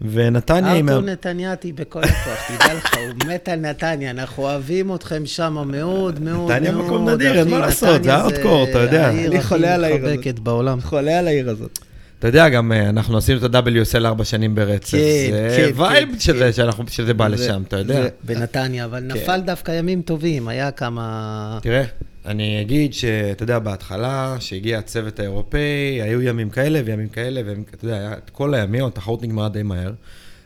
ונתניה 0.01 0.73
היא... 0.73 0.83
ארתור 0.83 1.01
נתניאתי 1.01 1.73
בכל 1.73 2.03
הכוח, 2.05 2.39
תדע 2.49 2.75
לך, 2.75 2.95
הוא 2.95 3.33
מת 3.33 3.49
על 3.49 3.61
נתניה, 3.61 4.11
אנחנו 4.11 4.43
אוהבים 4.43 4.95
אתכם 4.95 5.27
שם 5.27 5.53
מאוד 5.67 6.21
מאוד 6.21 6.53
נתניה 6.53 6.73
מאוד. 6.73 6.85
מקום 6.85 7.09
נדיר, 7.09 7.39
אין 7.39 7.49
מה 7.49 7.59
לעשות, 7.59 7.89
זה 7.89 7.99
נתניה 7.99 8.17
הארדקור, 8.17 8.67
אתה 8.71 8.79
יודע. 8.79 9.07
העיר 9.07 9.29
אני 9.29 9.39
הכי 9.39 9.47
חולה 9.47 9.75
על 9.75 9.85
העיר 9.85 9.97
הזאת. 9.97 10.19
מתחבקת 10.19 10.39
בעולם. 10.39 10.81
חולה 10.81 11.19
על 11.19 11.27
העיר 11.27 11.51
הזאת. 11.51 11.79
אתה 12.19 12.29
יודע, 12.29 12.49
גם 12.49 12.73
אה, 12.73 12.89
אנחנו 12.89 13.19
עשינו 13.19 13.47
את 13.47 13.55
ה-WSL 13.55 14.05
ארבע 14.07 14.25
שנים 14.25 14.55
ברצף. 14.55 14.91
כן, 14.91 14.99
זה 15.31 15.71
כן, 15.75 15.81
vibe 15.81 16.09
כן, 16.13 16.19
שזה, 16.21 16.39
כן. 16.45 16.53
שאנחנו- 16.53 16.85
שזה 16.89 17.15
בא 17.15 17.29
זה- 17.29 17.35
לשם, 17.45 17.63
אתה 17.69 17.77
יודע. 17.77 18.03
זה- 18.03 18.09
בנתניה, 18.25 18.85
אבל 18.85 18.99
כן. 19.01 19.07
נפל 19.19 19.41
דווקא 19.41 19.73
ימים 19.73 20.03
טובים, 20.03 20.49
היה 20.49 20.71
כמה... 20.71 21.59
תראה, 21.63 21.85
אני 22.27 22.61
אגיד 22.61 22.95
שאתה 22.95 23.43
יודע, 23.43 23.59
בהתחלה, 23.59 24.37
שהגיע 24.41 24.79
הצוות 24.79 25.21
האירופאי, 25.21 25.61
היו 26.03 26.23
ימים 26.23 26.51
כאלה 26.51 26.81
וימים 26.85 27.09
כאלה, 27.09 27.41
וימים, 27.47 27.65
אתה 27.75 27.85
יודע, 27.85 27.97
היה 27.99 28.13
את 28.25 28.31
כל 28.31 28.55
הימים, 28.55 28.85
התחרות 28.85 29.23
נגמרה 29.23 29.49
די 29.49 29.63
מהר. 29.63 29.93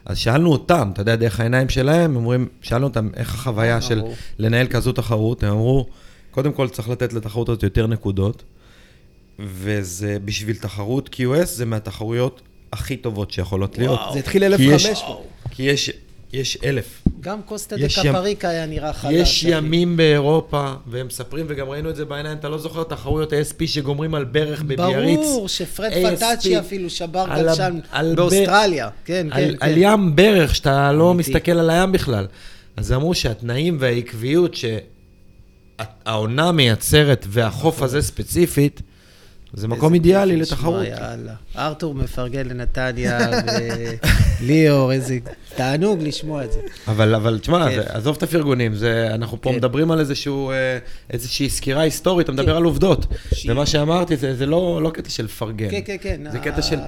אז 0.07 0.19
שאלנו 0.19 0.53
אותם, 0.53 0.91
אתה 0.93 1.03
יודע, 1.03 1.17
דרך 1.17 1.41
העיניים 1.41 1.69
שלהם, 1.69 2.05
הם 2.11 2.17
אומרים, 2.17 2.49
שאלנו 2.63 2.87
אותם 2.87 3.09
איך 3.17 3.35
החוויה 3.35 3.81
של 3.81 3.99
ברור. 4.01 4.15
לנהל 4.39 4.67
כזו 4.67 4.93
תחרות, 4.93 5.43
הם 5.43 5.51
אמרו, 5.51 5.87
קודם 6.31 6.53
כל 6.53 6.69
צריך 6.69 6.89
לתת 6.89 7.13
לתחרות 7.13 7.49
הזאת 7.49 7.63
יותר 7.63 7.87
נקודות, 7.87 8.43
וזה 9.39 10.17
בשביל 10.25 10.57
תחרות 10.57 11.11
QS, 11.15 11.45
זה 11.45 11.65
מהתחרויות 11.65 12.41
הכי 12.73 12.97
טובות 12.97 13.31
שיכולות 13.31 13.79
להיות. 13.79 14.01
זה 14.13 14.19
התחיל 14.19 14.57
כי 14.57 14.63
יש- 14.65 14.87
1,500. 14.87 15.23
כי 15.51 15.63
יש, 15.63 15.91
יש 16.33 16.59
אלף. 16.65 17.03
גם 17.21 17.43
קוסטה 17.43 17.77
דה 17.77 17.87
קפריקה 17.89 18.49
היה 18.49 18.67
נראה 18.67 18.93
חדש. 18.93 19.13
יש 19.15 19.45
אחי. 19.45 19.55
ימים 19.57 19.97
באירופה, 19.97 20.73
והם 20.87 21.07
מספרים, 21.07 21.47
וגם 21.49 21.69
ראינו 21.69 21.91
את 21.91 21.97
זה 21.97 22.05
בעיניים, 22.05 22.39
אתה 22.39 22.49
לא 22.49 22.59
זוכר 22.59 22.83
תחרויות 22.83 23.33
ASP 23.33 23.67
שגומרים 23.67 24.15
על 24.15 24.25
ברך 24.25 24.63
בביאריץ. 24.63 25.19
ברור, 25.21 25.49
שפרד 25.49 25.93
פטאצ'י 26.17 26.59
אפילו 26.59 26.91
שבר 26.91 27.33
ה- 27.33 27.43
גלשן 27.43 27.79
על 27.91 28.13
ב- 28.13 28.17
באוסטרליה. 28.17 28.89
כן, 29.05 29.27
כן, 29.31 29.37
על, 29.43 29.57
כן. 29.61 29.67
על 29.67 29.73
ים 29.77 30.17
ברך, 30.17 30.55
שאתה 30.55 30.93
לא. 30.93 31.15
מסתכל 31.15 31.53
על 31.53 31.71
הים 31.71 31.93
בכלל. 31.93 32.27
אז 32.77 32.93
אמרו 32.93 33.15
שהתנאים 33.15 33.77
והעקביות 33.81 34.55
שהעונה 36.05 36.53
מייצרת, 36.53 37.27
והחוף 37.29 37.83
הזה 37.83 38.03
ספציפית, 38.03 38.83
זה 39.55 39.69
מקום 39.69 39.95
אידיאלי 39.95 40.37
לתחרות. 40.37 40.85
יאללה. 40.87 41.33
ארתור 41.57 41.95
מפרגן 41.95 42.47
לנתניה, 42.49 43.19
וליאור, 44.41 44.93
איזה 44.93 45.19
תענוג 45.57 46.03
לשמוע 46.03 46.45
את 46.45 46.53
זה. 46.53 46.61
אבל, 46.89 47.15
אבל 47.15 47.39
תשמע, 47.39 47.71
כן. 47.71 47.81
עזוב 47.89 48.17
את 48.17 48.23
הפרגונים, 48.23 48.75
זה, 48.75 49.09
אנחנו 49.15 49.41
פה 49.41 49.51
כן. 49.51 49.57
מדברים 49.57 49.91
על 49.91 50.01
איזשהו, 50.01 50.51
אה, 50.51 50.79
איזושהי 51.11 51.51
סקירה 51.51 51.83
היסטורית, 51.83 52.25
אתה 52.25 52.33
מדבר 52.33 52.57
על 52.57 52.65
עובדות. 52.65 53.07
שהיא- 53.35 53.53
ומה 53.53 53.67
שאמרתי, 53.67 54.17
זה, 54.17 54.35
זה 54.37 54.47
לא, 54.47 54.81
לא 54.83 54.91
קטע 54.91 55.11
של 55.11 55.29
פרגן. 55.29 55.71
כן, 55.71 55.81
כן, 55.85 55.97
כן. 56.01 56.21
זה 56.33 56.39
קטע 56.39 56.63
של 56.63 56.79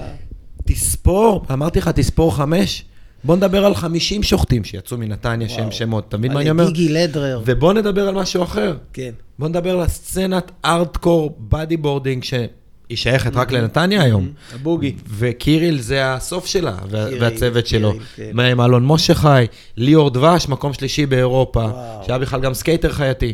תספור, 0.64 1.44
אמרתי 1.52 1.78
לך, 1.78 1.88
תספור 1.88 2.36
חמש, 2.36 2.84
בוא 3.25 3.37
נדבר 3.37 3.64
על 3.64 3.75
50 3.75 4.22
שוחטים 4.22 4.64
שיצאו 4.64 4.99
מנתניה 4.99 5.49
שהם 5.49 5.70
שמות, 5.70 6.05
אתה 6.09 6.16
מבין 6.16 6.33
מה 6.33 6.41
אני 6.41 6.51
אומר? 6.51 6.70
גיגי 6.70 6.93
לדרר. 6.93 7.43
ובוא 7.47 7.72
נדבר 7.72 8.09
על 8.09 8.14
משהו 8.14 8.43
אחר. 8.43 8.77
כן. 8.93 9.11
בוא 9.39 9.49
נדבר 9.49 9.70
על 9.70 9.81
הסצנת 9.81 10.53
hardcore 10.64 11.36
bodyboarding 11.38 12.24
שהיא 12.25 12.49
שייכת 12.95 13.37
רק 13.37 13.53
לנתניה 13.53 14.03
היום. 14.03 14.29
ה 14.55 14.59
boogie. 14.59 14.95
וקיריל 15.18 15.81
זה 15.81 16.14
הסוף 16.14 16.47
שלה, 16.47 16.77
והצוות 16.91 17.66
שלו. 17.66 17.95
כן. 18.16 18.31
מה 18.33 18.45
עם 18.45 18.61
אלון 18.61 18.87
משה 18.87 19.14
חי, 19.14 19.47
ליאור 19.77 20.11
דבש, 20.11 20.49
מקום 20.49 20.72
שלישי 20.72 21.07
באירופה. 21.07 21.68
שהיה 22.07 22.18
בכלל 22.18 22.41
גם 22.41 22.55
סקייטר 22.55 22.93
חייתי. 22.93 23.33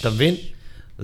אתה 0.00 0.10
מבין? 0.10 0.34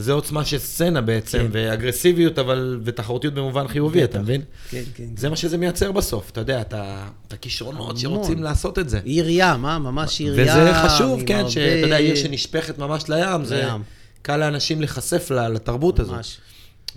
זה 0.01 0.13
עוצמה 0.13 0.45
של 0.45 0.59
סצנה 0.59 1.01
בעצם, 1.01 1.39
כן. 1.39 1.47
ואגרסיביות, 1.53 2.39
אבל, 2.39 2.81
ותחרותיות 2.85 3.35
במובן 3.35 3.69
חיובי, 3.69 4.05
אתה 4.05 4.19
מבין? 4.23 4.43
כן, 4.71 4.83
כן. 4.95 5.05
זה 5.17 5.29
מה 5.31 5.37
שזה 5.37 5.57
מייצר 5.59 5.93
בסוף, 5.93 6.31
אתה 6.31 6.41
יודע, 6.41 6.61
את 6.61 6.75
הכישרונות. 7.33 7.99
שרוצים 7.99 8.43
לעשות 8.43 8.79
את 8.79 8.89
זה. 8.89 9.01
עיר 9.05 9.27
ים, 9.29 9.67
אה? 9.67 9.79
ממש 9.79 10.21
עיר 10.21 10.41
ים. 10.41 10.47
וזה 10.47 10.71
חשוב, 10.85 11.23
כן, 11.27 11.37
הרבה- 11.39 11.51
שאתה 11.51 11.87
יודע, 11.87 11.97
עיר 11.97 12.15
שנשפכת 12.15 12.79
ממש 12.79 13.09
לים, 13.09 13.45
זה 13.45 13.63
לים. 13.65 13.83
קל 14.23 14.37
לאנשים 14.37 14.81
להיחשף 14.81 15.31
לתרבות 15.31 16.01
הזאת. 16.01 16.15
ממש. 16.17 16.39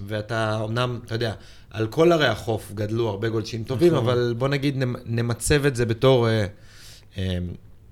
ואתה 0.08 0.62
אמנם, 0.66 1.00
אתה 1.06 1.16
יודע, 1.16 1.34
על 1.70 1.88
כל 1.88 2.12
ערי 2.12 2.28
החוף 2.28 2.72
גדלו 2.76 3.10
הרבה 3.10 3.30
גולשים 3.30 3.64
טובים, 3.64 3.94
נכון. 3.94 4.04
אבל 4.06 4.34
בוא 4.38 4.48
נגיד 4.48 4.78
נמ- 4.78 4.96
נמצב 5.06 5.66
את 5.66 5.76
זה 5.76 5.86
בתור 5.86 6.28
אה, 6.30 6.46
אה, 7.18 7.38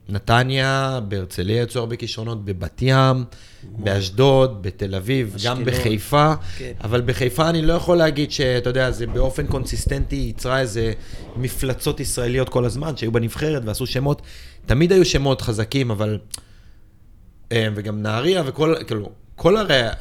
נתניה, 0.09 0.99
בהרצליה 1.07 1.61
יצאו 1.61 1.81
הרבה 1.81 1.95
כישרונות, 1.95 2.45
בבת 2.45 2.81
ים, 2.81 3.23
באשדוד, 3.63 4.57
בתל 4.61 4.95
אביב, 4.95 5.35
גם. 5.45 5.65
בחיפה, 5.65 6.33
כן. 6.57 6.71
אבל 6.83 7.01
בחיפה 7.01 7.49
אני 7.49 7.61
לא 7.61 7.73
יכול 7.73 7.97
להגיד 7.97 8.31
שאתה 8.31 8.69
יודע, 8.69 8.91
זה 8.91 9.07
באופן 9.07 9.47
קונסיסטנטי 9.47 10.15
ייצרה 10.15 10.59
איזה 10.59 10.91
מפלצות 11.35 11.99
ישראליות 11.99 12.49
כל 12.49 12.65
הזמן, 12.65 12.97
שהיו 12.97 13.11
בנבחרת 13.11 13.61
ועשו 13.65 13.85
שמות, 13.85 14.21
תמיד 14.65 14.91
היו 14.91 15.05
שמות 15.05 15.41
חזקים, 15.41 15.91
אבל... 15.91 16.17
אה, 17.51 17.67
וגם 17.75 18.01
נהריה 18.01 18.43
וכל, 18.45 18.75
כאילו, 18.87 19.09
כל 19.35 19.57
הער- 19.57 19.91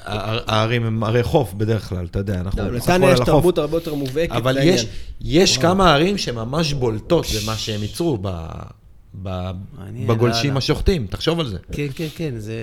הערים 0.46 0.84
הם 0.84 1.04
ערי 1.04 1.22
חוף 1.22 1.52
בדרך 1.52 1.88
כלל, 1.88 2.06
אתה 2.10 2.18
יודע, 2.18 2.40
אנחנו 2.40 2.70
לא, 2.70 2.76
נתניה 2.78 3.12
יש. 3.12 3.20
תרבות 3.20 3.58
הרבה 3.58 3.76
יותר 3.76 3.94
מובהקת. 3.94 4.32
אבל 4.32 4.58
יש. 4.62 4.86
יש 5.20 5.58
כמה 5.58 5.94
ערים 5.94 6.18
שממש 6.18 6.72
בולטות 6.72 7.26
במה 7.42 7.56
שהם 7.56 7.82
ייצרו 7.82 8.18
בגולשים 9.22 10.44
לאללה. 10.44 10.58
השוחטים, 10.58 11.06
תחשוב 11.06 11.40
על 11.40 11.48
זה. 11.48 11.56
כן, 11.72 11.86
כן, 11.94 12.06
כן, 12.16 12.34
זה 12.36 12.54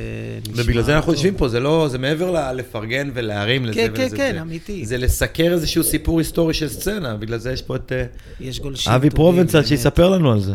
נשמע 0.49 0.64
ובגלל 0.64 0.84
זה 0.84 0.95
אנחנו. 0.95 1.12
יושבים 1.14 1.36
פה, 1.36 1.47
זה 1.49 1.60
לא, 1.60 1.88
זה 1.91 1.97
מעבר 1.97 2.51
לפרגן 2.53 3.10
ולהרים 3.14 3.66
לזה 3.66 3.74
כן, 3.74 3.91
כן. 3.95 4.10
כן, 4.18 4.34
זה- 4.34 4.41
אמיתי. 4.41 4.86
זה 4.86 4.97
לסקר 4.97 5.51
איזשהו 5.53 5.84
סיפור 5.84 6.20
היסטורי 6.20 6.53
של 6.53 6.68
סצנה, 6.70 7.16
בגלל 7.18 7.38
זה 7.38 7.51
יש 7.51 7.62
פה 7.62 7.76
את 7.76 7.91
אה, 7.91 8.06
יש 8.39 8.60
גולשים 8.60 8.91
אבי 8.93 9.10
טובים, 9.10 9.16
פרובנצל 9.18 9.58
באמת. 9.58 9.68
שיספר 9.68 10.10
לנו 10.10 10.32
על 10.32 10.39
זה. 10.39 10.53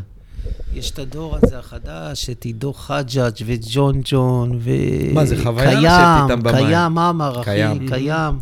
יש 0.74 0.90
את 0.90 0.98
הדור 0.98 1.36
הזה 1.42 1.58
החדש, 1.58 2.30
את 2.30 2.44
עידו 2.44 2.72
חג'אג' 2.72 3.34
וג'ון 3.46 4.00
ג'ון, 4.04 4.58
ו... 4.60 4.70
מה, 5.12 5.24
זה 5.24 5.42
חוויה 5.42 5.70
לשבת 5.70 5.80
קיים, 5.82 6.22
איתם 6.30 6.42
במים. 6.42 6.66
קיים 6.66 6.98
עמר, 6.98 7.40
אחי, 7.40 7.44
קיים. 7.50 7.88
קיים. 7.88 8.34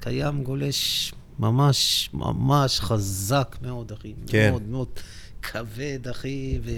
קיים 0.00 0.42
גולש 0.42 1.12
ממש, 1.38 2.10
ממש 2.14 2.80
חזק 2.80 3.56
מאוד, 3.62 3.92
אחי. 3.98 4.12
כן. 4.26 4.50
מאוד 4.50 4.62
מאוד 4.68 4.86
כבד, 5.42 6.08
אחי, 6.10 6.58
ו... 6.64 6.70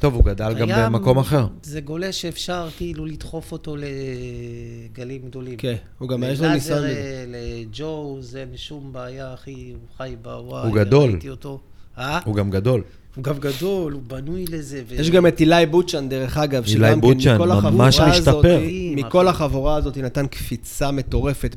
טוב, 0.00 0.14
הוא 0.14 0.24
גדל 0.24 0.54
גם 0.54 0.68
במקום 0.68 1.18
אחר. 1.18 1.46
זה 1.62 1.80
גולש 1.80 2.20
שאפשר 2.22 2.68
כאילו 2.76 3.06
לדחוף 3.06 3.52
אותו 3.52 3.76
לגלים 3.76 5.22
גדולים. 5.22 5.56
כן, 5.56 5.76
הוא 5.98 6.08
גם 6.08 6.22
יש 6.22 6.40
לו 6.40 6.48
ניסיון 6.48 6.78
לגלאזר. 6.78 6.98
אה, 6.98 7.24
לג'וז, 7.28 8.36
אין 8.36 8.56
שום 8.56 8.92
בעיה, 8.92 9.34
אחי, 9.34 9.72
הוא 9.72 9.88
חי 9.96 10.16
בוואי. 10.22 10.68
הוא 10.68 10.74
גדול. 10.76 11.10
ראיתי 11.10 11.30
אותו. 11.30 11.60
אה? 11.98 12.20
הוא 12.24 12.34
גם 12.34 12.50
גדול. 12.50 12.82
הוא 13.16 13.24
גם 13.24 13.38
גדול, 13.38 13.92
הוא 13.92 14.02
בנוי 14.06 14.44
לזה. 14.50 14.82
ו- 14.88 14.94
יש 14.94 15.10
גם 15.10 15.26
את 15.26 15.40
אילי 15.40 15.66
בוצ'ן, 15.66 16.08
דרך 16.08 16.36
אגב, 16.38 16.64
אילי 16.66 16.72
שגם 16.88 17.00
בוצ'ן, 17.00 17.20
כן, 17.20 17.34
מכל 17.34 17.48
ממש 17.70 17.98
החבורה 18.00 18.10
משתפר. 18.18 18.60
מכל 18.96 19.28
החבורה 19.28 19.76
הזאת 19.76 19.98
נתן 19.98 20.26
קפיצה 20.26 20.90
מטורפת 20.90 21.56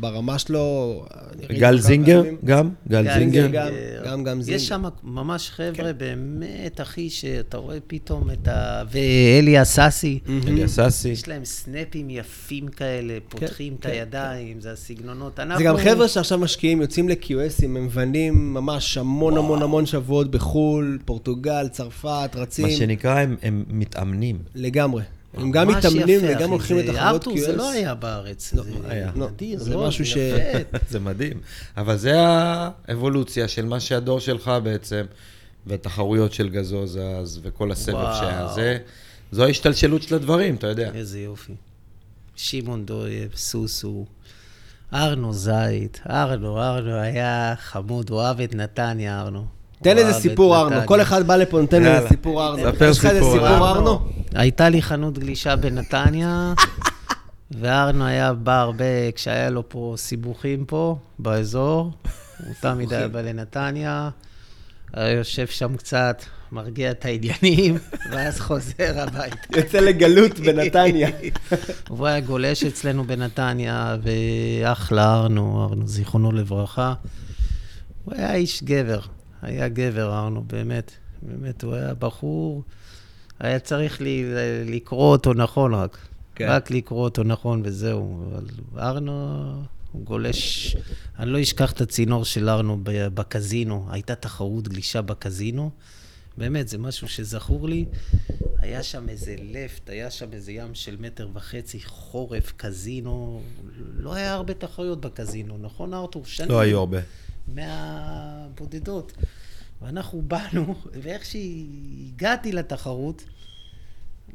ברמה 0.00 0.38
שלו. 0.38 1.04
גל 1.52 1.78
זינגר 1.78 2.22
פעמים. 2.22 2.36
גם? 2.44 2.68
גל 2.88 3.02
גל 3.04 3.14
זינגר? 3.18 3.46
גם- 3.52 3.68
גם- 4.04 4.24
גם 4.24 4.42
זינגר. 4.42 4.56
יש 4.56 4.68
שם 4.68 4.82
ממש 5.04 5.50
חבר'ה, 5.50 5.92
באמת, 5.92 6.80
אחי, 6.80 7.10
שאתה 7.10 7.56
רואה 7.56 7.78
פתאום 7.86 8.30
את 8.30 8.48
ה... 8.48 8.82
ואלי 8.90 9.62
אססי. 9.62 10.18
אלי 10.48 10.64
אססי. 10.64 11.08
יש 11.08 11.28
להם 11.28 11.44
סנאפים 11.44 12.10
יפים 12.10 12.68
כאלה, 12.68 13.18
פותחים 13.28 13.76
את 13.80 13.86
כן. 13.86 13.90
הידיים, 13.90 14.60
זה 14.60 14.72
הסגנונות. 14.72 15.32
זה 15.36 15.42
אנחנו- 15.42 15.64
גם 15.64 15.76
חבר'ה 15.76 16.08
שעכשיו 16.08 16.38
משקיעים, 16.38 16.80
יוצאים 16.80 17.08
ל-QSים, 17.08 17.64
הם 17.64 17.84
מבנים 17.84 18.54
ממש 18.54 18.98
המון 18.98 19.36
המון 19.36 19.62
המון 19.62 19.86
שבועות 19.86 20.30
בחו"ל, 20.30 20.89
פורטוגל, 21.04 21.68
צרפת, 21.68 22.30
רצים, 22.34 22.66
מה 22.66 22.72
שנקרא, 22.72 23.18
הם- 23.18 23.36
הם 23.42 23.64
מתאמנים. 23.68 24.38
לגמרי. 24.54 25.02
הם 25.34 25.50
גם 25.50 25.68
מתאמנים 25.68 26.24
יפה, 26.24 26.36
וגם 26.38 26.50
הולכים 26.50 26.76
זה- 26.76 26.82
לתחרות 26.82 26.98
ארתור, 27.14 27.38
זה 27.38 27.52
QS. 27.52 27.56
לא 27.56 27.70
היה 27.70 27.94
בארץ. 27.94 28.54
לא, 28.54 28.62
זה 28.62 28.70
היה. 28.88 29.10
נדיר 29.14 29.58
זה 29.58 29.70
מאוד, 29.70 29.88
משהו 29.88 30.06
ש-. 30.06 30.16
זה 30.90 31.00
מדהים. 31.00 31.40
אבל 31.76 31.96
זה 31.96 32.12
האבולוציה 32.18 33.48
של 33.48 33.64
מה 33.66 33.80
שהדור 33.80 34.20
שלך 34.20 34.50
בעצם, 34.62 35.04
והתחרויות 35.66 36.32
של 36.32 36.48
גזוז 36.48 36.98
אז, 37.20 37.40
וכל 37.42 37.72
הסבב 37.72 37.94
וואו. 37.94 38.16
שהיה. 38.18 38.48
זה, 38.54 38.78
זו 39.32 39.44
ההשתלשלות 39.44 40.02
של 40.02 40.14
הדברים, 40.14 40.54
אתה 40.54 40.66
יודע. 40.66 40.90
איזה 40.94 41.20
יופי. 41.20 41.52
שמעון 42.36 42.86
דויב, 42.86 43.30
סוסו, 43.36 44.06
ארנו 44.92 45.32
זית, 45.32 46.00
ארנו, 46.10 46.62
ארנו 46.62 46.94
היה 46.94 47.54
חמוד, 47.58 48.10
הוא 48.10 48.18
אוהב 48.18 48.40
את 48.40 48.54
נתניה, 48.54 49.20
ארנו. 49.20 49.46
תן 49.82 49.98
איזה 49.98 50.12
סיפור. 50.12 50.56
ארנו, 50.56 50.76
כל 50.84 51.02
אחד 51.02 51.26
בא 51.26 51.36
לפה 51.36 51.60
נותן. 51.60 51.86
איזה 51.86 52.08
סיפור 52.08 52.46
ארנו. 52.46 52.72
ספר 52.72 52.84
יש 52.84 52.98
לך 52.98 53.06
איזה 53.06 53.20
סיפור. 53.20 53.68
ארנו? 53.68 54.00
הייתה 54.34 54.68
לי 54.68 54.82
חנות 54.82 55.18
גלישה 55.18 55.56
בנתניה, 55.56 56.54
וארנו 57.60 58.06
היה 58.06 58.32
בא 58.32 58.60
הרבה, 58.60 59.12
כשהיה 59.14 59.50
לו 59.50 59.68
פה 59.68 59.94
סיבוכים 59.96 60.64
פה, 60.64 60.96
באזור, 61.18 61.92
הוא 62.46 62.54
תמיד 62.60 62.92
היה 62.92 63.08
בא 63.08 63.20
לנתניה, 63.20 64.10
היה 64.92 65.12
יושב 65.12 65.46
שם 65.46 65.76
קצת, 65.76 66.22
מרגיע 66.52 66.90
את 66.90 67.04
העניינים, 67.04 67.78
ואז 68.12 68.40
חוזר 68.40 69.00
הביתה. 69.00 69.36
יוצא 69.56 69.78
לגלות 69.78 70.40
בנתניה. 70.40 71.08
הוא 71.88 72.06
היה 72.06 72.20
גולש 72.20 72.64
אצלנו 72.64 73.04
בנתניה, 73.04 73.96
ואחלה 74.02 75.14
ארנו, 75.14 75.64
ארנו, 75.64 75.86
זיכרונו 75.86 76.32
לברכה. 76.32 76.94
הוא 78.04 78.14
היה 78.16 78.34
איש 78.34 78.62
גבר. 78.62 79.00
היה 79.42 79.68
גבר, 79.68 80.18
ארנו, 80.18 80.44
באמת. 80.46 80.92
באמת, 81.22 81.62
הוא 81.62 81.74
היה 81.74 81.94
בחור, 81.94 82.62
היה 83.38 83.58
צריך 83.58 84.00
לי, 84.00 84.24
לקרוא 84.66 85.12
אותו 85.12 85.34
נכון 85.34 85.74
רק. 85.74 85.98
כן. 86.34 86.48
רק 86.48 86.70
לקרוא 86.70 87.04
אותו 87.04 87.22
נכון 87.22 87.62
וזהו. 87.64 88.24
אבל 88.32 88.44
ארנו, 88.78 89.52
הוא 89.92 90.04
גולש... 90.04 90.76
אני 91.18 91.30
לא 91.30 91.42
אשכח 91.42 91.72
את 91.72 91.80
הצינור 91.80 92.24
של 92.24 92.48
ארנו 92.48 92.78
בקזינו. 92.84 93.86
הייתה 93.90 94.14
תחרות 94.14 94.68
גלישה 94.68 95.02
בקזינו. 95.02 95.70
באמת, 96.38 96.68
זה 96.68 96.78
משהו 96.78 97.08
שזכור 97.08 97.68
לי. 97.68 97.84
היה 98.58 98.82
שם 98.82 99.08
איזה 99.08 99.34
לפט, 99.42 99.90
היה 99.90 100.10
שם 100.10 100.32
איזה 100.32 100.52
ים 100.52 100.74
של 100.74 100.96
מטר 101.00 101.28
וחצי, 101.34 101.80
חורף, 101.84 102.52
קזינו. 102.56 103.42
לא 103.96 104.14
היה 104.14 104.34
הרבה 104.34 104.54
תחרויות 104.54 105.00
בקזינו, 105.00 105.58
נכון, 105.58 105.94
ארתור? 105.94 106.24
שנים. 106.24 106.50
לא 106.50 106.60
היו 106.60 106.78
הרבה. 106.78 106.98
מהבודדות. 107.54 109.12
ואנחנו 109.82 110.22
באנו, 110.22 110.74
ואיך 111.02 111.24
שהגעתי 111.24 112.52
לתחרות, 112.52 113.24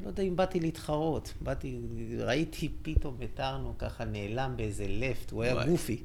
לא 0.04 0.08
יודע 0.08 0.24
אם 0.24 0.36
באתי 0.36 0.60
להתחרות. 0.60 1.34
באתי, 1.42 1.80
ראיתי 2.20 2.70
פתאום 2.82 3.18
את 3.24 3.40
ארנו 3.40 3.74
ככה 3.78 4.06
נעלם 4.06 4.54
באיזה 4.58 4.86
לפט, 4.88 5.32
הוא 5.32 5.44
היה. 5.44 5.66
גופי. 5.66 6.04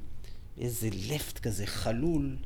איזה 0.59 0.89
לפט 1.09 1.39
כזה 1.39 1.67
חלול, 1.67 2.37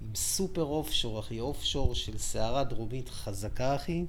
עם 0.00 0.14
super 0.14 0.62
offshore, 0.62 1.20
אחי, 1.20 1.40
offshore 1.40 1.94
של 1.94 2.18
סערה 2.18 2.64
דרומית 2.64 3.08
חזקה, 3.08 3.76
אחי. 3.76 4.04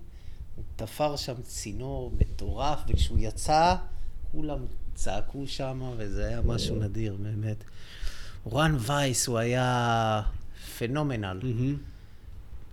הוא 0.56 0.64
תפר 0.76 1.16
שם 1.16 1.42
צינור 1.42 2.12
מטורף, 2.20 2.80
וכשהוא 2.88 3.18
יצא, 3.22 3.76
כולם 4.32 4.60
צעקו 4.96 5.48
שם, 5.48 5.92
וזה 5.98 6.28
היה 6.28 6.42
משהו 6.42 6.76
נדיר, 6.76 7.16
באמת. 7.16 7.64
רן 8.54 8.76
וייס, 8.80 9.28
הוא 9.28 9.38
היה 9.38 10.22
פנומנל. 10.78 11.40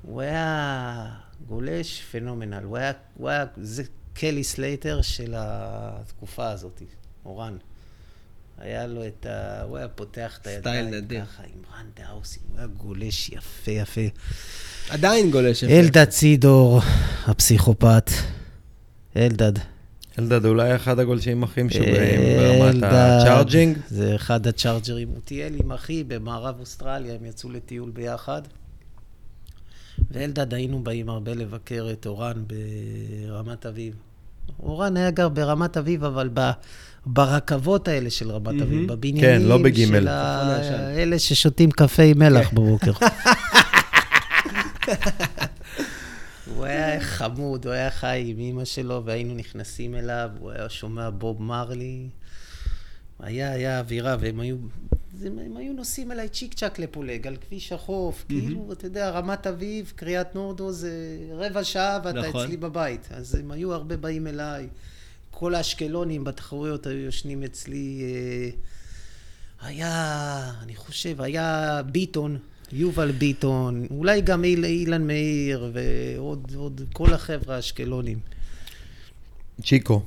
הוא 0.02 0.20
היה 0.20 1.08
גולש 1.48 2.02
פנומנל. 2.10 2.62
הוא 2.64 2.76
היה, 2.76 2.92
הוא 3.14 3.28
היה, 3.28 3.44
זה 3.56 3.82
קלי 4.14 4.44
סלייטר 4.44 5.02
של 5.02 5.34
התקופה 5.36 6.50
הזאת, 6.50 6.82
אורן. 7.24 7.56
היה 8.58 8.86
לו 8.86 9.06
את 9.06 9.26
ה... 9.26 9.62
הוא 9.62 9.76
היה 9.76 9.88
פותח 9.88 10.38
את 10.42 10.46
הידיים. 10.46 10.90
ככה 11.10 11.42
עם 11.42 11.62
רן 11.78 11.86
דאוסי, 11.96 12.40
הוא 12.50 12.58
היה 12.58 12.66
גולש 12.66 13.28
יפה 13.28 13.70
יפה. 13.70 14.00
עדיין 14.90 15.30
גולש 15.30 15.62
יפה. 15.62 15.72
אלדד 15.72 16.04
צידור, 16.04 16.80
הפסיכופת. 17.26 18.10
אלדד. 19.16 19.73
אלדד 20.18 20.44
אולי 20.44 20.76
אחד 20.76 20.98
הגולשים 20.98 21.44
הכי 21.44 21.62
משוגעים 21.62 22.20
ברמת. 22.38 22.82
ה 22.82 22.92
charging. 22.92 23.78
זה 23.88 24.16
אחד 24.16 24.46
הצ'ארג'רים. 24.46 25.08
הוא 25.08 25.20
טייל 25.24 25.54
עם 25.64 25.72
אחי 25.72 26.04
במערב 26.04 26.54
אוסטרליה, 26.60 27.14
הם 27.14 27.24
יצאו 27.24 27.50
לטיול 27.50 27.90
ביחד. 27.90 28.42
ואלדד 30.10 30.54
היינו 30.54 30.84
באים 30.84 31.08
הרבה 31.08 31.34
לבקר 31.34 31.88
את 31.92 32.06
אורן 32.06 32.44
ברמת 32.46 33.66
אביב. 33.66 33.94
אורן 34.62 34.96
היה 34.96 35.10
גר 35.10 35.28
ברמת 35.28 35.76
אביב, 35.76 36.04
אבל 36.04 36.30
ב, 36.34 36.50
ברכבות 37.06 37.88
האלה 37.88 38.10
של 38.10 38.30
רמת 38.30 38.62
אביב, 38.62 38.92
בבניינים 38.92 39.40
כן, 39.40 39.42
לא 39.42 39.58
בגימל. 39.58 40.00
של 40.00 40.08
ה... 40.08 40.90
אלה 40.96 41.18
ששותים 41.18 41.70
קפה 41.70 42.02
עם 42.02 42.18
מלח 42.18 42.50
בבוקר. 42.52 42.92
חמוד, 47.18 47.64
הוא 47.66 47.72
היה 47.72 47.90
חי 47.90 48.24
עם 48.26 48.38
אימא 48.38 48.64
שלו, 48.64 49.02
והיינו 49.04 49.34
נכנסים 49.34 49.94
אליו, 49.94 50.30
הוא 50.38 50.50
היה 50.50 50.68
שומע 50.68 51.10
בוב 51.10 51.42
מרלי. 51.42 52.08
היה, 53.20 53.52
היה 53.52 53.78
אווירה, 53.80 54.16
והם 54.20 54.40
היו, 54.40 54.56
זה- 55.18 55.26
הם 55.26 55.56
היו 55.56 55.72
נוסעים 55.72 56.12
אליי 56.12 56.28
צ'יק 56.28 56.54
צ'אק 56.54 56.78
לפולג, 56.78 57.26
על 57.26 57.36
כביש 57.36 57.72
החוף, 57.72 58.24
כאילו, 58.28 58.72
אתה 58.72 58.86
יודע, 58.86 59.10
רמת 59.10 59.46
אביב, 59.46 59.92
קריית 59.96 60.34
נורדו 60.34 60.72
זה 60.72 60.90
רבע 61.32 61.64
שעה 61.64 61.98
ואתה 62.04 62.28
נכון. 62.28 62.44
אצלי 62.44 62.56
בבית. 62.56 63.08
אז 63.10 63.34
הם 63.34 63.50
היו 63.50 63.72
הרבה 63.72 63.96
באים 63.96 64.26
אליי. 64.26 64.68
כל 65.30 65.54
האשקלונים 65.54 66.24
בתחרויות 66.24 66.86
היו 66.86 66.96
יושנים 66.98 67.42
אצלי. 67.42 68.02
אה, 68.02 68.50
היה, 69.68 69.92
אני 70.62 70.76
חושב, 70.76 71.20
היה 71.20 71.80
ביטון, 71.92 72.38
יובל 72.72 73.10
ביטון, 73.10 73.86
אולי 73.90 74.20
גם 74.20 74.44
איל, 74.44 74.64
אילן 74.64 75.06
מאיר, 75.06 75.70
ועוד 75.72 76.52
עוד 76.56 76.80
כל 76.92 77.12
החבר'ה 77.12 77.56
האשקלונים. 77.56 78.18
צ'יקו. 79.62 80.02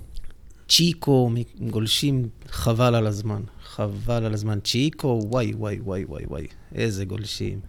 צ'יקו, 0.70 1.32
גולשים 1.60 2.30
חבל 2.50 2.96
על 2.96 3.08
הזמן. 3.08 3.42
חבל 3.64 4.26
על 4.26 4.34
הזמן. 4.34 4.60
צ'יקו, 4.60 5.22
וואי, 5.26 5.54
וואי, 5.54 5.80
וואי, 5.80 6.06
וואי, 6.06 6.26
וואי. 6.26 6.48
איזה 6.76 7.06
גולשים. 7.06 7.60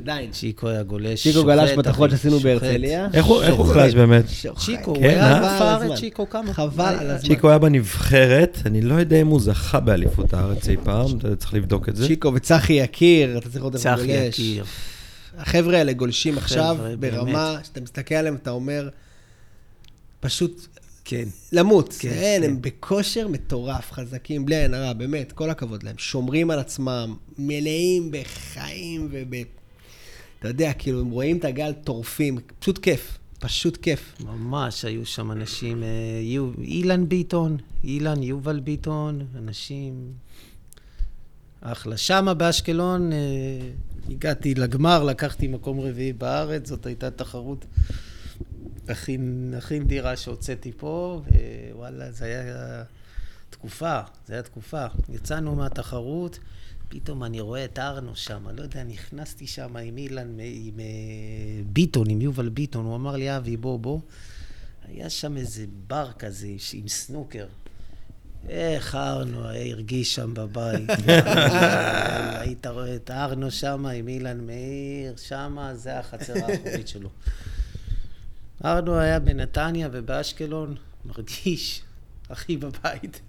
עדיין. 0.00 0.30
צ'יקו 0.30 0.68
היה 0.68 0.82
גולש. 0.82 1.22
צ'יקו 1.22 1.44
גלש 1.44 1.70
בתחרות 1.70 2.10
שעשינו. 2.10 2.40
בהרצליה. 2.40 3.08
איך 3.12 3.26
הוא 3.26 3.44
הוא 3.44 3.66
חלש 3.66 3.94
באמת? 3.94 4.24
צ'יקו, 4.58 4.90
הוא 4.90 4.96
כן, 4.96 5.08
היה 5.08 5.32
אה? 5.32 5.38
אלוף 5.38 5.60
הארץ, 5.60 5.98
צ'יקו 5.98 6.30
כמה? 6.30 6.54
חבל 6.54 6.94
על 6.98 7.10
הזמן. 7.10 7.28
צ'יקו 7.28 7.48
היה 7.48 7.58
בנבחרת, 7.58 8.58
אני 8.66 8.80
לא 8.80 8.94
יודע 8.94 9.20
אם 9.20 9.26
הוא 9.26 9.40
זכה 9.40 9.80
באליפות 9.80 10.34
הארץ 10.34 10.68
אי 10.68 10.76
פעם, 10.84 11.18
אתה 11.18 11.36
צריך 11.36 11.54
לבדוק 11.54 11.88
את 11.88 11.96
זה. 11.96 12.06
צ'יקו 12.06 12.34
וצחי 12.34 12.72
יקיר, 12.72 13.38
אתה 13.38 13.40
צריך 13.40 13.56
לראות 13.56 13.74
איך 13.74 13.86
הוא 13.86 13.96
צחי 13.96 14.06
גולש. 14.06 14.38
יקיר. 14.38 14.64
החבר'ה 15.38 15.78
האלה 15.78 15.92
גולשים 15.92 16.38
עכשיו 16.38 16.76
ברמה, 17.00 17.58
שאתה 17.64 17.80
מסתכל 17.80 18.14
עליהם, 18.14 18.34
אתה 18.34 18.50
אומר, 18.50 18.88
פשוט 20.20 20.66
כן. 21.04 21.28
למות. 21.52 21.96
כן, 21.98 22.08
אין, 22.08 22.42
כן. 22.42 22.48
הם 22.48 22.62
בכושר 22.62 23.28
מטורף, 23.28 23.92
חזקים, 23.92 24.46
בלי 24.46 24.56
עין 24.56 24.74
הרע, 24.74 24.92
באמת, 24.92 25.32
כל 25.32 25.50
הכבוד 25.50 25.82
להם. 25.82 25.94
שומרים 25.98 26.50
על 26.50 26.58
עצמם, 26.58 27.14
מלאים 27.38 28.10
בחיים 28.10 29.08
וב... 29.10 29.34
אתה 30.40 30.48
יודע, 30.48 30.72
כאילו, 30.72 31.00
הם 31.00 31.10
רואים 31.10 31.38
את 31.38 31.44
הגל, 31.44 31.72
טורפים, 31.72 32.38
פשוט 32.58 32.78
כיף, 32.78 33.18
פשוט 33.38 33.76
כיף. 33.76 34.14
ממש, 34.24 34.84
היו 34.84 35.06
שם 35.06 35.32
אנשים, 35.32 35.82
אה, 35.82 35.88
יו- 36.22 36.52
אילן 36.62 37.08
ביטון, 37.08 37.56
אילן, 37.84 38.22
יובל 38.22 38.60
ביטון, 38.60 39.26
אנשים... 39.36 40.12
אחלה. 41.60 41.96
שמה 41.96 42.34
באשקלון, 42.34 43.12
אה, 43.12 43.18
הגעתי 44.10 44.54
לגמר, 44.54 45.04
לקחתי 45.04 45.48
מקום 45.48 45.80
רביעי 45.80 46.12
בארץ, 46.12 46.68
זאת 46.68 46.86
הייתה 46.86 47.10
תחרות 47.10 47.64
הכי, 48.88 49.18
הכי 49.56 49.80
נדירה 49.80 50.16
שהוצאתי 50.16 50.72
פה, 50.76 51.22
ווואלה, 51.72 52.12
זה 52.12 52.24
היה 52.24 52.82
תקופה, 53.50 54.00
זה 54.26 54.34
היה 54.34 54.42
תקופה. 54.42 54.86
יצאנו 55.08 55.54
מהתחרות, 55.56 56.38
פתאום 56.92 57.24
אני 57.24 57.40
רואה 57.40 57.64
את 57.64 57.78
ארנו 57.78 58.16
שם, 58.16 58.48
לא 58.56 58.62
יודע, 58.62 58.84
נכנסתי 58.84 59.46
שם 59.46 59.76
עם 59.76 59.98
אילן, 59.98 60.40
עם 60.40 60.80
אה, 60.80 61.62
ביטון, 61.66 62.10
עם 62.10 62.20
יובל 62.20 62.48
ביטון, 62.48 62.84
הוא 62.84 62.96
אמר 62.96 63.16
לי, 63.16 63.36
אבי, 63.36 63.56
בוא, 63.56 63.78
בוא. 63.78 64.00
היה 64.88 65.10
שם 65.10 65.36
איזה 65.36 65.64
בר 65.86 66.12
כזה 66.12 66.48
עם 66.72 66.88
סנוקר. 66.88 67.46
איך 68.48 68.94
ארנו 68.94 69.44
הרגיש 69.44 70.14
שם 70.14 70.34
בבית. 70.34 70.90
היית 72.40 72.66
רואה 72.66 72.96
את 72.96 73.10
ארנו 73.10 73.50
שם 73.50 73.86
עם 73.86 74.08
אילן 74.08 74.46
מאיר, 74.46 75.16
שם 75.16 75.58
זה 75.74 75.98
החצר 75.98 76.34
האחורית 76.34 76.88
שלו. 76.88 77.10
ארנו 78.64 78.98
היה 78.98 79.20
בנתניה 79.20 79.88
ובאשקלון, 79.92 80.76
מרגיש 81.04 81.82
הכי 82.30 82.56
בבית. 82.56 83.20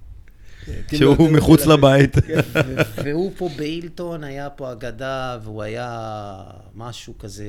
שהוא 0.95 1.29
מחוץ 1.29 1.65
לבית. 1.65 2.17
ו- 2.17 3.01
והוא 3.03 3.31
פה 3.37 3.49
באילטון, 3.57 4.23
היה 4.23 4.49
פה 4.49 4.71
אגדה, 4.71 5.37
והוא 5.43 5.61
היה 5.61 6.33
משהו 6.75 7.17
כזה 7.19 7.45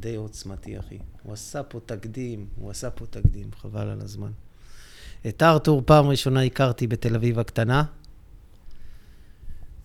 די 0.00 0.14
עוצמתי, 0.14 0.78
אחי. 0.78 0.98
הוא 1.22 1.32
עשה 1.32 1.62
פה 1.62 1.80
תקדים, 1.86 2.46
הוא 2.56 2.70
עשה 2.70 2.90
פה 2.90 3.06
תקדים, 3.06 3.46
חבל 3.62 3.88
על 3.88 4.00
הזמן. 4.00 4.30
את 5.28 5.42
ארתור 5.42 5.82
פעם 5.84 6.06
ראשונה 6.06 6.42
הכרתי 6.42 6.86
בתל 6.86 7.14
אביב 7.14 7.38
הקטנה. 7.38 7.84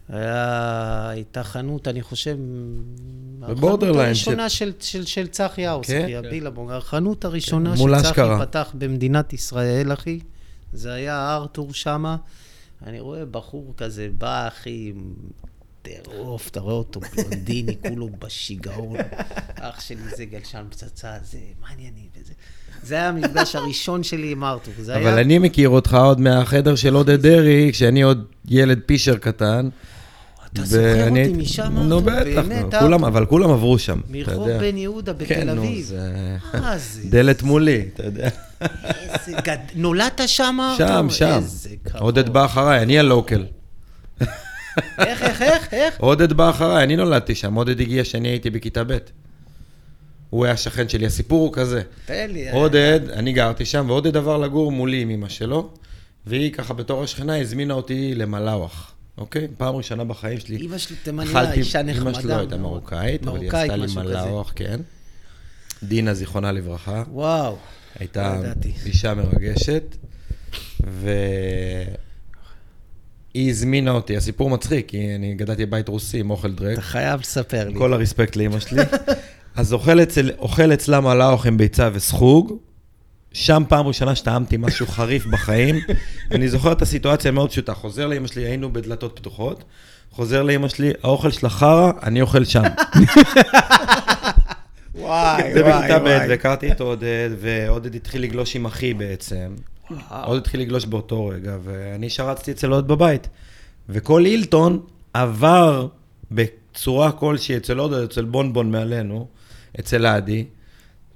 היה, 0.09 1.09
הייתה 1.09 1.43
חנות, 1.43 1.87
אני 1.87 2.01
חושב... 2.01 2.37
החנות 3.41 3.83
הראשונה 3.83 4.49
של, 4.49 4.71
של, 4.79 5.05
של 5.05 5.27
צחי 5.27 5.65
האוס, 5.65 5.87
כן? 5.87 6.03
אחי, 6.03 6.15
הבילבונג. 6.15 6.71
החנות 6.71 7.25
הראשונה 7.25 7.73
מול 7.75 7.99
שצחי. 7.99 8.21
פתח 8.39 8.71
במדינת 8.77 9.33
ישראל, 9.33 9.93
אחי. 9.93 10.19
זה 10.73 10.93
היה 10.93 11.35
ארתור 11.35 11.73
שמה. 11.73 12.17
אני 12.85 12.99
רואה 12.99 13.25
בחור 13.25 13.73
כזה 13.77 14.07
בא, 14.17 14.47
אחי, 14.47 14.91
עם 14.95 15.13
טירוף, 15.81 16.47
אתה 16.49 16.59
רואה 16.59 16.73
אותו 16.73 16.99
בלונדיני, 16.99 17.75
כולו 17.89 18.09
בשיגעון. 18.19 18.97
אח 19.55 19.79
שלי 19.81 19.97
זה 20.17 20.25
גלשן 20.25 20.65
פצצה, 20.69 21.13
זה, 21.23 21.37
מה 21.61 21.67
העניינים? 21.69 22.05
וזה. 22.21 22.33
זה 22.83 22.95
היה 22.95 23.09
המפגש 23.09 23.55
הראשון 23.55 24.03
שלי 24.03 24.31
עם 24.31 24.43
ארתור. 24.43 24.73
זה 24.79 24.95
היה... 24.95 25.09
אבל 25.09 25.19
אני 25.19 25.39
מכיר 25.39 25.69
אותך 25.69 25.93
עוד 25.93 26.19
מהחדר 26.19 26.75
של 26.75 26.93
עודד 26.95 27.21
דרעי, 27.21 27.69
כשאני 27.71 28.01
עוד 28.01 28.25
ילד 28.47 28.79
פישר 28.85 29.17
קטן. 29.17 29.69
אתה 30.53 30.65
זוכר 30.65 31.07
אותי 31.09 31.19
הייתי- 31.19 31.33
משם, 31.37 31.73
נו? 31.79 32.01
בטח, 32.01 32.43
נו, 32.61 32.79
כולם? 32.79 33.05
אבל 33.05 33.25
כולם 33.25 33.49
עברו 33.51 33.79
שם, 33.79 33.99
אתה 33.99 34.11
מרחוב 34.11 34.47
יודע. 34.47 34.59
בן 34.59 34.77
יהודה 34.77 35.13
בתל 35.13 35.25
כן, 35.25 35.49
נו, 35.49 35.61
אביב. 35.63 35.85
זה... 35.85 36.37
מה 36.53 36.77
זה? 36.77 37.09
דלת 37.09 37.43
מולי, 37.43 37.85
אתה 37.93 38.03
יודע. 38.05 38.29
איזה 38.61 39.41
גד... 39.43 39.57
נולדת 39.75 40.21
שם? 40.25 40.57
שם, 40.77 41.07
שם. 41.09 41.39
עודד 41.99 42.29
בא 42.29 42.45
אחריי, 42.45 42.81
אני 42.81 42.99
הלוקל. 42.99 43.45
איך, 44.99 45.23
איך, 45.23 45.41
איך, 45.41 45.73
איך? 45.73 45.95
עודד 45.99 46.33
בא 46.33 46.49
אחריי, 46.49 46.83
אני 46.83 46.95
נולדתי 46.95 47.35
שם, 47.35 47.53
עודד 47.53 47.81
הגיע 47.81 48.03
כשאני 48.03 48.27
הייתי 48.27 48.49
בכיתה 48.49 48.83
ב'. 48.83 48.97
הוא 50.29 50.45
היה 50.45 50.57
שכן 50.57 50.89
שלי, 50.89 51.05
הסיפור 51.05 51.41
הוא 51.41 51.53
כזה. 51.53 51.81
תן 52.05 52.29
לי. 52.31 52.47
אה, 52.47 52.53
עודד, 52.53 52.99
אני 53.09 53.33
גרתי 53.33 53.65
שם, 53.65 53.85
ועודד 53.87 54.17
עבר 54.17 54.37
לגור 54.37 54.71
מולי 54.71 55.01
עם 55.01 55.09
אמא 55.09 55.29
שלו, 55.29 55.69
והיא 56.25 56.51
ככה 56.51 56.73
בתור 56.73 57.03
השכנה 57.03 57.41
הזמינה 57.41 57.73
אותי 57.73 58.15
למלאווח, 58.15 58.91
אוקיי? 59.17 59.47
פעם 59.57 59.75
ראשונה 59.75 60.03
בחיים 60.03 60.39
שלי. 60.39 60.65
אמא 60.65 60.77
שלי 60.77 60.95
תימניה, 61.03 61.53
אישה 61.53 61.83
נחמדה. 61.83 62.09
אמא 62.09 62.21
שלי 62.21 62.29
לא 62.29 62.35
הייתה. 62.35 62.57
מרוקאית, 62.57 63.27
אבל 63.27 63.41
היא 63.41 63.49
עשתה 63.51 63.75
לי. 63.75 63.87
מלאווח, 63.95 64.53
כן. 64.55 64.79
דינה, 65.83 66.13
זיכרונה 66.13 66.51
לברכה, 66.51 67.03
וואו. 67.11 67.57
הייתה 67.99 68.33
לא 68.33 68.39
ידעתי. 68.39 68.71
אישה 68.85 69.13
מרגשת, 69.13 69.97
והיא 70.79 71.89
הזמינה 73.35 73.91
אותי, 73.91 74.17
הסיפור 74.17 74.49
מצחיק, 74.49 74.87
כי 74.87 75.15
אני 75.15 75.35
גדלתי 75.35 75.65
בבית 75.65 75.87
רוסי 75.87 76.19
עם 76.19 76.29
אוכל 76.29 76.51
דרק. 76.51 76.73
אתה 76.73 76.81
חייב 76.81 77.19
לספר 77.19 77.69
לי. 77.69 77.77
כל 77.77 77.93
הרספקט 77.93 78.35
לאימא 78.35 78.59
שלי. 78.59 78.81
אז 79.55 79.73
אוכל, 79.73 80.03
אצל, 80.03 80.31
אוכל 80.39 80.73
אצלה 80.73 81.01
מלאוך 81.01 81.45
עם 81.45 81.57
ביצה 81.57 81.89
וסחוג. 81.93 82.57
שם 83.33 83.63
פעם 83.69 83.87
ראשונה 83.87 84.15
שטעמתי 84.15 84.57
משהו 84.59 84.87
חריף 84.87 85.25
בחיים. 85.25 85.75
אני 86.31 86.49
זוכר 86.49 86.71
את 86.71 86.81
הסיטואציה 86.81 87.31
מאוד 87.31 87.49
פשוטה. 87.49 87.73
חוזר 87.73 88.07
לאימא 88.07 88.27
שלי, 88.27 88.45
היינו 88.45 88.73
בדלתות 88.73 89.19
פתוחות. 89.19 89.63
חוזר 90.11 90.43
לאימא 90.43 90.67
שלי, 90.67 90.91
האוכל 91.03 91.31
שלה 91.31 91.49
חרא, 91.49 91.91
אני 92.03 92.21
אוכל 92.21 92.45
שם. 92.45 92.63
וואי, 94.97 95.53
זה 95.53 95.63
בכיתה 95.63 95.99
ב', 95.99 96.03
והכרתי 96.29 96.71
את 96.71 96.81
עודד, 96.81 97.29
ועודד 97.39 97.95
התחיל 97.95 98.23
לגלוש 98.23 98.55
עם 98.55 98.65
אחי 98.65 98.93
בעצם. 98.93 99.55
עודד 100.23 100.41
התחיל 100.41 100.59
לגלוש 100.61 100.85
באותו 100.85 101.25
רגע, 101.25 101.57
ואני 101.63 102.09
שרצתי 102.09 102.51
אצל 102.51 102.71
עודד 102.71 102.87
בבית. 102.87 103.27
וכל 103.89 104.25
הילטון 104.25 104.79
עבר 105.13 105.87
בצורה 106.31 107.11
כלשהי 107.11 107.57
אצל 107.57 107.77
עודד, 107.77 108.03
אצל 108.03 108.25
בונבון 108.25 108.71
מעלינו, 108.71 109.27
אצל 109.79 110.05
עדי. 110.05 110.45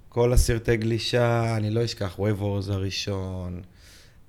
כל 0.10 0.34
הסרטי 0.34 0.78
גלישה, 0.78 1.58
אני 1.58 1.70
לא 1.70 1.86
אשכח, 1.86 2.20
Wave 2.20 2.42
Warriors 2.42 2.70
הראשון, 2.70 3.62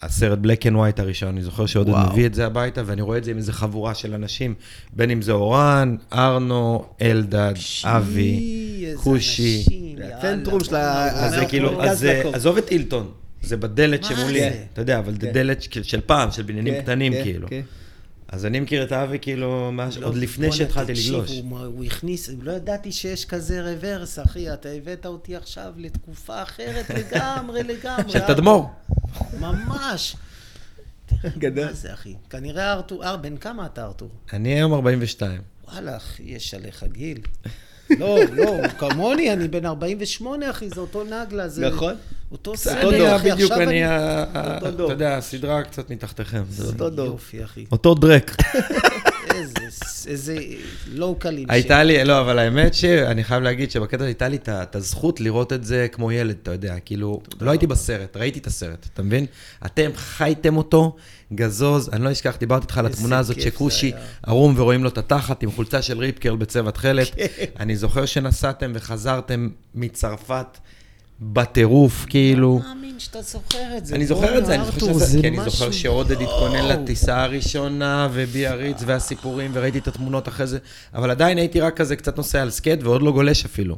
הסרט 0.02 0.38
Black 0.38 0.66
and 0.66 0.76
White 0.76 1.00
הראשון, 1.00 1.28
אני 1.28 1.42
זוכר 1.42 1.66
שעודד. 1.66 1.92
מביא 2.12 2.26
את 2.26 2.34
זה 2.34 2.46
הביתה, 2.46 2.82
ואני 2.86 3.02
רואה 3.02 3.18
את 3.18 3.24
זה 3.24 3.30
עם 3.30 3.36
איזה 3.36 3.52
חבורה 3.52 3.94
של 3.94 4.14
אנשים, 4.14 4.54
בין 4.92 5.10
אם 5.10 5.22
זה 5.22 5.32
אורן, 5.32 5.96
ארנו, 6.12 6.84
אלדד, 7.02 7.52
אבי, 7.84 8.84
כושי. 8.96 9.64
זה 9.98 10.16
הצנטרום 10.16 10.64
של 10.64 10.74
ה- 10.76 11.08
אז 11.24 11.34
זה 11.34 11.46
כאילו, 11.46 11.82
אז. 11.82 12.06
עזוב 12.32 12.56
את 12.56 12.70
אילטון, 12.70 13.10
זה 13.42 13.56
בדלת 13.56 14.04
שמולי? 14.04 14.48
אתה 14.72 14.80
יודע, 14.80 14.98
אבל 14.98 15.12
זה 15.12 15.26
כן. 15.26 15.32
דלת 15.32 15.62
של- 15.82 16.00
פעם, 16.00 16.30
של 16.30 16.42
בניינים 16.42 16.74
כן, 16.74 16.80
קטנים 16.82 17.12
כן, 17.12 17.22
כאילו. 17.22 17.48
אז 18.28 18.46
אני 18.46 18.60
מכיר 18.60 18.82
את 18.82 18.92
אבי 18.92 19.18
כאילו, 19.18 19.70
מאז- 19.72 19.96
עוד 20.02 20.16
לפני 20.16 20.52
שהתחלתי 20.52 20.92
לגלוש. 20.92 21.30
הוא 21.50 21.84
הכניס, 21.84 22.30
לא 22.42 22.52
ידעתי 22.52 22.92
שיש 22.92 23.24
כזה 23.24 23.62
רוורס, 23.62 24.18
אחי, 24.18 24.52
אתה 24.52 24.68
הבאת 24.68 25.06
אותי 25.06 25.36
עכשיו 25.36 25.72
לתקופה 25.76 26.42
אחרת 26.42 26.90
לגמרי, 26.90 27.62
לגמרי. 27.62 28.10
של 28.12 28.18
תדמור. 28.20 28.70
ממש. 29.40 30.16
גדול. 31.38 31.64
מה 31.64 31.72
זה, 31.72 31.94
אחי? 31.94 32.14
כנראה 32.30 32.72
ארתור, 32.72 33.04
אר, 33.04 33.16
בן 33.16 33.36
כמה 33.36 33.66
אתה, 33.66 33.84
ארתור? 33.84 34.08
אני 34.32 34.54
היום 34.54 34.74
42. 34.74 35.40
וואלה, 35.64 35.96
אחי, 35.96 36.22
יש 36.22 36.54
עליך 36.54 36.84
גיל. 36.92 37.20
לא, 37.90 38.18
לא, 38.32 38.68
כמוני, 38.78 39.32
אני 39.32 39.48
בן 39.48 39.66
48, 39.66 40.50
אחי, 40.50 40.68
זה 40.68 40.80
אותו 40.80 41.04
נגלה. 41.04 41.48
זה 41.48 41.68
נכון. 41.68 41.94
אותו 42.32 42.56
סדר, 42.56 42.88
בדיוק, 42.88 43.08
אחי, 43.08 43.32
עכשיו 43.32 43.62
אני, 43.62 43.84
אתה. 43.86 44.68
יודע, 44.78 45.16
הסדרה 45.16 45.62
קצת 45.62 45.90
מתחתיכם. 45.90 46.42
זה 46.48 46.66
אותו 46.66 46.90
דור. 46.90 47.06
יופי, 47.06 47.44
אחי. 47.44 47.64
אותו 47.72 47.94
דרק. 47.94 48.36
איזה, 50.06 50.36
לוקלים. 50.86 51.46
הייתה 51.50 51.82
לי, 51.82 52.04
לא, 52.04 52.20
אבל 52.20 52.38
האמת 52.38 52.74
שאני 52.74 53.24
חייב 53.24 53.42
להגיד 53.42 53.70
שבקטע 53.70 54.04
הייתה 54.04 54.28
לי 54.28 54.38
את 54.46 54.76
הזכות 54.76 55.20
לראות 55.20 55.52
את 55.52 55.64
זה 55.64 55.86
כמו 55.92 56.12
ילד, 56.12 56.36
אתה 56.42 56.52
יודע, 56.52 56.76
כאילו, 56.84 57.22
לא 57.40 57.50
הייתי 57.50 57.66
בסרט, 57.66 58.16
ראיתי 58.16 58.38
את 58.38 58.46
הסרט, 58.46 58.86
אתה 58.94 59.02
מבין? 59.02 59.26
אתם 59.66 59.90
חייתם 59.96 60.56
אותו, 60.56 60.96
גזוז, 61.34 61.90
אני 61.92 62.04
לא 62.04 62.12
אשכח, 62.12 62.36
דיברתי 62.40 62.62
איתך 62.62 62.78
על 62.78 62.86
התמונה 62.86 63.18
הזאת 63.18 63.40
שכושי. 63.40 63.92
ערום 64.22 64.54
ורואים 64.56 64.84
לו 64.84 64.88
את 64.88 64.98
התחת 64.98 65.42
עם 65.42 65.50
חולצה 65.50 65.82
של 65.82 65.98
Rip 65.98 66.14
Curl 66.14 66.36
בצבע 66.36 66.70
תכלת. 66.70 67.14
כן. 67.14 67.26
אני 67.60 67.76
זוכר 67.76 68.06
שנסעתם 68.06 68.72
וחזרתם 68.74 69.48
מצרפת 69.74 70.58
בטירוף, 71.22 72.06
כאילו. 72.08 72.60
לא 72.62 72.68
מאמין 72.68 72.94
שאתה 72.98 73.22
זוכר 73.22 73.76
את 73.76 73.86
זה. 73.86 73.94
אני 73.94 74.06
זוכר 74.06 74.38
את 74.38 74.46
זה, 74.46 74.54
אני 74.54 74.64
זוכר 74.64 74.76
ארתור, 74.76 74.92
שזה, 74.92 75.04
זה 75.04 75.20
כי 75.20 75.28
אני 75.28 75.50
זוכר 75.50 75.70
שעודד 75.70 76.20
התכונן. 76.20 76.64
לטיסה 76.64 77.22
הראשונה, 77.22 78.08
וביאריץ 78.12 78.82
והסיפורים, 78.86 79.50
וראיתי 79.54 79.78
את 79.78 79.88
התמונות 79.88 80.28
אחרי 80.28 80.46
זה, 80.46 80.58
אבל 80.94 81.10
עדיין 81.10 81.38
הייתי 81.38 81.60
רק 81.60 81.76
כזה 81.76 81.96
קצת 81.96 82.16
נוסע 82.16 82.42
על 82.42 82.50
סקייט, 82.50 82.82
ועוד 82.82 83.02
לא 83.02 83.12
גולש 83.12 83.44
אפילו. 83.44 83.76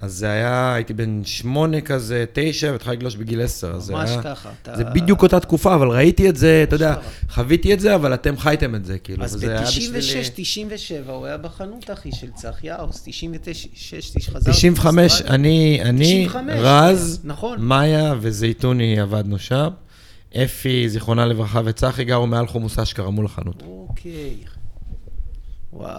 אז 0.00 0.12
זה 0.12 0.30
היה, 0.30 0.74
הייתי 0.74 0.94
בן 0.94 1.20
שמונה 1.24 1.80
כזה, 1.80 2.24
תשע, 2.32 2.68
והתחלתי 2.72 2.96
לגלוש 2.96 3.16
בגיל 3.16 3.40
עשר. 3.42 3.72
ממש 3.90 4.10
היה- 4.10 4.22
ככה. 4.22 4.50
אתה- 4.62 4.76
זה 4.76 4.84
בדיוק 4.84 5.22
אותה 5.22 5.40
תקופה, 5.40 5.74
אבל 5.74 5.88
ראיתי 5.88 6.28
את 6.28 6.36
זה, 6.36 6.60
אתה 6.68 6.74
יודע. 6.76 6.94
חוויתי 7.30 7.74
את 7.74 7.80
זה, 7.80 7.94
אבל 7.94 8.14
אתם 8.14 8.36
חייתם 8.36 8.74
את 8.74 8.84
זה, 8.84 8.98
כאילו, 8.98 9.24
אז 9.24 9.34
וזה 9.36 9.50
היה 9.52 9.62
בשבילי... 9.62 9.98
ב-96, 10.00 10.30
97, 10.34 11.12
הוא 11.12 11.26
היה 11.26 11.36
בחנות, 11.36 11.90
אחי, 11.90 12.12
של 12.12 12.30
צח 12.34 12.64
יאוס, 12.64 13.02
96, 13.04 14.16
חזרתי. 14.30 14.50
95, 14.50 14.94
מאוסטרליה. 15.12 15.34
אני, 15.34 15.80
אני, 15.82 16.26
95, 16.28 16.56
רז, 16.62 17.20
נכון. 17.24 17.60
מאיה 17.60 18.14
וזייתוני 18.20 19.00
עבדנו 19.00 19.38
שם. 19.38 19.68
אפי, 20.44 20.88
זיכרונה 20.88 21.26
לברכה, 21.26 21.60
וצחי 21.64 22.04
גרו 22.04 22.26
מעל 22.26 22.46
חומוס 22.46 22.78
אשכרה 22.78 23.10
מול 23.10 23.26
החנות. 23.26 23.62
אוקיי. 23.66 24.34
וואו. 25.72 25.92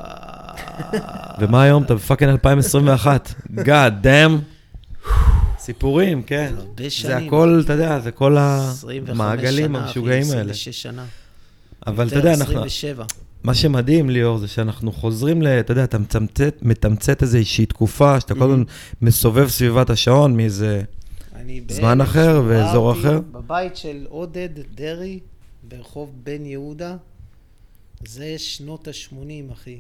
ומה 1.40 1.64
היום? 1.64 1.84
אתה 1.84 1.96
בפאקינג 1.96 2.32
2021. 2.32 3.34
God 3.50 4.04
damn. 4.04 5.08
סיפורים, 5.60 6.24
כן. 6.24 6.54
הרבה 6.58 6.84
זה 6.84 6.90
שנים. 6.90 7.28
הכל, 7.28 7.62
אתה 7.66 7.74
יודע, 7.74 8.00
זה 8.00 8.12
כל 8.12 8.38
25 8.38 9.10
המעגלים 9.10 9.76
המשוגעים 9.76 10.24
האלה. 10.32 10.52
26 10.52 10.82
שנה. 10.82 11.06
אבל 11.88 12.08
אתה 12.08 12.16
יותר, 12.16 12.28
יודע, 12.28 12.40
אנחנו... 12.40 12.60
27. 12.60 13.06
מה 13.44 13.54
שמדהים, 13.54 14.10
ליאור, 14.10 14.38
זה 14.38 14.48
שאנחנו 14.48 14.92
חוזרים 14.92 15.42
ל... 15.42 15.48
אתה 15.48 15.72
יודע, 15.72 15.84
אתה 15.84 15.98
מצמצת, 15.98 16.56
מתמצת 16.62 17.22
איזושהי 17.22 17.66
תקופה, 17.66 18.20
שאתה 18.20 18.36
כל 18.36 18.52
הזמן 18.52 18.64
מסובב 19.02 19.48
סביבת 19.48 19.90
השעון 19.90 20.38
מאיזה... 20.38 20.82
זמן 21.70 22.02
אחר 22.02 22.42
ואזור 22.48 22.92
אחר? 22.92 23.20
בבית 23.32 23.76
של 23.78 24.06
עודד 24.10 24.50
דרעי, 24.76 25.20
ברחוב 25.64 26.12
בן 26.24 26.46
יהודה. 26.46 26.96
זה 28.08 28.36
שנות 28.38 28.88
ה-80, 28.88 29.14
אחי. 29.54 29.78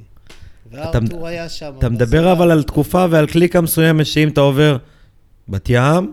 וארתור 0.71 1.27
היה 1.27 1.49
שם. 1.49 1.71
אתה 1.77 1.89
מדבר. 1.89 2.31
אבל 2.31 2.51
על 2.51 2.63
תקופה 2.63 3.05
ועל 3.09 3.27
קליקה 3.27 3.61
מסוימת, 3.61 4.05
שאם 4.05 4.27
אתה 4.27 4.41
עובר 4.41 4.77
בת 5.49 5.65
ים, 5.69 6.11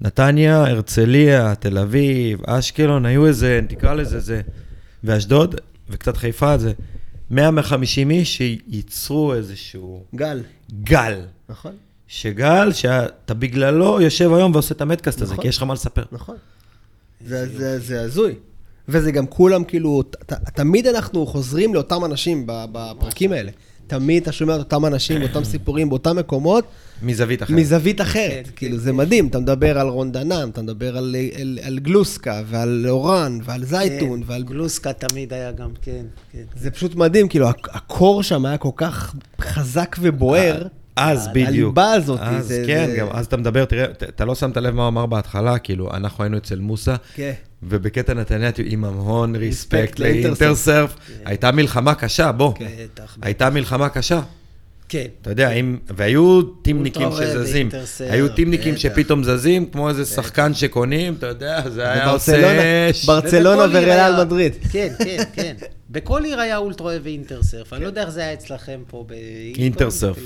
נתניה, 0.00 0.66
הרצליה, 0.66 1.54
תל 1.54 1.78
אביב, 1.78 2.40
אשקלון, 2.46 3.06
היו 3.06 3.26
איזה, 3.26 3.60
תקרא 3.68 3.94
לזה 3.94 4.20
זה, 4.20 4.40
ואשדוד, 5.04 5.54
וקצת 5.90 6.16
חיפה, 6.16 6.58
זה 6.58 6.72
100-150 7.32 7.34
איש 8.10 8.36
שייצרו 8.36 9.34
איזשהו 9.34 10.04
גל, 10.14 10.42
גל. 10.82 11.20
נכון? 11.48 11.72
שגל, 12.08 12.72
שאתה 12.72 13.34
בגללו 13.34 14.00
יושב 14.00 14.32
היום 14.32 14.52
ועושה 14.52 14.74
את 14.74 14.80
המדקאסט 14.80 15.22
הזה, 15.22 15.32
נכון. 15.32 15.42
כי 15.42 15.48
יש 15.48 15.56
לך 15.56 15.62
מה 15.62 15.74
לספר. 15.74 16.02
נכון. 16.12 16.36
זה- 17.26 17.58
זה 17.58 17.78
זה 17.78 18.00
הזוי. 18.00 18.34
וזה 18.90 19.12
גם 19.12 19.26
כולם 19.26 19.64
כאילו, 19.64 20.02
ת- 20.02 20.32
ת- 20.32 20.50
תמיד 20.54 20.86
אנחנו 20.86 21.26
חוזרים 21.26 21.74
לאותם 21.74 22.04
אנשים 22.04 22.46
ב- 22.46 22.64
בפרקים 22.72 23.32
האלה. 23.32 23.50
תמיד 23.86 24.22
אתה 24.22 24.32
שומע 24.32 24.54
את 24.54 24.58
אותם 24.58 24.86
אנשים, 24.86 25.22
אותם 25.22 25.44
סיפורים, 25.44 25.88
באותם 25.88 26.16
מקומות, 26.16 26.64
מזווית 27.02 27.42
אחרת. 27.42 27.56
מזווית 27.56 28.00
אחרת. 28.00 28.44
כן, 28.46 28.50
כאילו, 28.56 28.76
כן, 28.76 28.82
זה 28.82 28.92
מדהים. 28.92 29.26
אתה 29.26 29.38
מדבר 29.38 29.78
על 29.78 29.88
רון 29.88 30.12
דנן, 30.12 30.48
אתה 30.52 30.62
מדבר 30.62 30.96
על- 30.96 31.16
על- 31.40 31.58
על 31.62 31.78
גלוסקה, 31.78 32.42
ועל 32.46 32.86
אורן, 32.88 33.38
ועל 33.44 33.64
זייטון, 33.64 34.20
כן, 34.22 34.26
ועל... 34.30 34.42
גלוסקה 34.42 34.92
תמיד 34.92 35.32
היה 35.32 35.52
גם, 35.52 35.70
כן, 35.82 36.04
כן. 36.32 36.42
זה 36.56 36.70
פשוט 36.70 36.94
מדהים, 36.94 37.28
כאילו, 37.28 37.48
הק- 37.48 37.68
הקור 37.76 38.22
שם 38.22 38.46
היה 38.46 38.58
כל 38.58 38.70
כך 38.76 39.14
חזק 39.40 39.96
ובוער. 40.00 40.66
אז 40.96 41.28
בדיוק. 41.28 41.48
הליבה 41.48 41.92
הזאת, 41.92 42.20
אז 42.22 42.46
זה- 42.46 42.62
כן, 42.66 42.86
זה- 42.90 42.96
גם 42.96 43.06
אז 43.10 43.26
אתה 43.26 43.36
מדבר, 43.36 43.64
תראה, 43.64 43.84
אתה 43.84 44.24
לא 44.24 44.34
שמת 44.34 44.56
לב 44.56 44.74
מה 44.74 44.82
הוא 44.82 44.88
אמר 44.88 45.06
בהתחלה, 45.06 45.58
כאילו, 45.58 45.90
אנחנו 45.94 46.24
היינו 46.24 46.36
אצל 46.36 46.58
מוסא, 46.58 46.96
כן. 47.14 47.32
ובקטע 47.62 48.14
נתניה 48.14 48.50
עם 48.64 48.84
המון 48.84 49.36
ריספקט 49.36 49.98
לאינטרסרף. 49.98 50.40
לאינטרסרף. 50.40 50.96
הייתה 51.24 51.52
מלחמה 51.52 51.94
קשה, 51.94 52.32
בוא. 52.32 52.54
כן. 52.54 52.66
הייתה 53.22 53.50
מלחמה 53.50 53.88
קשה. 53.88 54.20
כן. 54.90 55.06
אתה 55.22 55.30
יודע, 55.30 55.50
אם... 55.50 55.76
והיו 55.96 56.42
טימניקים 56.42 57.08
שזזים. 57.12 57.68
היו 58.10 58.28
טימניקים. 58.28 58.76
שפתאום 58.76 59.24
זזים, 59.24 59.66
כמו 59.66 59.88
איזה 59.88 60.04
שחקן 60.04 60.54
שקונים, 60.54 61.14
אתה 61.18 61.26
יודע, 61.26 61.62
זה 61.70 61.90
היה 61.92 62.10
עושה... 62.10 62.90
ברצלונה 63.06 63.62
וריאל 63.72 64.24
מדריד. 64.24 64.52
כן, 64.72 64.88
כן, 65.04 65.22
כן. 65.32 65.54
בכל 65.90 66.24
עיר 66.24 66.40
היה 66.40 66.56
אולטרה 66.56 66.92
ואינטרסרף. 67.02 67.72
אני 67.72 67.82
לא 67.82 67.86
יודע 67.86 68.00
איך 68.02 68.10
זה 68.10 68.20
היה 68.20 68.32
אצלכם 68.32 68.80
פה 68.86 69.04
ב 69.54 69.60
Intersurf. 69.60 70.16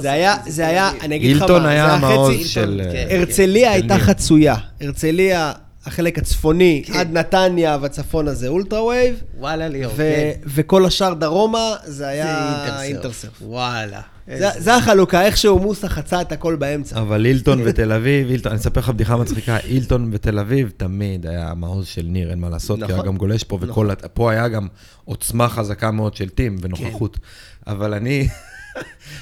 זה 0.00 0.12
היה, 0.12 0.36
זה 0.48 0.66
היה, 0.66 0.90
אביב. 0.90 1.02
אני 1.02 1.16
אגיד 1.16 1.36
לך 1.36 1.42
מה, 1.42 1.48
זה 1.48 1.68
היה 1.68 1.84
היה 1.84 1.94
המעוז 1.94 2.34
חצי- 2.36 2.44
של... 2.44 2.80
כן. 2.92 3.06
אה, 3.10 3.16
הרצליה 3.18 3.72
הייתה. 3.72 3.98
חצויה. 3.98 4.54
הרצליה 4.80 5.52
החלק 5.88 6.18
הצפוני 6.18 6.82
כן. 6.86 6.92
עד 6.92 7.12
נתניה 7.18 7.78
והצפון 7.80 8.28
הזה 8.28 8.48
Ultra 8.48 8.84
Wave, 8.84 9.22
וואלה 9.38 9.68
ליאור, 9.68 9.92
ו- 9.92 9.96
כן. 9.96 10.30
וכל 10.46 10.86
השאר 10.86 11.14
דרומה 11.14 11.74
זה 11.84 12.06
היה 12.08 12.82
Intersurf. 12.82 13.30
וואלה. 13.42 14.00
זה- 14.38 14.48
זה 14.58 14.74
החלוקה, 14.76 15.22
איכשהו 15.26 15.58
מוסה 15.58 15.88
חצה 15.88 16.20
את 16.20 16.32
הכל 16.32 16.56
באמצע. 16.56 17.00
אבל 17.00 17.26
הילטון 17.26 17.60
ותל 17.64 17.92
אביב, 17.92 18.30
הילטון, 18.30 18.52
אני 18.52 18.60
אספר 18.60 18.80
לך 18.80 18.88
בדיחה 18.88 19.16
מצחיקה, 19.16 19.56
הילטון 19.64 20.10
ותל 20.12 20.38
אביב 20.38 20.72
תמיד 20.76 21.26
היה 21.26 21.48
המעוז 21.50 21.86
של 21.86 22.02
ניר, 22.06 22.30
אין 22.30 22.40
מה 22.40 22.48
לעשות, 22.48 22.78
כי 22.78 22.84
נכון. 22.84 22.94
היה 22.96 23.04
גם 23.04 23.16
גולש 23.16 23.42
פה, 23.44 23.58
וכל, 23.60 23.90
הת- 23.90 24.06
פה 24.14 24.30
היה 24.30 24.48
גם 24.48 24.66
עוצמה 25.04 25.48
חזקה 25.48 25.90
מאוד 25.90 26.14
של 26.16 26.28
team 26.28 26.56
ונוכחות. 26.62 27.18
אבל 27.66 27.94
אני, 27.94 28.28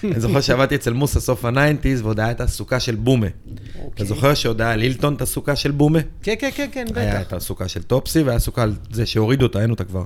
אני 0.04 0.20
זוכר 0.20 0.40
שעבדתי 0.40 0.74
אצל 0.74 0.92
מוסה 0.92 1.20
סוף 1.20 1.44
ה 1.44 1.50
nineties, 1.50 2.02
ועוד 2.02 2.20
היה 2.20 2.30
את 2.30 2.40
הסוכה 2.40 2.80
של 2.80 2.94
בומה. 2.94 3.26
אתה 3.26 3.82
אוקיי. 3.84 4.06
זוכר 4.06 4.34
שעוד 4.34 4.60
היה 4.60 4.76
להילטון 4.76 5.14
את 5.14 5.22
הסוכה 5.22 5.56
של 5.56 5.70
בומה? 5.70 5.98
כן, 6.22 6.34
כן, 6.38 6.50
כן, 6.54 6.68
כן, 6.72 6.84
היה 6.94 7.20
בטח. 7.20 7.28
את 7.28 7.32
הסוכה 7.32 7.68
של 7.68 7.82
טופסי, 7.82 8.22
והיה 8.22 8.38
סוכה 8.38 8.62
על 8.62 8.74
זה 8.92 9.06
שהורידו 9.06 9.46
אותה, 9.46 9.62
אין 9.62 9.70
אותה 9.70 9.84
כבר. 9.84 10.04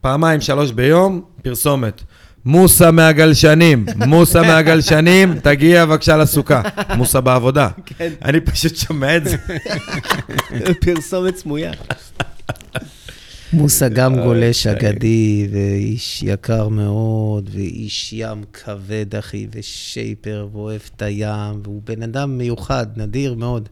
פעמיים, 0.00 0.40
שלוש 0.40 0.70
ביום, 0.70 1.22
פרסומת. 1.42 2.02
מוסה 2.44 2.90
מהגלשנים, 2.90 3.86
מוסה 4.06 4.42
מהגלשנים, 4.42 5.38
תגיע 5.40 5.86
בבקשה 5.86 6.16
לסוכה. 6.16 6.62
מוסה 6.96 7.20
בעבודה. 7.20 7.68
כן. 7.86 8.12
אני 8.24 8.40
פשוט 8.40 8.76
שומע 8.76 9.16
את 9.16 9.24
זה. 9.24 9.36
פרסומת 10.84 11.36
סמויה. 11.36 11.72
מוסה 13.52 13.88
גם 13.88 14.16
גולש 14.16 14.66
אגדי, 14.66 15.48
ואיש 15.52 16.22
יקר 16.22 16.68
מאוד, 16.68 17.50
ואיש 17.52 18.12
ים 18.12 18.44
כבד, 18.52 19.14
אחי, 19.14 19.46
ושייפר, 19.54 20.48
ואוהב 20.52 20.80
את 20.96 21.02
הים, 21.02 21.60
והוא 21.62 21.82
בן 21.84 22.02
אדם 22.02 22.38
מיוחד, 22.38 22.86
נדיר 22.96 23.34
מאוד. 23.34 23.68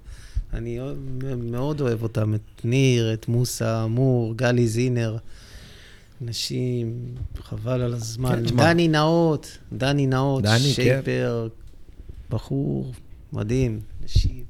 אני 0.53 0.79
מאוד 1.37 1.81
אוהב 1.81 2.03
אותם, 2.03 2.35
את 2.35 2.65
ניר, 2.65 3.13
את 3.13 3.29
מוסה, 3.29 3.85
אמור, 3.85 4.35
גלי 4.37 4.69
זינר. 4.69 5.17
אנשים, 6.23 7.01
חבל 7.43 7.83
על 7.83 7.95
הזמן. 7.95 8.43
כן. 8.49 8.57
דני 8.57 8.89
נאות, 8.89 9.59
דני 9.73 10.07
נאות, 10.07 10.43
דני, 10.43 10.59
כן. 10.59 10.59
שייפר, 10.59 11.49
בחור 12.31 12.93
מדהים. 13.33 13.81
אנשים. 14.03 14.45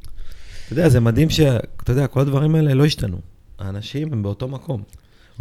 אתה 0.64 0.72
יודע, 0.72 0.88
זה 0.88 1.00
מדהים 1.00 1.30
ש... 1.30 1.40
אתה 1.40 1.92
יודע, 1.92 2.06
כל 2.06 2.20
הדברים 2.20 2.54
האלה 2.54 2.74
לא 2.74 2.84
השתנו. 2.84 3.18
האנשים 3.58 4.12
הם 4.12 4.22
באותו 4.22 4.48
מקום. 4.48 4.82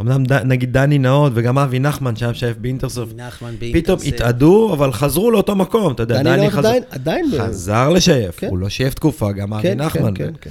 אמנם 0.00 0.24
ד- 0.24 0.32
נגיד 0.32 0.72
דני 0.72 0.98
נאות 0.98 1.32
וגם 1.34 1.58
אבי 1.58 1.78
נחמן 1.78 2.16
שהיה 2.16 2.34
שייף 2.34 2.56
באינטרסופט, 2.56 3.14
נחמן 3.16 3.54
פתאום. 3.72 3.98
התאדו, 4.06 4.72
אבל 4.74 4.92
חזרו 4.92 5.30
לאותו 5.30 5.56
מקום. 5.56 5.92
אתה 5.92 6.02
יודע, 6.02 6.22
דני 6.22 6.36
דני 6.36 6.50
חזר... 6.50 6.58
עדיין- 6.68 6.82
עדיין 6.90 7.30
ב- 7.30 7.38
חזר 7.38 7.88
לשייף, 7.88 8.38
כן. 8.38 8.48
הוא 8.48 8.58
לא 8.58 8.68
שייף 8.68 8.94
תקופה, 8.94 9.32
גם 9.32 9.52
אבי 9.54 9.62
כן, 9.62 9.80
נחמן. 9.80 10.14
כן, 10.14 10.24
ו- 10.24 10.40
כן, 10.40 10.50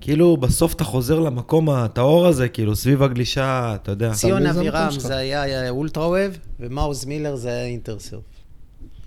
כאילו, 0.00 0.36
בסוף 0.36 0.74
אתה 0.74 0.84
חוזר 0.84 1.18
למקום 1.20 1.70
הטהור 1.70 2.26
הזה, 2.26 2.48
כאילו, 2.48 2.76
סביב 2.76 3.02
הגלישה, 3.02 3.76
אתה 3.82 3.92
יודע. 3.92 4.12
ציון 4.12 4.46
אבירם. 4.46 4.88
זה 4.98 5.16
היה 5.16 5.70
אולטרה 5.70 6.08
ווב, 6.08 6.18
ומאוז 6.60 7.04
מילר 7.04 7.36
זה 7.36 7.48
היה 7.48 7.64
אינטרסרף. 7.66 8.20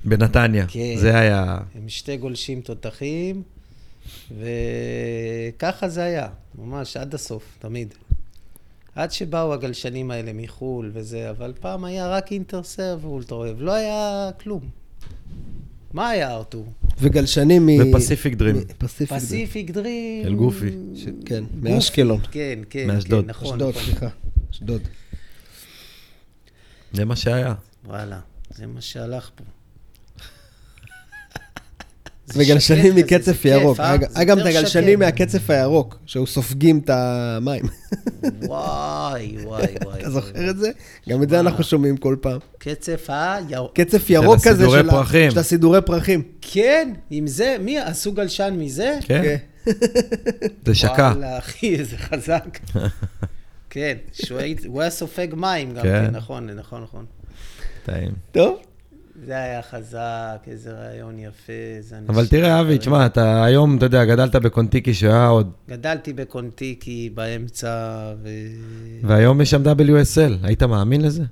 בנתניה, 0.06 0.66
כן. 0.68 0.96
זה 0.98 1.20
היה... 1.20 1.58
הם 1.76 1.90
שתי 1.90 2.18
גולשים 2.18 2.62
תותחים, 2.62 3.42
וככה 4.40 5.90
זה 5.90 6.04
היה, 6.04 6.28
ממש 6.66 6.98
עד 6.98 7.14
הסוף, 7.14 7.44
תמיד. 7.60 7.94
עד 8.96 9.12
שבאו 9.12 9.54
הגלשנים 9.54 10.12
האלה 10.12 10.32
מחו"ל 10.34 10.92
וזה, 10.94 11.30
אבל 11.30 11.54
פעם 11.60 11.84
היה 11.86 12.08
רק 12.10 12.32
אינטרסר 12.32 12.98
ואולטרה 13.02 13.38
ווב, 13.50 13.62
לא 13.62 13.74
היה 13.74 14.30
כלום. 14.44 14.62
מה 15.94 16.10
היה 16.10 16.32
ארתור? 16.34 16.66
וגלשנים 17.00 17.66
מ... 17.66 17.70
ופסיפיק 17.96 18.36
דרים. 18.36 18.56
פסיפיק 19.08 19.72
דרים. 19.72 20.26
אל 20.28 20.36
גופי. 20.36 20.70
ש- 20.96 21.06
כן. 21.26 21.44
מאשקלון. 21.62 22.20
כן, 22.32 22.60
כן, 22.70 22.88
מאשדוד. 22.88 23.24
כן, 23.24 23.30
נכון. 23.30 23.54
אשדוד, 23.54 23.70
נכון. 23.70 23.84
סליחה. 23.84 24.08
אשדוד. 24.52 24.82
זה 26.94 27.06
מה 27.06 27.16
שהיה. 27.16 27.54
וואלה, 27.86 28.20
זה 28.50 28.68
מה 28.68 28.82
שהלך 28.82 29.30
פה. 29.36 29.44
זה 32.26 32.44
וגלשנים 32.44 32.96
מקצף 32.96 33.44
זה 33.44 33.50
ירוק. 33.50 33.80
אה? 33.80 33.90
היה 33.90 33.98
גם- 33.98 34.08
זה 34.10 34.18
היה 34.20 34.26
גם 34.26 34.40
את 34.40 34.46
הגלשנים. 34.46 35.00
מהקצף 35.00 35.50
הירוק, 35.50 35.98
שהיו 36.06 36.28
סופגים 36.28 36.80
את 36.80 36.90
המים. 36.94 37.64
וואי, 38.42 39.38
וואי, 39.44 39.66
וואי. 39.84 40.00
אתה 40.00 40.10
זוכר 40.10 40.50
את 40.50 40.58
זה? 40.58 40.72
גם 41.10 41.24
את 41.24 41.30
זה 41.30 41.40
אנחנו 41.40 41.64
שומעים 41.64 41.98
כל 41.98 42.16
פעם. 42.22 42.40
קצף 42.58 43.06
הירוק. 43.08 43.80
קצף 43.80 44.10
ירוק 44.10 44.38
כזה 44.38 44.50
הסידורי 44.50 44.80
של 44.80 44.90
ה- 44.90 44.92
פרחים. 44.92 45.32
של 45.32 45.40
הסידורי 45.40 45.82
פרחים. 45.82 46.22
כן, 46.42 46.94
עם 47.10 47.28
זה, 47.28 47.56
מי 47.60 47.80
עשו 47.80 48.12
גלשן 48.12 48.54
מזה? 48.58 48.98
כן? 49.06 49.36
זה 50.66 50.76
שקע. 50.76 51.12
וואלה, 51.16 51.38
אחי, 51.38 51.76
איזה 51.76 51.98
חזק. 51.98 52.60
כן, 53.70 53.98
שהוא 54.14 54.40
היה- 54.40 54.56
הוא 54.68 54.82
היה 54.82 54.90
סופג 54.90 55.28
מים 55.36 55.74
גם 55.74 55.84
כן. 55.84 56.06
כן, 56.08 56.16
נכון, 56.16 56.50
נכון, 56.50 56.82
נכון. 56.84 57.06
טעים. 57.86 58.12
טוב. 58.32 58.58
זה 59.26 59.38
היה 59.38 59.62
חזק, 59.62 60.46
איזה 60.48 60.72
רעיון 60.72 61.20
יפה, 61.20 61.54
איזה 61.78 61.98
אנשים. 61.98 62.16
אבל 62.16 62.28
תראה, 62.28 62.62
אבי, 62.62 62.78
תשמע, 62.78 63.06
אתה 63.06 63.44
היום, 63.44 63.78
אתה 63.78 63.86
יודע, 63.86 64.06
גדלת 64.06 64.36
בקונטיקי 64.36 64.94
שהיה 64.94 65.28
עוד, 65.28 65.52
גדלתי 65.70 66.14
בקונטיקי 66.14 67.10
באמצע, 67.14 68.04
ו... 68.24 68.30
והיום 69.04 69.42
יש 69.42 69.52
שם 69.52 69.64
WSL, 69.64 70.34
היית 70.44 70.64
מאמין 70.64 71.02
לזה? 71.02 71.24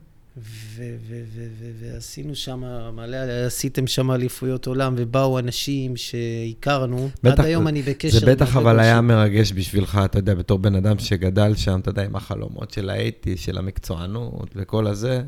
ועשינו 1.80 2.36
שם 2.36 2.64
מלא, 2.94 3.18
עשיתם 3.18 3.88
שם 3.88 4.12
אליפויות 4.12 4.68
עולם, 4.68 4.94
ובאו 4.98 5.40
אנשים 5.40 5.94
שהכרנו. 5.98 7.10
עד 7.24 7.42
היום 7.42 7.68
אני 7.68 7.82
בקשר. 7.82 8.20
זה 8.20 8.26
בטח 8.26 8.58
אבל 8.58 8.80
היה. 8.80 9.02
מרגש 9.02 9.54
בשבילך, 9.54 10.02
אתה 10.06 10.20
יודע, 10.20 10.34
בתור 10.36 10.60
בן 10.60 10.76
אדם 10.76 11.00
שגדל 11.00 11.56
שם, 11.56 11.80
אתה 11.80 11.90
יודע, 11.90 12.04
עם 12.04 12.16
החלומות 12.16 12.72
של 12.72 12.90
האתי, 12.90 13.38
של 13.38 13.58
המקצוענות 13.58 14.50
וכל 14.56 14.88
הזה. 14.88 15.22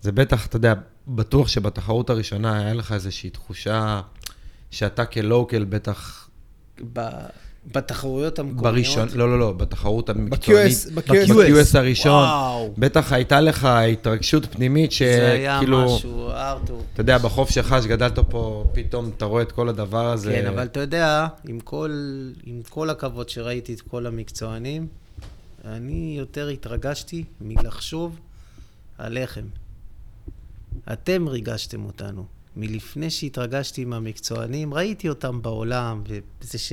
זה 0.00 0.12
בטח, 0.12 0.46
אתה 0.46 0.56
יודע, 0.56 0.74
בטוח 1.08 1.48
שבתחרות 1.48 2.10
הראשונה 2.10 2.58
היה 2.60 2.74
לך 2.74 2.92
איזושהי 2.92 3.30
תחושה 3.30 4.00
שאתה 4.70 5.04
כלוקל 5.04 5.64
בטח 5.64 6.28
ב- 6.92 7.26
בתחרויות 7.72 8.38
המקומיות. 8.38 8.74
בראשון, 8.74 9.08
לא, 9.14 9.28
לא, 9.30 9.38
לא, 9.38 9.52
בתחרות 9.52 10.08
המקצוענית, 10.08 10.86
ב-QS, 10.94 11.12
ב-QS. 11.12 11.34
ב-QS 11.34 11.78
הראשון, 11.78 12.12
וואו. 12.24 12.74
בטח 12.78 13.12
הייתה 13.12 13.40
לך 13.40 13.64
התרגשות 13.64 14.46
פנימית 14.46 14.92
זה 14.92 15.32
היה 15.32 15.56
שכאילו, 15.56 15.84
משהו, 15.96 16.30
ארתור. 16.30 16.82
אתה 16.92 17.00
יודע, 17.00 17.18
בחוף 17.18 17.50
שלך 17.50 17.76
שגדלת 17.82 18.18
פה, 18.18 18.64
פתאום 18.72 19.10
אתה 19.16 19.24
רואה 19.24 19.42
את 19.42 19.52
כל 19.52 19.68
הדבר 19.68 20.06
הזה. 20.12 20.32
כן, 20.32 20.46
אבל 20.46 20.64
אתה 20.64 20.80
יודע, 20.80 21.26
עם 21.48 21.60
כל, 21.60 21.90
עם 22.44 22.60
כל 22.68 22.90
הכבוד 22.90 23.28
שראיתי 23.28 23.74
את 23.74 23.80
כל 23.80 24.06
המקצוענים, 24.06 24.86
אני 25.64 26.14
יותר 26.18 26.48
התרגשתי 26.48 27.24
מלחשוב 27.40 28.18
עליכם. 28.98 29.44
אתם 30.92 31.28
ריגשתם 31.28 31.84
אותנו. 31.84 32.24
מלפני 32.56 33.10
שהתרגשתי 33.10 33.82
עם 33.82 33.92
המקצוענים, 33.92 34.74
ראיתי 34.74 35.08
אותם 35.08 35.42
בעולם, 35.42 36.02
וזה 36.06 36.58
ש... 36.58 36.72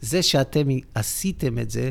זה 0.00 0.22
שאתם 0.22 0.68
עשיתם 0.94 1.58
את 1.58 1.70
זה, 1.70 1.90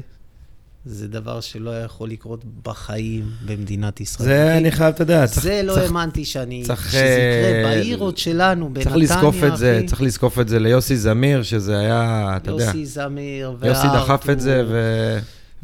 זה 0.86 1.08
דבר 1.08 1.42
שלא 1.42 1.70
היה 1.70 1.84
יכול 1.84 2.10
לקרות 2.10 2.44
בחיים 2.64 3.30
במדינת 3.46 4.02
ישראל. 4.02 4.30
זה, 4.30 4.58
אני 4.58 4.72
חייב, 4.72 4.94
אתה 4.94 5.04
יודע, 5.04 5.28
צריך... 5.28 5.44
זה 5.44 5.62
לא 5.64 5.78
האמנתי 5.78 6.26
שאני, 6.26 6.64
צריך, 6.66 6.92
שזה 6.92 6.98
יקרה 7.00 7.58
אה, 7.58 7.64
בעיר 7.64 8.00
עוד 8.00 8.18
שלנו, 8.18 8.74
בנתניה, 8.74 8.84
צריך 8.84 8.96
לזקוף 8.98 9.36
את 9.44 9.58
זה. 9.58 9.82
צריך 9.88 10.02
לזקוף 10.02 10.40
את 10.40 10.48
זה 10.48 10.60
ליוסי 10.60 10.98
זמיר, 10.98 11.44
שזה 11.44 11.80
היה, 11.80 12.34
אתה 12.38 12.52
יודע, 12.52 12.66
יוסי 12.66 12.86
זמיר, 12.86 13.56
וארתור. 13.60 13.68
יוסי 13.68 13.88
דחף 13.88 14.30
את 14.30 14.40
זה, 14.40 14.64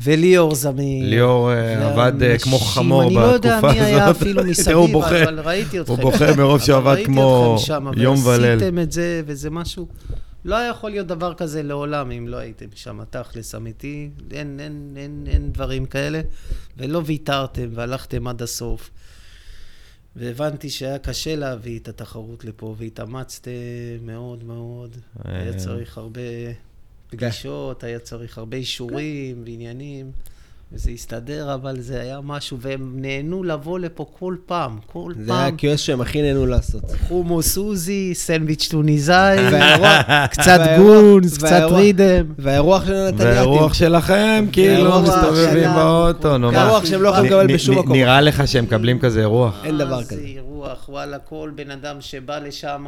וליאור 0.03 0.55
זמיר. 0.55 1.05
וליאור 1.05 1.51
אה, 1.51 1.91
עבד 1.91 2.23
אה, 2.23 2.37
כמו 2.37 2.59
חמור 2.59 3.03
אני 3.03 3.13
לא 3.13 3.19
יודע 3.19 3.57
בתקופה 3.57 3.73
מי 3.73 3.79
היה 3.79 4.05
הזאת. 4.05 4.15
אפילו 4.15 4.43
מסביב. 4.49 4.95
אבל 4.95 5.39
ראיתי 5.39 5.79
אתכם. 5.79 5.91
הוא 5.93 5.99
בוכה 6.01 6.35
מרוב 6.35 6.61
שהוא 6.61 6.77
עבד 6.77 6.97
כמו 7.05 7.57
יום 7.95 8.25
וליל. 8.25 8.45
ועשיתם 8.45 8.79
את 8.79 8.91
זה, 8.91 9.21
וזה 9.25 9.49
משהו... 9.49 9.87
לא 10.45 10.55
היה 10.55 10.69
יכול 10.69 10.89
להיות 10.89 11.07
דבר 11.07 11.33
כזה 11.33 11.63
לעולם 11.63 12.11
אם 12.11 12.27
לא 12.27 12.37
הייתם 12.37 12.65
שם, 12.75 12.99
תכלס 13.09 13.55
אמיתי. 13.55 14.09
אין, 14.31 14.59
אין, 14.59 14.93
אין, 14.97 15.23
אין 15.27 15.51
דברים 15.51 15.85
כאלה. 15.85 16.21
ולא 16.77 17.01
ויתרתם 17.05 17.69
והלכתם 17.73 18.27
עד 18.27 18.41
הסוף. 18.41 18.89
והבנתי 20.15 20.69
שהיה 20.69 20.97
קשה 20.97 21.35
להביא 21.35 21.79
את 21.79 21.87
התחרות 21.87 22.45
לפה, 22.45 22.75
והתאמצתם 22.77 23.51
מאוד 24.01 24.43
מאוד. 24.43 24.97
אה. 25.25 25.39
היה 25.39 25.53
צריך 25.53 25.97
הרבה 25.97 26.21
פגישות, 27.16 27.84
היה 27.84 27.99
צריך 27.99 28.38
הרבה 28.38 28.57
אישורים 28.57 29.41
ועניינים, 29.45 30.12
וזה 30.74 30.91
הסתדר, 30.91 31.53
אבל 31.53 31.80
זה 31.80 32.01
היה 32.01 32.20
משהו, 32.24 32.57
והם 32.62 32.93
נהנו 32.95 33.43
לבוא 33.43 33.80
לפה 33.80 34.05
כל 34.20 34.36
פעם, 34.45 34.80
כל 34.86 35.14
זה 35.18 35.34
היה 35.34 35.51
פעם. 35.51 35.55
ה-QS 35.72 35.78
שהם 35.78 36.01
הכי 36.01 36.22
נהנו 36.22 36.45
לעשות. 36.45 36.82
חומוס 37.07 37.57
עוזי, 37.57 38.12
סנדוויץ' 38.16 38.68
טוניסאי, 38.72 39.38
והאירוע- 39.51 40.28
קצת 40.28 40.59
גונס, 40.78 41.38
קצת 41.38 41.62
רידם. 41.72 42.26
והאירוח 42.38 42.86
של 42.86 42.93
הנתניאתים. 42.93 43.28
והרוח 43.38 43.74
שלכם, 43.74 44.45
כאילו, 44.51 45.01
מסתובבים 45.01 45.70
באוטו, 45.76 46.38
נו. 46.38 46.51
הרוח 46.51 46.86
שהם 46.86 47.01
לא 47.01 47.09
יכולים 47.09 47.32
לקבל 47.32 47.53
בשום 47.53 47.78
מקום. 47.80 47.91
נראה 47.93 48.22
לך 48.22 48.47
שהם 48.47 48.64
מקבלים 48.64 48.99
כזה 48.99 49.20
אירוח? 49.20 49.62
אין 49.66 49.78
דבר 49.78 50.01
זה 50.01 50.09
כזה. 50.16 50.22
אירוח 50.22 50.89
וואלה, 50.89 51.20
כל 51.20 51.51
בן 51.55 51.72
אדם 51.72 51.95
שבא 51.99 52.39
לשם, 52.39 52.86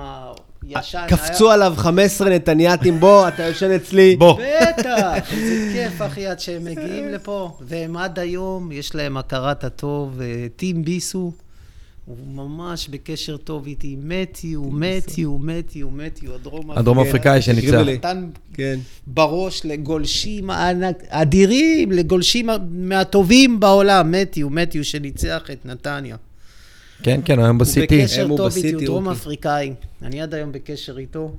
ישן. 0.68 1.06
קפצו 1.10 1.46
היה- 1.46 1.54
עליו 1.54 1.74
15 1.78 2.30
נתניאתים, 2.30 3.00
בוא, 3.00 3.28
אתה 3.28 3.44
יושן 3.44 3.72
אצלי. 3.72 4.16
בוא. 4.16 4.40
בטח, 4.62 5.14
איזה 5.34 5.70
כיף, 5.74 6.02
אחי, 6.02 6.28
עד 6.28 6.40
שהם 6.40 6.64
מגיעים 6.64 7.10
לפה. 7.10 7.58
והם 7.62 7.98
עד 7.98 8.20
היום, 8.20 8.72
יש 8.72 8.96
להם 8.96 9.18
הכרת 9.18 9.64
הטוב. 9.64 10.22
אה, 10.22 10.26
טים 10.56 10.84
ביסו, 10.86 11.32
הוא 12.06 12.18
ממש 12.34 12.88
בקשר 12.90 13.38
טוב 13.38 13.66
איתי. 13.66 13.96
מתיו, 14.04 14.64
מתיו, 14.64 15.38
מתיו, 15.38 15.90
מתיו, 15.90 16.34
הדרום 16.36 16.72
הדרום 16.72 17.00
אפריקאי 17.00 17.42
שניצח. 17.42 17.62
תקשיבו 17.62 17.84
לי. 17.84 17.94
נתן 17.94 18.26
כן. 18.54 18.80
בראש 19.08 19.62
לגולשים 19.66 20.50
הענק- 20.50 21.04
אדירים, 21.10 21.92
לגולשים 21.92 22.50
מהטובים 22.72 23.60
בעולם. 23.60 24.12
מתיו, 24.12 24.50
מתיו 24.50 24.84
שניצח 24.84 25.42
את 25.52 25.66
נתניה. 25.66 26.16
כן, 27.04 27.22
כן, 27.26 27.40
היום 27.40 27.50
הוא 27.50 27.60
ב 27.60 27.70
CT. 27.70 28.02
בקשר 28.02 28.24
הם 28.24 28.30
הוא 28.30 28.38
טוב 28.38 28.56
איתי, 28.56 28.74
הוא 28.74 28.84
דרום. 28.84 29.10
אפריקאי. 29.10 29.74
אני 30.02 30.22
עד 30.22 30.34
היום 30.34 30.52
בקשר 30.52 30.98
איתו. 30.98 31.36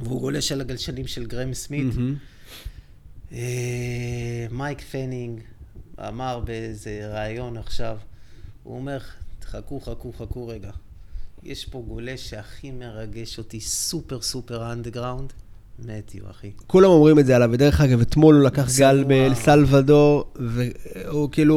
והוא 0.00 0.20
גולש 0.20 0.52
על 0.52 0.60
הגלשנים 0.60 1.06
של 1.06 1.26
גרם 1.26 1.54
סמית. 1.54 1.94
אה, 3.32 4.46
מייק 4.50 4.80
פנינג 4.80 5.40
אמר 6.08 6.40
באיזה 6.44 7.10
ראיון 7.12 7.56
עכשיו, 7.56 7.96
הוא 8.62 8.76
אומר, 8.76 8.98
חכו, 9.44 9.80
חכו, 9.80 10.12
חכו 10.18 10.48
רגע. 10.48 10.70
יש 11.42 11.64
פה 11.64 11.82
גולש 11.88 12.30
שהכי 12.30 12.70
מרגש 12.70 13.38
אותי, 13.38 13.60
super 13.60 14.20
super 14.20 14.72
underground, 14.72 15.32
מתיו, 15.78 16.30
אחי. 16.30 16.50
כולם 16.66 16.90
אומרים 16.90 17.18
את 17.18 17.26
זה 17.26 17.36
עליו, 17.36 17.50
ודרך 17.52 17.80
אגב, 17.80 18.00
אתמול 18.00 18.34
הוא 18.34 18.44
לקח 18.44 18.78
גל 18.78 18.96
וואו. 18.96 19.08
באל 19.08 19.34
סלבדור, 19.34 20.24
והוא 20.36 21.28
כאילו, 21.32 21.54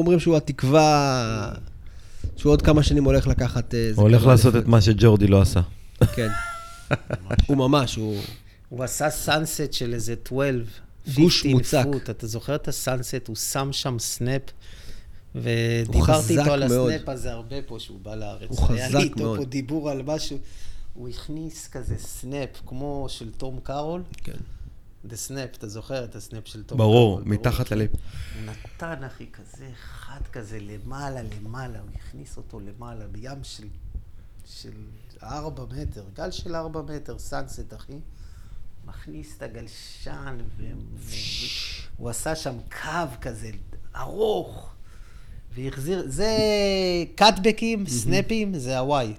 אומרים 0.00 0.20
שהוא 0.20 0.36
התקווה, 0.36 1.52
שהוא 2.42 2.52
עוד 2.52 2.62
כמה 2.62 2.82
שנים 2.82 3.04
הולך 3.04 3.26
לקחת... 3.26 3.74
אה, 3.74 3.90
הוא 3.94 4.02
הולך 4.02 4.22
כמה 4.22 4.32
לעשות 4.32 4.56
את. 4.56 4.66
מה 4.66 4.80
שג'ורדי 4.80 5.26
לא 5.26 5.40
עשה. 5.40 5.60
כן. 6.14 6.28
הוא 7.48 7.56
ממש, 7.56 7.96
הוא... 7.96 8.20
הוא 8.68 8.84
עשה 8.84 9.10
סאנסט 9.10 9.72
של 9.72 9.94
איזה 9.94 10.14
12, 10.26 10.62
גוש 11.14 11.42
15 11.42 11.84
מוצק. 11.84 11.92
foot. 11.92 12.10
אתה 12.10 12.26
זוכר 12.26 12.54
את 12.54 12.68
הסאנסט? 12.68 13.28
הוא 13.28 13.36
שם 13.36 13.68
שם 13.72 13.98
snap. 13.98 14.42
ודיברתי 15.34 16.38
איתו 16.38 16.52
על 16.52 16.68
מאוד. 16.68 16.90
ה 16.90 16.94
snap 16.94 17.08
הזה 17.08 17.32
הרבה 17.32 17.56
פה 17.66 17.78
שהוא 17.78 17.98
בא 18.02 18.14
לארץ. 18.14 18.48
הוא 18.50 18.72
היה 18.72 18.88
חזק 18.88 18.98
לי 18.98 19.02
איתו 19.02 19.18
מאוד. 19.18 19.38
פה 19.38 19.44
דיבור 19.44 19.90
על 19.90 20.02
משהו. 20.02 20.38
הוא 20.94 21.08
הכניס 21.08 21.68
כזה 21.68 21.94
snap 21.98 22.48
כמו 22.66 23.06
של 23.08 23.30
תום 23.36 23.60
קארול. 23.62 24.02
כן. 24.24 24.32
the 25.04 25.16
snap, 25.16 25.50
אתה 25.56 25.68
זוכר 25.68 26.04
את 26.04 26.16
ה 26.16 26.22
snap 26.22 26.48
של 26.48 26.62
תום 26.62 26.78
ברור, 26.78 27.16
קארול? 27.18 27.32
מתחת 27.32 27.66
אחי. 27.66 27.74
ל 27.74 27.77
lip. 27.77 27.90
הוא 27.92 28.42
נתן, 28.42 29.04
אחי, 29.04 29.26
כזה 29.32 29.70
אחד 29.72 30.20
כזה 30.32 30.58
למעלה, 30.60 31.20
למעלה, 31.22 31.80
הוא 31.80 31.88
הכניס 31.94 32.36
אותו 32.36 32.60
למעלה, 32.60 33.06
בים 33.06 33.44
של, 33.44 33.68
של 34.46 34.72
ארבע 35.22 35.64
מטר, 35.70 36.04
גל 36.14 36.30
של 36.30 36.54
ארבע 36.54 36.82
מטר, 36.82 37.18
סאנסט, 37.18 37.74
אחי. 37.76 37.98
מכניס 38.84 39.36
את 39.36 39.42
הגלשן, 39.42 40.38
והוא 40.94 42.10
עשה 42.10 42.36
שם 42.36 42.54
קו 42.82 43.20
כזה 43.20 43.50
ארוך, 43.96 44.72
והחזיר, 45.54 46.04
זה 46.06 46.36
קאטבקים, 47.14 47.86
סנאפים, 47.86 48.58
זה 48.58 48.78
הוואי. 48.78 49.14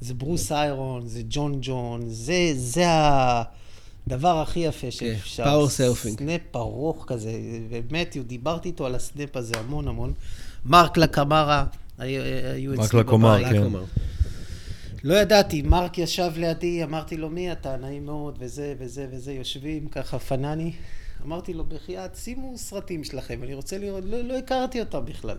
זה 0.00 0.14
ברוס 0.14 0.52
איירון, 0.52 1.08
זה 1.08 1.22
ג'ון 1.28 1.58
ג'ון, 1.62 2.08
זה, 2.08 2.52
זה 2.54 2.84
הדבר 4.06 4.40
הכי 4.40 4.60
יפה 4.60 4.90
שאפשר. 4.90 5.44
power 5.44 5.68
surfing. 5.68 6.18
snap 6.18 6.56
ארוך 6.56 7.04
כזה, 7.08 7.32
ובאמת, 7.70 8.16
דיברתי 8.26 8.68
איתו 8.68 8.86
על 8.86 8.94
ה 8.94 9.02
snap 9.02 9.36
הזה 9.36 9.54
המון 9.58 9.88
המון. 9.88 10.12
מרק 10.64 10.96
לקומר, 10.96 11.64
היו 11.98 12.22
היו 12.54 12.72
מרק 12.72 12.84
אצלי 12.84 13.00
לקומר. 13.00 13.44
כן. 13.44 13.66
לא 15.04 15.14
ידעתי, 15.14 15.62
מרק 15.62 15.98
ישב 15.98 16.30
לידי, 16.36 16.84
אמרתי 16.84 17.16
לו, 17.16 17.30
מי 17.30 17.52
אתה? 17.52 17.76
נעים 17.76 18.06
מאוד, 18.06 18.36
וזה 18.40 18.74
וזה 18.78 19.06
וזה, 19.10 19.32
יושבים 19.32 19.88
ככה 19.88 20.18
פנני. 20.18 20.72
אמרתי 21.26 21.54
לו, 21.54 21.64
בחייאת, 21.64 22.16
שימו 22.16 22.58
סרטים 22.58 23.04
שלכם, 23.04 23.42
אני 23.42 23.54
רוצה 23.54 23.78
לראות, 23.78 24.04
לא, 24.06 24.20
לא 24.20 24.38
הכרתי 24.38 24.80
אותם 24.80 25.04
בכלל. 25.04 25.36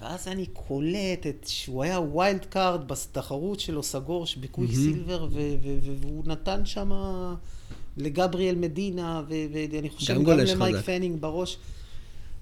ואז 0.00 0.28
אני 0.28 0.46
קולט 0.46 1.26
את, 1.28 1.46
שהוא 1.48 1.82
היה 1.82 2.00
wild 2.00 2.44
card 2.44 2.88
בתחרות 2.88 3.60
שלו, 3.60 3.82
סגור, 3.82 4.26
בקוויק 4.40 4.70
סילבר, 4.74 5.24
ו- 5.24 5.28
ו- 5.32 5.78
ו- 5.82 5.94
והוא 6.00 6.22
נתן 6.26 6.66
שם 6.66 6.90
לגבריאל 7.96 8.54
מדינה, 8.54 9.22
ו- 9.28 9.34
ואני 9.52 9.90
חושב 9.90 10.14
גם 10.14 10.24
גם 10.24 10.38
למייק 10.38 10.76
חזק. 10.76 10.84
פנינג 10.86 11.20
בראש. 11.20 11.58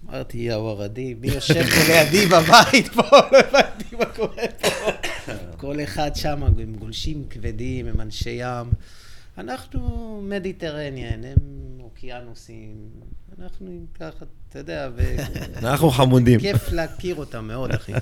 אמרתי, 0.08 0.38
יא 0.38 0.54
ורדי, 0.54 1.14
מי 1.14 1.28
יושב 1.34 1.62
פה 1.62 1.92
לידי 1.92 2.26
בבית 2.26 2.88
פה? 2.94 3.02
לא 3.32 3.38
הבנתי 3.38 3.96
מה 3.96 4.04
קורה 4.06 4.44
פה. 4.60 4.68
כל 5.60 5.82
אחד 5.82 6.10
שם, 6.14 6.42
הם 6.42 6.74
גולשים 6.78 7.24
כבדים, 7.30 7.86
הם 7.86 8.00
אנשי 8.00 8.30
ים. 8.30 8.70
אנחנו 9.38 9.80
Mediterranean, 10.24 11.24
הם 11.24 11.36
אוקיינוסים. 11.80 12.74
אנחנו 13.42 13.66
עם 13.66 13.86
ככה, 13.94 14.24
אתה 14.48 14.58
יודע, 14.58 14.88
אנחנו 15.56 15.90
חמודים. 15.90 16.38
וכיף 16.38 16.72
להכיר 16.72 17.16
אותם 17.16 17.44
מאוד, 17.44 17.70
אחי. 17.70 17.92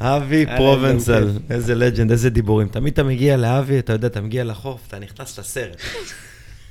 אבי 0.00 0.44
להם 0.44 0.56
פרובנסל, 0.56 1.38
איזה 1.50 1.74
legend, 1.74 2.10
איזה 2.10 2.30
דיבורים. 2.30 2.68
תמיד 2.68 2.92
אתה 2.92 3.02
מגיע 3.02 3.36
לאבי, 3.36 3.78
אתה 3.78 3.92
יודע, 3.92 4.06
אתה 4.06 4.20
מגיע 4.20 4.44
לחוף, 4.44 4.86
אתה 4.88 4.98
נכנס 4.98 5.38
לסרט. 5.38 5.76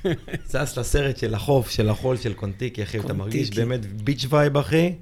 נכנס 0.46 0.78
לסרט 0.78 1.16
של 1.16 1.34
החוף, 1.34 1.70
של 1.70 1.88
החול, 1.88 2.16
של 2.16 2.32
קונטיקי, 2.32 2.82
אחי, 2.82 2.98
אתה 2.98 3.12
מרגיש. 3.12 3.50
באמת 3.50 4.02
beach 4.02 4.26
vibe, 4.30 4.56
אחי, 4.56 4.94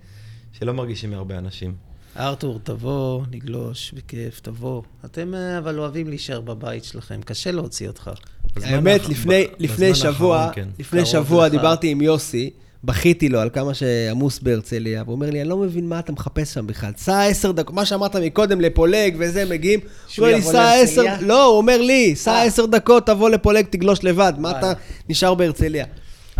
שלא 0.52 0.74
מרגישים 0.74 1.10
מהרבה 1.10 1.38
אנשים. 1.38 1.74
ארתור, 2.18 2.60
תבוא, 2.62 3.24
נגלוש, 3.30 3.92
בכיף, 3.92 4.40
תבוא. 4.40 4.82
אתם 5.04 5.34
אה, 5.34 5.58
אבל 5.58 5.78
אוהבים 5.78 6.08
להישאר 6.08 6.40
בבית 6.40 6.84
שלכם, 6.84 7.20
קשה 7.22 7.50
להוציא 7.50 7.88
אותך. 7.88 8.10
האמת, 8.64 9.08
לפני, 9.08 9.44
ב- 9.44 9.62
לפני 9.62 9.90
בזמן 9.90 10.12
שבוע, 10.12 10.50
כן. 10.52 10.68
לפני 10.78 11.06
שבוע 11.06 11.46
לך. 11.46 11.52
דיברתי 11.52 11.88
עם 11.88 12.00
יוסי, 12.02 12.50
בכיתי 12.84 13.28
לו 13.28 13.40
על 13.40 13.50
כמה 13.52 13.74
שעמוס 13.74 14.38
בהרצליה, 14.38 15.02
והוא 15.02 15.14
אומר 15.14 15.30
לי, 15.30 15.40
אני 15.40 15.48
לא 15.48 15.56
מבין 15.56 15.88
מה 15.88 15.98
אתה 15.98 16.12
מחפש 16.12 16.54
שם 16.54 16.66
בכלל. 16.66 16.90
סע 16.96 17.22
עשר 17.22 17.52
דקות, 17.52 17.74
מה 17.74 17.84
שאמרת 17.86 18.16
מקודם 18.16 18.60
לפולג 18.60 19.16
וזה, 19.18 19.44
מגיעים. 19.44 19.80
הוא 19.80 19.88
שהוא 20.08 20.28
יבוא 20.28 20.52
סע 20.52 20.72
עשר, 20.72 21.02
להרצליה? 21.02 21.28
לא, 21.28 21.44
הוא 21.44 21.56
אומר 21.58 21.82
לי, 21.82 22.16
סע 22.16 22.30
אה. 22.32 22.42
עשר 22.42 22.66
דקות, 22.66 23.06
תבוא 23.06 23.30
לפולג, 23.30 23.66
תגלוש 23.70 24.04
לבד, 24.04 24.32
מה 24.38 24.48
וואלה. 24.48 24.72
אתה 24.72 24.80
נשאר 25.08 25.34
בהרצליה? 25.34 25.84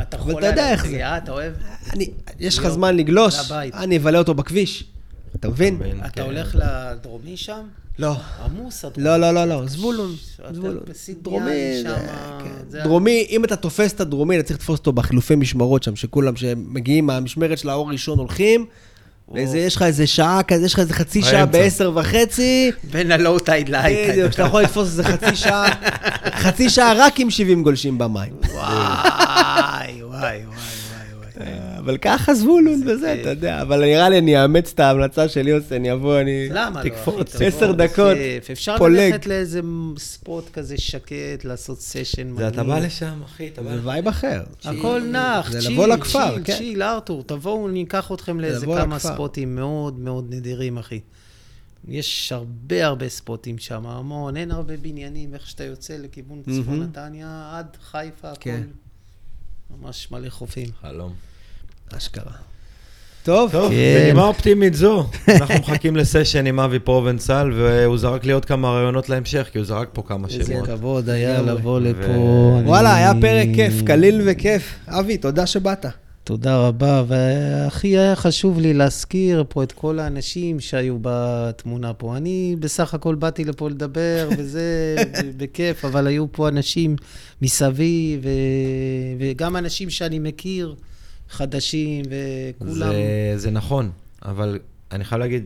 אתה 0.02 0.18
חולה 0.18 0.48
על. 0.52 0.58
הרצליה, 0.58 1.16
אתה 1.16 1.32
אוהב? 1.32 1.52
אני, 1.92 2.10
יש 2.40 2.58
לך 2.58 2.64
יום, 2.64 2.72
זמן 2.72 2.96
לגלוש. 2.96 3.50
אני 3.74 3.96
אבלה 3.96 4.18
אותו 4.18 4.34
בכביש. 4.34 4.84
אתה 5.36 5.48
מבין? 5.48 5.74
מבין, 5.74 6.00
אתה 6.00 6.08
כן. 6.08 6.22
הולך 6.22 6.56
לדרומי 6.58 7.36
שם? 7.36 7.60
לא. 7.98 8.12
עמוס 8.44 8.84
הדרומי. 8.84 9.08
לא, 9.08 9.16
לא, 9.16 9.30
לא, 9.30 9.44
לא, 9.44 9.66
זבולון. 9.66 10.14
זבולון. 10.52 10.78
דרומי, 11.22 11.82
כן. 12.44 12.82
דרומי, 12.82 13.26
אם 13.30 13.44
אתה 13.44 13.56
תופס 13.56 13.92
את 13.92 14.00
הדרומי, 14.00 14.38
אתה 14.38 14.46
צריך 14.46 14.58
לתפוס 14.58 14.78
אותו 14.78 14.92
בחילופי 14.92 15.36
משמרות 15.36 15.82
שם, 15.82 15.96
שכולם 15.96 16.36
שמגיעים 16.36 17.06
מהמשמרת 17.06 17.58
של 17.58 17.68
האור 17.68 17.90
ראשון 17.90 18.18
הולכים, 18.18 18.66
ואיזה, 19.34 19.58
יש 19.58 19.76
לך 19.76 19.82
איזה 19.82 20.06
שעה 20.06 20.42
כזה, 20.42 20.66
יש 20.66 20.72
לך 20.74 20.78
איזה 20.78 20.94
חצי 20.94 21.22
שעה. 21.22 21.46
בעשר 21.46 21.92
וחצי, 21.94 22.70
בין 22.90 23.12
הלואו 23.12 23.38
טייד 23.38 23.68
להייט. 23.68 24.10
בדיוק, 24.10 24.32
שאתה 24.32 24.42
יכול 24.42 24.62
לתפוס 24.62 24.86
איזה 24.86 25.04
חצי 25.04 25.36
שעה, 25.36 25.68
חצי 26.30 26.70
שעה 26.70 26.92
רק 26.96 27.20
עם 27.20 27.30
70 27.30 27.62
גולשים 27.62 27.98
במים. 27.98 28.32
וואי, 28.52 30.02
וואי, 30.02 30.02
וואי, 30.02 30.42
וואי. 31.36 31.65
אבל 31.86 31.96
ככה 31.98 32.34
זבולון 32.34 32.82
וזה, 32.86 33.20
אתה 33.20 33.30
יודע, 33.30 33.62
אבל 33.62 33.80
נראה 33.80 34.08
לי 34.08 34.18
אני 34.18 34.42
אאמץ 34.42 34.72
את 34.72 34.80
ההמלצה 34.80 35.28
של 35.28 35.48
יוסי, 35.48 35.76
אני 35.76 35.92
אבוא, 35.92 36.20
אני... 36.20 36.48
למה 36.50 36.82
לא? 36.84 36.88
תקפוץ? 36.88 37.34
עשר 37.34 37.72
תבוא, 37.72 37.86
דקות, 37.86 38.16
בכיף. 38.16 38.50
אפשר 38.50 38.78
פולג. 38.78 38.98
ללכת 38.98 39.26
לאיזה 39.26 39.60
spot 39.98 40.50
כזה 40.52 40.78
שקט, 40.78 41.44
לעשות 41.44 41.80
session 41.80 42.36
זה 42.36 42.48
אתה 42.48 42.64
בא 42.64 42.68
מגניב. 42.68 42.84
לשם, 42.84 43.20
אחי, 43.24 43.48
אתה 43.48 43.62
בא 43.62 43.76
זה. 43.76 43.88
vibe 43.88 44.08
אחר. 44.08 44.42
הכל 44.64 45.02
נח, 45.12 45.50
chill, 45.50 45.72
לבוא 45.72 45.86
לכפר, 45.86 46.34
chill, 46.34 46.44
כן. 46.44 46.56
chill, 46.56 46.82
ארתור, 46.82 47.22
תבואו, 47.26 47.68
אני 47.68 47.82
אקח 47.82 48.12
אתכם 48.12 48.40
לאיזה 48.40 48.66
כמה. 48.66 48.98
ספוטים 48.98 49.54
מאוד 49.54 49.98
מאוד 49.98 50.34
נדירים, 50.34 50.78
אחי. 50.78 51.00
יש 51.88 52.32
הרבה 52.32 52.86
הרבה 52.86 53.08
ספוטים 53.08 53.58
שם, 53.58 53.86
המון, 53.86 54.36
אין 54.36 54.50
הרבה 54.50 54.76
בניינים, 54.76 55.34
איך 55.34 55.48
שאתה 55.50 55.64
יוצא 55.64 55.96
לכיוון 55.96 56.42
צפון. 56.42 56.82
נתניה, 56.82 57.50
עד 57.52 57.76
חיפה, 57.90 58.30
הכל. 58.30 58.40
כן. 58.40 58.62
ממש 59.82 60.08
מלא 60.10 60.28
חופים. 60.28 60.68
חלום. 60.80 61.12
אשכרה. 61.96 62.32
טוב, 63.22 63.52
טוב, 63.52 63.70
כן. 63.70 64.02
בנימה 64.04 64.24
אופטימית 64.26 64.74
זו, 64.74 65.06
אנחנו 65.28 65.54
מחכים 65.54 65.96
ל 65.96 66.02
session 66.03 66.46
עם 66.46 66.60
אבי 66.60 66.78
פרובנסל, 66.78 67.52
והוא 67.56 67.98
זרק 67.98 68.24
לי 68.24 68.32
עוד 68.32 68.44
כמה 68.44 68.68
רעיונות 68.70 69.08
להמשך, 69.08 69.48
כי 69.52 69.58
הוא 69.58 69.66
זרק 69.66 69.88
פה 69.92 70.02
כמה 70.06 70.28
איזה 70.28 70.44
שמות. 70.52 70.66
כבוד 70.66 71.08
היה. 71.08 71.42
לבוא 71.42 71.76
ו- 71.76 71.80
לפה. 71.80 72.06
אני- 72.58 72.68
וואלה, 72.68 72.94
היה 72.96 73.12
פרק 73.20 73.48
כיף, 73.54 73.74
קליל 73.86 74.22
וכיף. 74.26 74.74
אבי, 74.88 75.16
תודה 75.16 75.46
שבאת. 75.46 75.86
תודה 76.24 76.56
רבה, 76.56 77.02
והכי 77.08 77.88
היה 77.98 78.16
חשוב 78.16 78.60
לי 78.60 78.74
להזכיר 78.74 79.44
פה 79.48 79.62
את 79.62 79.72
כל 79.72 79.98
האנשים 79.98 80.60
שהיו 80.60 80.96
בתמונה 81.02 81.92
פה. 81.92 82.16
אני 82.16 82.56
בסך 82.58 82.94
הכל 82.94 83.14
באתי 83.14 83.44
לפה 83.44 83.70
לדבר, 83.70 84.28
וזה 84.38 84.96
בכיף, 85.38 85.84
אבל 85.84 86.06
היו 86.06 86.32
פה 86.32 86.48
אנשים 86.48 86.96
מסביב, 87.42 88.20
ו... 88.24 88.28
וגם 89.20 89.56
אנשים 89.56 89.90
שאני 89.90 90.18
מכיר, 90.18 90.74
חדשים, 91.30 92.04
וכולם... 92.04 92.74
זה, 92.74 93.32
זה 93.36 93.50
נכון, 93.50 93.90
אבל 94.24 94.58
אני 94.92 95.04
חייב 95.04 95.20
להגיד, 95.20 95.44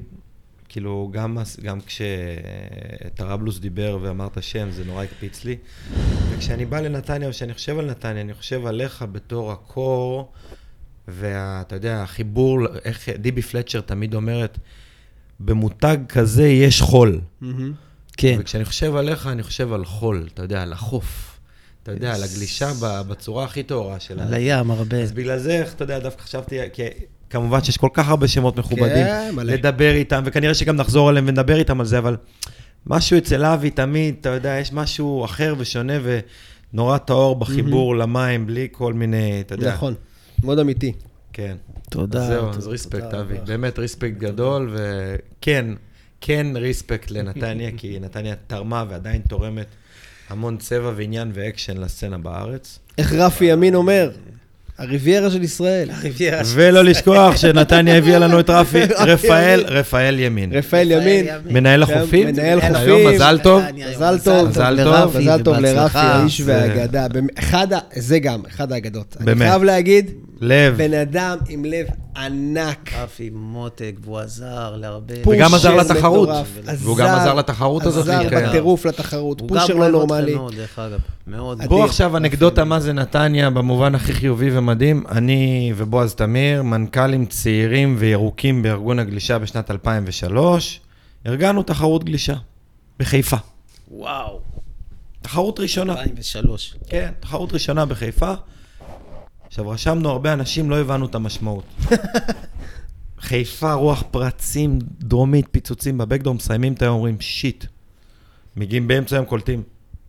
כאילו, 0.68 1.10
גם, 1.12 1.38
גם 1.62 1.78
כשטראבלוס 1.86 3.58
דיבר 3.58 3.98
ואמרת 4.02 4.42
שם, 4.42 4.70
זה 4.70 4.84
נורא 4.84 5.04
הקפיץ 5.04 5.44
לי. 5.44 5.56
וכשאני 6.30 6.64
בא 6.64 6.80
לנתניה, 6.80 7.28
או 7.28 7.32
כשאני 7.32 7.54
חושב 7.54 7.78
על 7.78 7.90
נתניה, 7.90 8.22
אני 8.22 8.34
חושב 8.34 8.66
עליך 8.66 9.04
בתור 9.12 9.52
הקור, 9.52 10.32
ואתה 11.08 11.74
יודע, 11.76 12.02
החיבור, 12.02 12.58
איך 12.84 13.08
דיבי 13.08 13.42
פלצ'ר 13.42 13.80
תמיד 13.80 14.14
אומרת, 14.14 14.58
במותג 15.40 15.98
כזה 16.08 16.48
יש 16.48 16.82
חול. 16.82 17.20
מהמם. 17.40 17.72
כן. 18.16 18.36
וכשאני 18.40 18.64
חושב 18.64 18.96
עליך, 18.96 19.26
אני 19.26 19.42
חושב 19.42 19.72
על 19.72 19.84
חול, 19.84 20.28
אתה 20.34 20.42
יודע, 20.42 20.62
על 20.62 20.72
החוף. 20.72 21.29
אתה 21.82 21.92
יודע, 21.92 22.14
על 22.14 22.22
הגלישה 22.22 22.70
בצורה 23.08 23.44
הכי 23.44 23.62
טהורה 23.62 24.00
שלה. 24.00 24.22
על 24.22 24.34
הים 24.34 24.70
הרבה. 24.70 25.02
אז 25.02 25.12
בגלל 25.12 25.38
זה, 25.38 25.64
אתה 25.74 25.84
יודע, 25.84 25.98
דווקא 25.98 26.22
חשבתי, 26.22 26.58
כי 26.72 26.82
כמובן 27.30 27.64
שיש 27.64 27.76
כל 27.76 27.88
כך 27.92 28.08
הרבה 28.08 28.28
שמות 28.28 28.58
מכובדים, 28.58 29.04
כן, 29.04 29.30
מלא. 29.34 29.52
לדבר 29.52 29.94
איתם, 29.94 30.22
וכנראה 30.26 30.54
שגם 30.54 30.76
נחזור 30.76 31.08
עליהם 31.08 31.24
ונדבר 31.28 31.56
איתם 31.58 31.80
על 31.80 31.86
זה, 31.86 31.98
אבל 31.98 32.16
משהו 32.86 33.18
אצל 33.18 33.44
אבי 33.44 33.70
תמיד, 33.70 34.14
אתה 34.20 34.28
יודע, 34.28 34.56
יש 34.60 34.72
משהו 34.72 35.24
אחר 35.24 35.54
ושונה 35.58 35.92
ונורא 36.72 36.98
טהור 36.98 37.36
בחיבור 37.36 37.96
למים, 37.96 38.46
בלי 38.46 38.68
כל 38.72 38.92
מיני, 38.92 39.40
אתה 39.40 39.54
יודע. 39.54 39.74
נכון, 39.74 39.94
מאוד 40.44 40.58
אמיתי. 40.58 40.92
כן. 41.32 41.56
תודה. 41.90 42.22
אז 42.22 42.26
זהו, 42.26 42.48
אז 42.48 42.66
ריספקט, 42.66 43.14
אבי. 43.14 43.34
באמת 43.46 43.78
ריספקט 43.78 44.16
גדול, 44.18 44.70
וכן, 44.72 45.66
כן 46.20 46.46
ריספקט 46.54 47.10
לנתניה, 47.10 47.70
כי 47.76 47.98
נתניה 48.00 48.34
תרמה 48.46 48.84
ועדיין 48.88 49.22
תורמת 49.28 49.66
המון 50.30 50.56
צבע 50.56 50.92
ועניין 50.96 51.30
ואקשן 51.34 51.76
לסצנה 51.76 52.18
בארץ. 52.18 52.78
איך 52.98 53.12
רפי 53.12 53.44
ימין 53.44 53.74
אומר? 53.74 54.10
הריביירה 54.78 55.30
של 55.30 55.42
ישראל. 55.42 55.90
הריביירה 55.90 56.44
של 56.44 56.50
ולא 56.54 56.84
לשכוח 56.84 57.36
שנתניה 57.36 57.96
הביאה 57.96 58.18
לנו 58.18 58.40
את 58.40 58.50
רפי, 58.50 58.82
רפאל. 59.12 59.64
רפאל 59.68 60.18
ימין. 60.18 60.52
רפאל 60.52 60.90
ימין. 60.90 61.26
מנהל 61.44 61.86
כן, 61.86 61.98
החופים? 61.98 62.26
מנהל 62.28 62.58
היום 62.60 62.76
חופים. 63.02 63.14
מזל 63.14 63.38
טוב. 63.42 63.62
מזל 63.90 64.18
טוב, 64.24 64.48
מזל 64.48 64.84
טוב, 64.84 65.18
מזל 65.18 65.42
טוב 65.42 65.56
לרפי. 65.56 65.98
האיש 65.98 66.40
זה- 66.40 66.52
והאגדה. 66.52 67.06
זה 67.96 68.18
גם, 68.18 68.42
אחד 68.48 68.72
האגדות. 68.72 69.16
אני 69.20 69.26
באמת. 69.26 69.48
חייב 69.50 69.62
להגיד, 69.62 70.10
לב. 70.40 70.74
בן 70.76 70.94
אדם 70.94 71.38
עם 71.48 71.64
לב 71.64 71.86
ענק. 72.24 72.92
רפי 72.94 73.30
מותק, 73.32 73.94
והוא 74.00 74.18
עזר 74.18 74.76
להרבה... 74.76 75.14
וגם 75.26 75.54
עזר 75.54 75.76
לתחרות. 75.76 76.28
והוא 76.78 76.96
גם 76.96 77.06
עזר 77.06 77.34
לתחרות 77.34 77.82
הזאת 77.82 78.02
עזר 78.04 78.22
להתקיים. 78.22 78.48
בטירוף 78.48 78.86
לתחרות, 78.86 79.40
הוא 79.40 79.48
גם 79.48 79.60
פושר 79.60 79.74
לא 79.74 79.88
נורמלי. 79.88 80.22
אתכם 80.22 80.38
מאוד, 80.38 80.54
דרך 80.54 80.78
אגב. 80.78 80.98
מאוד. 81.26 81.62
בואו 81.68 81.84
עכשיו 81.84 82.16
אנקדוטה 82.16 82.64
מה 82.64 82.80
זה 82.80 82.92
נתניה 82.92 83.50
במובן 83.50 83.94
הכי 83.94 84.12
חיובי 84.12 84.58
ומדהים. 84.58 85.04
אני 85.08 85.72
ובועז 85.76 86.14
תמיר, 86.14 86.62
מנכ"לים 86.62 87.26
צעירים 87.26 87.96
וירוקים 87.98 88.62
בארגון 88.62 88.98
הגלישה 88.98 89.38
בשנת 89.38 89.70
2003, 89.70 90.80
ארגנו 91.26 91.62
תחרות 91.62 92.04
גלישה 92.04 92.34
בחיפה. 92.98 93.36
וואו. 93.90 94.40
תחרות 95.22 95.60
ראשונה. 95.60 95.92
2003. 95.92 96.74
כן, 96.88 97.12
תחרות 97.20 97.52
ראשונה 97.52 97.84
בחיפה. 97.84 98.32
עכשיו, 99.50 99.68
רשמנו 99.68 100.08
הרבה 100.08 100.32
אנשים, 100.32 100.70
לא 100.70 100.78
הבנו 100.78 101.06
את 101.06 101.14
המשמעות. 101.14 101.64
חיפה, 103.20 103.72
רוח 103.72 104.04
פרצים, 104.10 104.78
דרומית, 104.98 105.46
פיצוצים 105.50 105.98
בבקדור, 105.98 106.34
מסיימים 106.34 106.72
את 106.72 106.82
היום, 106.82 106.94
אומרים, 106.94 107.20
שיט. 107.20 107.64
מגיעים 108.56 108.88
באמצע 108.88 109.16
היום, 109.16 109.26
קולטים. 109.26 109.62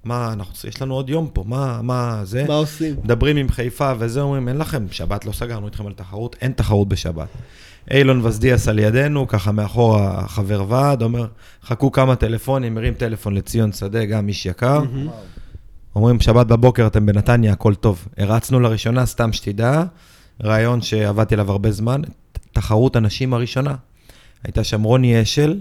מה, 0.04 0.34
אנחנו, 0.34 0.70
יש 0.70 0.82
לנו 0.82 0.94
עוד 0.94 1.10
יום 1.10 1.30
פה, 1.34 1.44
מה, 1.48 1.82
מה 1.82 2.22
זה? 2.24 2.46
מה 2.48 2.54
עושים? 2.54 2.96
מדברים 3.04 3.38
עם 3.38 3.50
חיפה 3.50 3.94
וזה, 4.00 4.22
אומרים, 4.22 4.48
אין 4.48 4.58
לכם, 4.58 4.86
שבת 4.92 5.26
לא 5.26 5.32
סגרנו 5.32 5.66
איתכם 5.66 5.88
על 5.88 5.94
תחרות, 5.94 6.36
אין 6.42 6.52
תחרות 6.52 6.88
בשבת. 6.88 7.28
אילון 7.92 8.26
וסדיאס 8.26 8.68
על 8.68 8.80
ידינו, 8.80 9.28
ככה 9.28 9.52
מאחור 9.52 10.00
החבר 10.00 10.66
ועד, 10.68 11.02
אומר, 11.02 11.28
חכו 11.64 11.92
כמה 11.92 12.16
טלפונים, 12.16 12.76
מרים 12.76 12.94
טלפון 12.94 13.34
לציון 13.34 13.72
שדה, 13.72 14.06
גם 14.06 14.28
איש 14.28 14.46
יקר. 14.46 14.84
אומרים, 15.96 16.20
שבת 16.20 16.48
בבוקר 16.48 16.88
אתם 16.88 17.06
בנתניה, 17.06 17.54
הכל 17.54 17.76
טוב. 17.76 18.08
הרצנו 18.18 18.60
לראשונה, 18.60 19.06
סתם 19.06 19.34
שתדע, 19.34 19.84
רעיון 20.44 20.82
שעבדתי 20.82 21.34
עליו 21.34 21.52
הרבה 21.52 21.72
זמן, 21.72 22.02
תחרות 22.54 22.96
הנשים 22.96 23.34
הראשונה. 23.34 23.76
הייתה 24.44 24.64
שם 24.64 24.84
רוני 24.84 25.22
אשל, 25.22 25.60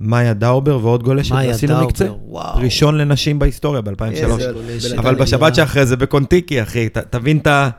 מאיה 0.00 0.34
דאובר 0.34 0.78
ועוד 0.82 1.02
גולשת, 1.02 1.34
דאובר, 1.66 1.86
מקצה. 1.86 2.08
וואו. 2.26 2.58
ראשון 2.58 2.98
לנשים 2.98 3.38
בהיסטוריה 3.38 3.80
ב-2003. 3.80 4.04
איזה 4.04 4.50
גולשת. 4.52 4.98
אבל 4.98 5.14
בשבת 5.14 5.54
שאחרי 5.54 5.86
זה 5.86 5.96
בקונטיקי, 5.96 6.62
אחי, 6.62 6.88
ת, 6.88 6.98
תבין 6.98 7.38
את 7.38 7.46
ה... 7.46 7.70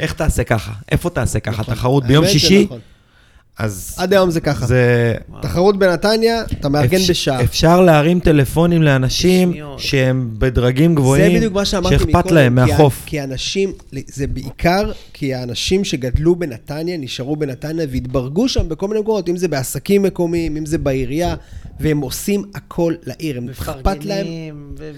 איך 0.00 0.12
תעשה 0.12 0.44
ככה? 0.44 0.72
איפה 0.92 1.10
תעשה 1.10 1.40
ככה? 1.40 1.64
תחרות 1.64 2.04
ביום 2.04 2.26
שישי? 2.26 2.66
אז 3.60 3.94
עד 3.98 4.12
היום 4.12 4.30
זה 4.30 4.40
ככה. 4.40 4.66
זה... 4.66 5.14
תחרות 5.42 5.78
בנתניה, 5.78 6.42
אתה 6.52 6.68
מארגן 6.68 6.96
אפשר- 6.96 7.10
בשעה. 7.12 7.42
אפשר 7.42 7.80
להרים 7.80 8.20
טלפונים 8.20 8.82
לאנשים 8.82 9.50
בשניות. 9.50 9.78
שהם 9.78 10.30
בדרגים 10.38 10.94
גבוהים, 10.94 11.32
זה 11.32 11.36
בדיוק 11.38 11.54
מה 11.54 11.64
שאמרתי 11.64 11.94
מקודם. 11.96 12.12
שאכפת 12.12 12.30
להם 12.30 12.54
מהחוף. 12.54 13.02
כי 13.06 13.20
האנשים, 13.20 13.72
זה 14.06 14.26
בעיקר 14.26 14.92
כי 15.12 15.34
האנשים 15.34 15.84
שגדלו 15.84 16.36
בנתניה, 16.36 16.96
נשארו 16.96 17.36
בנתניה 17.36 17.86
והתברגו 17.90 18.48
שם 18.48 18.68
בכל 18.68 18.88
מיני 18.88 19.00
מקומות, 19.00 19.28
אם 19.28 19.36
זה 19.36 19.48
בעסקים 19.48 20.02
מקומיים, 20.02 20.56
אם 20.56 20.66
זה 20.66 20.78
בעירייה, 20.78 21.34
והם 21.80 22.00
עושים 22.00 22.42
הכל 22.54 22.94
לעיר. 23.06 23.38
הם 23.38 23.48
אכפת 23.48 24.04
להם, 24.04 24.26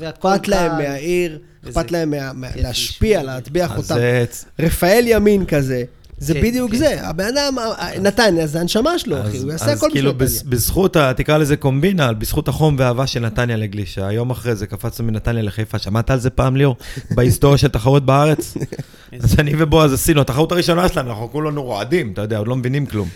אכפת 0.09 0.49
להם. 0.49 0.79
מהעיר, 0.79 1.39
אכפת 1.69 1.91
להם 1.91 2.11
מה- 2.11 2.33
מה- 2.33 2.53
כיף 2.53 2.63
להשפיע. 2.63 3.23
להטביח 3.23 3.71
אותם. 3.79 3.95
זה- 3.95 4.25
רפאל 4.59 5.05
ימין 5.07 5.45
כזה, 5.45 5.83
זה 6.19 6.35
כן, 6.35 6.41
בדיוק 6.43 6.71
כן. 6.71 6.77
זה. 6.77 7.09
הבן 7.09 7.25
אדם, 7.25 7.57
נתניה, 8.01 8.47
זה 8.47 8.61
הנשמה 8.61 8.99
שלו, 8.99 9.21
אחי, 9.21 9.37
אז- 9.37 9.43
הוא 9.43 9.53
יעשה 9.53 9.65
אז 9.65 9.71
הכל 9.71 9.87
בשביל 9.87 9.93
כאילו 9.93 10.11
נתניה. 10.13 10.29
בז- 10.29 10.43
בזכות, 10.49 10.97
ה- 10.97 11.13
תקרא 11.15 11.39
לזה 11.39 11.57
קומבינה, 11.57 12.13
בזכות 12.13 12.49
החום 12.49 12.77
והאהבה 12.79 13.07
של 13.07 13.21
נתניה 13.21 13.57
לגלישה. 13.57 14.13
יום 14.13 14.31
אחרי 14.31 14.55
זה 14.57 14.67
קפצנו 14.67 15.07
מנתניה 15.07 15.43
לחיפה. 15.43 15.79
שמעת 15.79 16.11
על 16.11 16.19
זה 16.21 16.31
פעם, 16.31 16.57
ליאור? 16.57 16.77
בהיסטוריה 17.17 17.59
של 17.59 17.69
תחרות 17.69 18.07
בארץ? 18.07 18.55
אז 19.23 19.37
אני 19.39 19.53
ובועז 19.59 19.93
עשינו, 19.93 20.21
התחרות 20.21 20.53
הראשונה 20.53 20.89
שלנו, 20.89 21.11
אנחנו 21.11 21.31
כולנו 21.33 21.63
רועדים, 21.63 22.13
אתה 22.13 22.23
יודע, 22.23 22.39
עוד 22.39 22.49
לא 22.49 22.57
מבינים 22.57 22.87
כלום. 22.87 23.09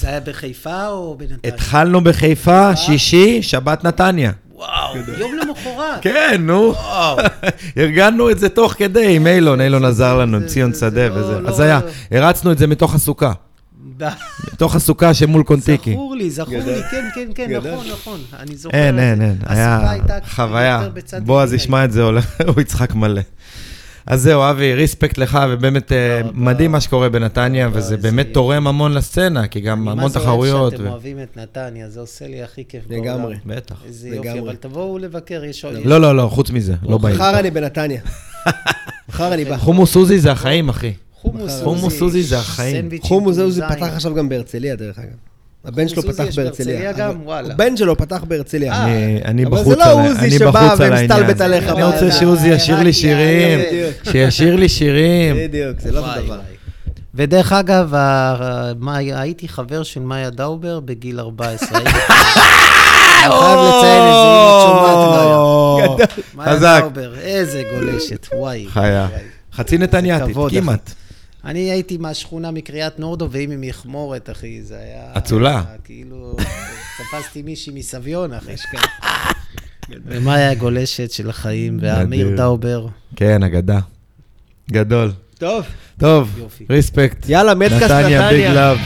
זה 0.00 0.08
היה 0.08 0.20
בחיפה 0.20 0.88
או 0.88 1.16
בנתניה? 1.18 1.38
התחלנו 1.54 2.04
בחיפה, 2.04 2.76
שישי, 2.76 3.42
שבת 3.42 3.84
נתניה. 3.84 4.32
וואו, 4.62 4.96
יום 5.18 5.32
למחרת. 5.34 5.98
כן, 6.02 6.36
נו. 6.40 6.74
ארגנו 7.78 8.30
את 8.30 8.38
זה 8.38 8.48
תוך 8.48 8.72
כדי 8.78 9.16
עם 9.16 9.26
אילון, 9.26 9.60
אילון 9.60 9.84
עזר 9.84 10.18
לנו, 10.18 10.36
עם 10.36 10.46
ציון 10.46 10.74
שדה 10.74 11.08
לא- 11.08 11.14
וזה. 11.14 11.40
לא- 11.40 11.48
אז 11.48 11.60
היה, 11.60 11.80
הרצנו 12.10 12.52
את 12.52 12.58
זה 12.58 12.66
מתוך 12.66 12.94
הסוכה. 12.94 13.32
מתוך 14.52 14.74
הסוכה 14.74 15.14
שמול 15.14 15.42
קונטיקי. 15.42 15.90
זכור 15.92 16.14
לי, 16.16 16.30
זכור. 16.30 16.54
לי, 16.54 16.80
כן, 16.90 17.08
כן, 17.14 17.26
כן. 17.34 17.50
נכון, 17.56 17.86
נכון. 17.92 18.20
אני 18.38 18.56
זוכר 18.56 18.76
אין, 18.76 18.98
אין. 18.98 19.22
אין. 19.22 19.36
הסוכה 19.42 19.90
הייתה 19.90 20.14
חוויה. 20.34 20.82
בועז. 21.24 21.52
ישמע 21.54 21.84
את 21.84 21.92
זה, 21.92 22.02
הוא 22.48 22.60
יצחק 22.60 22.94
מלא. 22.94 23.20
אז 24.06 24.22
זהו, 24.22 24.50
אבי, 24.50 24.74
ריספקט 24.74 25.18
לך, 25.18 25.38
ובאמת 25.50 25.92
אה. 25.92 26.20
מדהים 26.34 26.72
מה 26.72 26.80
שקורה 26.80 27.08
בנתניה, 27.08 27.68
וזה 27.72 27.96
באמת. 27.96 28.26
תורם 28.32 28.66
המון 28.66 28.92
לסצנה, 28.92 29.46
כי 29.46 29.60
גם 29.60 29.82
אני 29.82 29.90
המון 29.90 30.02
מה 30.04 30.08
זה 30.08 30.18
אוהב 30.18 30.28
תחרויות. 30.28 30.72
שאתם 30.72 30.86
אוהבים 30.86 31.22
את 31.22 31.36
נתניה, 31.36 31.90
זה 31.90 32.00
עושה 32.00 32.26
לי 32.26 32.42
הכי 32.42 32.64
כיף 32.68 32.84
לגמרי. 32.90 33.22
בעולם. 33.22 33.38
בטח. 33.46 33.76
איזה 33.86 34.08
יופי, 34.08 34.28
לגמרי. 34.28 34.40
אבל 34.40 34.56
תבואו 34.56 34.98
לבקר, 34.98 35.44
יש 35.44 35.64
עוד... 35.64 35.74
לא, 35.84 36.00
לא, 36.00 36.16
לא, 36.16 36.28
חוץ 36.32 36.50
מזה, 36.50 36.74
לא 36.82 36.98
באים. 36.98 37.14
מחר 37.14 37.38
אני 37.38 37.50
בנתניה. 37.50 38.00
מחר 39.08 39.34
אני 39.34 39.44
בא. 39.44 39.56
חומוס 39.56 39.96
עוזי 39.96 40.18
זה 40.18 40.32
החיים, 40.32 40.68
אחי. 40.68 40.92
חומוס 41.62 42.00
עוזי 42.00 42.22
זה 42.22 42.38
החיים. 42.38 42.88
חומוס 43.00 43.36
טוניסאים. 43.36 43.68
פתח 43.68 43.86
עכשיו 43.94 44.14
גם 44.14 44.28
בהרצליה, 44.28 44.76
דרך 44.76 44.98
אגב. 44.98 45.31
הבן 45.64 45.88
שלו 45.88 46.02
עוזי 46.02 46.12
פתח 46.12 46.24
יש 46.28 46.38
בהרצליה. 46.38 46.80
בהרצליה 46.80 46.92
גם? 46.92 47.10
אבל- 47.10 47.18
וואלה. 47.24 47.54
הבן 47.54 47.76
שלו 47.76 47.96
פתח 47.96 48.24
בהרצליה. 48.28 48.72
אה, 48.72 48.84
אני- 48.84 49.20
אני 49.24 49.44
אבל 49.44 49.56
זה 49.58 49.62
בחוץ 49.64 49.78
לא 49.78 49.84
על 49.84 49.98
ה- 49.98 50.08
עוזי 50.08 50.18
אני 50.20 50.30
שבא 50.30 50.50
בחוץ 50.50 50.80
על 50.80 50.92
ומסתלבט 50.92 51.10
העניין. 51.40 51.42
עליך 51.42 51.68
אני 51.68 51.82
רוצה. 51.84 52.12
שעוזי 52.12 52.48
ישיר 52.48 52.80
לי 52.82 52.92
שירים. 52.92 53.60
שישיר 54.12 54.56
לי 54.56 54.68
שירים. 54.68 55.36
בדיוק, 55.38 55.80
זה 55.80 55.92
לא 55.92 55.98
אותו 55.98 56.22
דבר. 56.24 56.40
ודרך 57.14 57.52
אגב, 57.52 57.92
הייתי 59.12 59.48
חבר 59.48 59.82
של 59.82 60.00
מאיה 60.00 60.30
דאובר 60.30 60.80
בגיל 60.80 61.20
14. 61.20 61.78
הייתי- 61.78 61.90
אני 63.24 63.32
חייב 63.32 63.58
לציין 63.58 64.02
את 64.02 64.14
זה, 64.14 64.28
אם 64.28 64.48
את 64.48 64.62
שומעת, 64.66 65.08
מאיה. 65.08 66.06
מאיה. 66.34 66.80
דאובר, 66.80 67.14
איזה 67.18 67.62
גולשת, 67.74 68.26
וואי. 68.34 68.66
חיה. 68.68 69.08
חצי 69.54 69.78
כבוד, 70.32 70.52
כמעט. 70.52 70.94
אני 71.44 71.70
הייתי 71.70 71.96
מהשכונה 71.96 72.50
מקריית 72.50 72.98
נורדו, 72.98 73.28
ואם 73.30 73.50
היא 73.50 73.58
מכמורת, 73.60 74.30
אחי, 74.30 74.62
זה 74.62 74.78
היה... 74.78 75.12
אצולה. 75.18 75.62
היה 75.68 75.78
כאילו, 75.84 76.36
תפסתי 76.98 77.42
מישהי 77.42 77.72
מסביון, 77.74 78.32
אחי. 78.32 78.52
ומאיה 80.06 80.54
גולשת 80.54 81.10
של 81.10 81.30
החיים, 81.30 81.78
ואמיר. 81.80 82.36
דאובר. 82.36 82.86
כן, 83.16 83.42
אגדה. 83.42 83.80
גדול. 84.70 85.12
טוב, 85.38 85.66
טוב. 85.98 86.48
respect. 86.70 87.28
יאללה, 87.28 87.54
מדקאסט 87.54 87.82
נתניה, 87.82 88.28
big 88.28 88.40
נתניה. 88.40 88.54
love. 88.54 88.78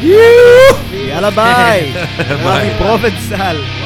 יאללה, 1.10 1.30
ביי. 1.30 1.92
אבי 2.44 2.70
פרובנסל. 2.78 3.85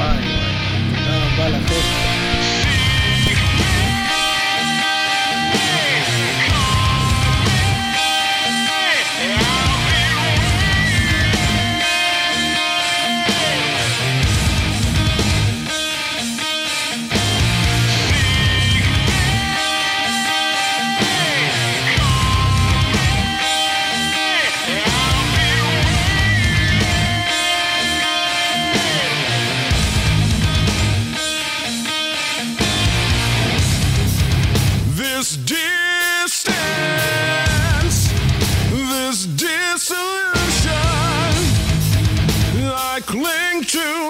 true. 43.71 44.10